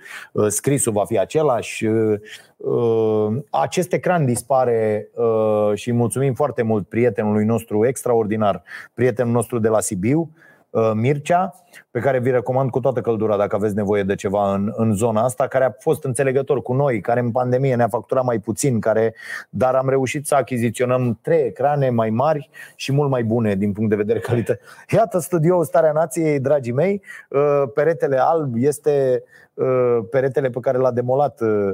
scrisul 0.49 0.93
va 0.93 1.05
fi 1.05 1.19
același. 1.19 1.87
uh, 1.87 3.37
Acest 3.51 3.93
ecran 3.93 4.25
dispare 4.25 5.09
uh, 5.15 5.75
și 5.75 5.93
mulțumim 5.93 6.35
foarte 6.35 6.63
mult 6.63 6.89
prietenului 6.89 7.45
nostru 7.45 7.87
extraordinar, 7.87 8.63
prietenul 8.95 9.33
nostru 9.33 9.59
de 9.59 9.69
la 9.69 9.81
Sibiu, 9.81 10.21
uh, 10.21 10.54
Mircea, 10.95 11.55
pe 11.91 12.01
care 12.01 12.19
vi 12.19 12.31
recomand 12.31 12.71
cu 12.71 12.81
toată 12.81 13.01
căldura 13.01 13.37
dacă 13.37 13.57
aveți 13.57 13.75
nevoie 13.75 14.03
de 14.03 14.15
ceva 14.15 14.55
în, 14.55 14.73
în 14.77 14.95
zona 14.95 15.23
asta, 15.23 15.47
care 15.47 15.65
a 15.65 15.75
fost 15.79 16.05
înțelegător 16.05 16.63
cu 16.63 16.73
noi, 16.73 17.01
care 17.01 17.21
în 17.21 17.31
pandemie 17.31 17.75
ne-a 17.75 17.89
facturat 17.89 18.25
mai 18.25 18.39
puțin, 18.39 18.81
care, 18.81 19.15
dar 19.51 19.75
am 19.75 19.89
reușit 19.89 20.27
să 20.27 20.35
achiziționăm 20.35 21.19
trei 21.23 21.47
ecrane 21.47 21.91
mai 21.91 22.11
mari 22.11 22.51
și 22.75 22.93
mult 22.93 23.11
mai 23.11 23.25
bune 23.25 23.55
din 23.55 23.73
punct 23.73 23.91
de 23.91 23.97
vedere 23.97 24.19
calitate. 24.19 24.61
Iată 24.91 25.19
studioul 25.19 25.65
Starea 25.65 25.93
Nației, 25.93 26.41
dragii 26.41 26.73
mei, 26.73 27.03
uh, 27.29 27.63
peretele 27.75 28.17
alb 28.21 28.55
este 28.57 29.23
uh, 29.55 29.99
peretele 30.11 30.51
pe 30.51 30.61
care 30.61 30.79
l-a 30.79 30.93
demolat 30.93 31.41
uh, 31.41 31.71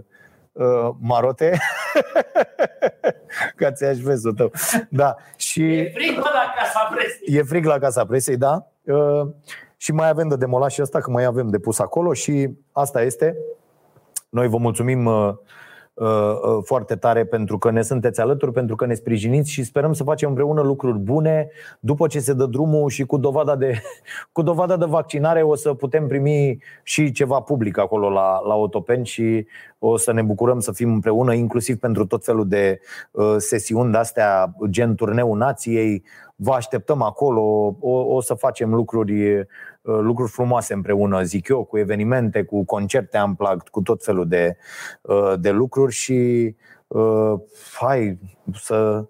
uh, 0.52 0.90
Marote. 1.00 1.58
Ca 3.56 3.72
ți-aș 3.72 3.98
vesul 3.98 4.32
tău. 4.32 4.52
Da. 4.88 5.16
Și... 5.36 5.62
E 5.62 5.90
frig, 5.94 6.14
bă, 6.14 6.28
la 6.32 6.52
casa 6.56 6.88
presei. 6.94 7.38
E 7.38 7.42
frig 7.42 7.64
la 7.64 7.78
casa 7.78 8.04
presei, 8.04 8.36
da. 8.36 8.70
Uh, 8.90 9.28
Și 9.76 9.92
mai 9.92 10.08
avem 10.08 10.28
de 10.28 10.36
demolat 10.36 10.70
și 10.70 10.80
asta, 10.80 11.00
că 11.00 11.10
mai 11.10 11.24
avem 11.24 11.48
de 11.48 11.58
pus 11.58 11.78
acolo 11.78 12.12
și 12.12 12.50
asta 12.72 13.02
este. 13.02 13.36
Noi 14.28 14.48
vă 14.48 14.56
mulțumim 14.56 15.06
uh, 15.06 15.14
uh, 15.14 15.34
uh, 15.34 15.38
foarte 16.64 16.96
tare 16.96 17.24
pentru 17.24 17.58
că 17.58 17.70
ne 17.70 17.82
sunteți 17.82 18.20
alături, 18.20 18.52
pentru 18.52 18.76
că 18.76 18.86
ne 18.86 18.94
sprijiniți 18.94 19.50
și 19.50 19.64
sperăm 19.64 19.92
să 19.92 20.02
facem 20.02 20.28
împreună 20.28 20.62
lucruri 20.62 20.98
bune. 20.98 21.48
După 21.80 22.06
ce 22.06 22.20
se 22.20 22.32
dă 22.32 22.46
drumul 22.46 22.88
și 22.88 23.04
cu 23.04 23.16
dovada 23.16 23.56
de, 23.56 23.80
cu 24.32 24.42
dovada 24.42 24.76
de 24.76 24.84
vaccinare 24.84 25.42
o 25.42 25.54
să 25.54 25.74
putem 25.74 26.06
primi 26.06 26.58
și 26.82 27.12
ceva 27.12 27.40
public 27.40 27.78
acolo 27.78 28.10
la, 28.10 28.40
la 28.46 28.54
Otopen 28.54 29.02
și 29.02 29.46
o 29.78 29.96
să 29.96 30.12
ne 30.12 30.22
bucurăm 30.22 30.60
să 30.60 30.72
fim 30.72 30.92
împreună, 30.92 31.34
inclusiv 31.34 31.76
pentru 31.76 32.06
tot 32.06 32.24
felul 32.24 32.48
de 32.48 32.80
uh, 33.10 33.34
sesiuni 33.38 33.92
de-astea, 33.92 34.54
gen 34.68 34.94
turneul 34.94 35.38
nației. 35.38 36.02
Vă 36.36 36.52
așteptăm 36.52 37.02
acolo, 37.02 37.76
o, 37.80 37.90
o 37.90 38.20
să 38.20 38.34
facem 38.34 38.74
lucruri, 38.74 39.38
uh, 39.38 39.44
lucruri 39.82 40.30
frumoase 40.30 40.74
împreună, 40.74 41.22
zic 41.22 41.48
eu, 41.48 41.64
cu 41.64 41.78
evenimente, 41.78 42.42
cu 42.42 42.64
concerte 42.64 43.18
unplugged, 43.18 43.68
cu 43.68 43.82
tot 43.82 44.04
felul 44.04 44.28
de, 44.28 44.56
uh, 45.00 45.34
de 45.40 45.50
lucruri 45.50 45.92
și 45.92 46.54
uh, 46.86 47.34
hai 47.80 48.18
să, 48.54 49.04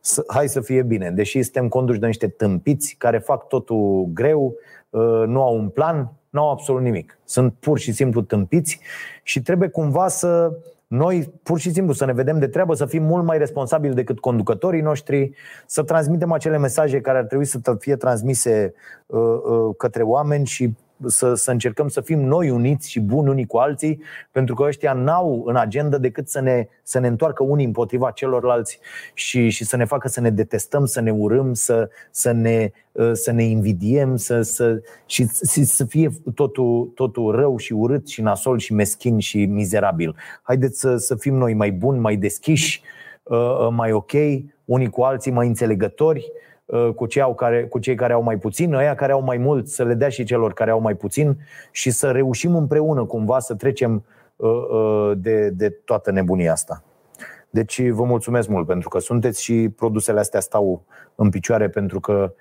să, 0.00 0.24
hai 0.26 0.48
să 0.48 0.60
fie 0.60 0.82
bine. 0.82 1.10
Deși 1.10 1.42
suntem 1.42 1.68
conduși 1.68 1.98
de 1.98 2.06
niște 2.06 2.28
tâmpiți 2.28 2.94
care 2.98 3.18
fac 3.18 3.48
totul 3.48 4.08
greu, 4.12 4.54
uh, 4.90 5.22
nu 5.26 5.42
au 5.42 5.56
un 5.56 5.68
plan, 5.68 6.12
nu 6.30 6.40
au 6.40 6.50
absolut 6.50 6.82
nimic. 6.82 7.18
Sunt 7.24 7.54
pur 7.60 7.78
și 7.78 7.92
simplu 7.92 8.22
tâmpiți 8.22 8.80
și 9.22 9.42
trebuie 9.42 9.68
cumva 9.68 10.08
să 10.08 10.52
noi 10.86 11.32
pur 11.42 11.58
și 11.58 11.72
simplu 11.72 11.92
să 11.92 12.04
ne 12.04 12.12
vedem 12.12 12.38
de 12.38 12.46
treabă, 12.46 12.74
să 12.74 12.86
fim 12.86 13.02
mult 13.02 13.24
mai 13.24 13.38
responsabili 13.38 13.94
decât 13.94 14.18
conducătorii 14.18 14.80
noștri, 14.80 15.30
să 15.66 15.82
transmitem 15.82 16.32
acele 16.32 16.58
mesaje 16.58 17.00
care 17.00 17.18
ar 17.18 17.24
trebui 17.24 17.44
să 17.44 17.58
fie 17.78 17.96
transmise 17.96 18.74
uh, 19.06 19.20
uh, 19.20 19.74
către 19.76 20.02
oameni 20.02 20.46
și 20.46 20.74
să, 21.06 21.34
să 21.34 21.50
încercăm 21.50 21.88
să 21.88 22.00
fim 22.00 22.20
noi 22.20 22.50
uniți 22.50 22.90
și 22.90 23.00
buni 23.00 23.28
unii 23.28 23.46
cu 23.46 23.56
alții, 23.56 24.02
pentru 24.30 24.54
că 24.54 24.62
ăștia 24.62 24.92
n-au 24.92 25.42
în 25.46 25.56
agenda 25.56 25.98
decât 25.98 26.28
să 26.28 26.40
ne, 26.40 26.66
să 26.82 26.98
ne 26.98 27.06
întoarcă 27.06 27.42
unii 27.42 27.64
împotriva 27.64 28.10
celorlalți 28.10 28.78
și, 29.14 29.48
și 29.48 29.64
să 29.64 29.76
ne 29.76 29.84
facă 29.84 30.08
să 30.08 30.20
ne 30.20 30.30
detestăm, 30.30 30.84
să 30.84 31.00
ne 31.00 31.10
urâm, 31.10 31.54
să, 31.54 31.88
să, 32.10 32.32
ne, 32.32 32.70
să 33.12 33.30
ne 33.32 33.42
invidiem 33.42 34.16
să, 34.16 34.42
să, 34.42 34.80
și, 35.06 35.26
și 35.52 35.64
să 35.64 35.84
fie 35.84 36.10
totul, 36.34 36.92
totul 36.94 37.36
rău 37.36 37.56
și 37.56 37.72
urât 37.72 38.08
și 38.08 38.22
nasol 38.22 38.58
și 38.58 38.72
meschin 38.72 39.18
și 39.18 39.44
mizerabil. 39.44 40.16
Haideți 40.42 40.80
să, 40.80 40.96
să 40.96 41.14
fim 41.14 41.34
noi 41.34 41.54
mai 41.54 41.72
buni, 41.72 41.98
mai 41.98 42.16
deschiși, 42.16 42.82
mai 43.70 43.92
ok, 43.92 44.12
unii 44.64 44.90
cu 44.90 45.02
alții, 45.02 45.30
mai 45.30 45.46
înțelegători 45.46 46.32
cu 46.94 47.06
cei, 47.06 47.22
au 47.22 47.34
care, 47.34 47.66
cu 47.66 47.78
cei 47.78 47.94
care 47.94 48.12
au 48.12 48.22
mai 48.22 48.38
puțin, 48.38 48.74
ăia 48.74 48.94
care 48.94 49.12
au 49.12 49.22
mai 49.22 49.36
mult 49.36 49.68
să 49.68 49.84
le 49.84 49.94
dea 49.94 50.08
și 50.08 50.24
celor 50.24 50.52
care 50.52 50.70
au 50.70 50.80
mai 50.80 50.94
puțin 50.94 51.36
și 51.70 51.90
să 51.90 52.10
reușim 52.10 52.54
împreună 52.56 53.04
cumva 53.04 53.38
să 53.38 53.54
trecem 53.54 54.04
de, 55.14 55.50
de 55.50 55.70
toată 55.70 56.10
nebunia 56.10 56.52
asta. 56.52 56.82
Deci 57.50 57.88
vă 57.88 58.04
mulțumesc 58.04 58.48
mult 58.48 58.66
pentru 58.66 58.88
că 58.88 58.98
sunteți 58.98 59.42
și 59.42 59.68
produsele 59.76 60.18
astea 60.18 60.40
stau 60.40 60.84
în 61.14 61.30
picioare 61.30 61.68
pentru 61.68 62.00
că 62.00 62.34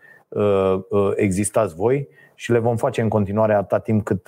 existați 1.16 1.76
voi 1.76 2.08
și 2.36 2.52
le 2.52 2.60
vom 2.60 2.76
face 2.76 3.02
în 3.02 3.10
continuare 3.10 3.54
atâta 3.54 3.80
timp 3.80 4.04
cât, 4.04 4.28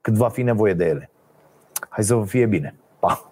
cât 0.00 0.14
va 0.14 0.28
fi 0.28 0.42
nevoie 0.42 0.74
de 0.74 0.84
ele. 0.84 1.10
Hai 1.88 2.04
să 2.04 2.14
vă 2.14 2.24
fie 2.24 2.46
bine. 2.46 2.74
Pa! 2.98 3.29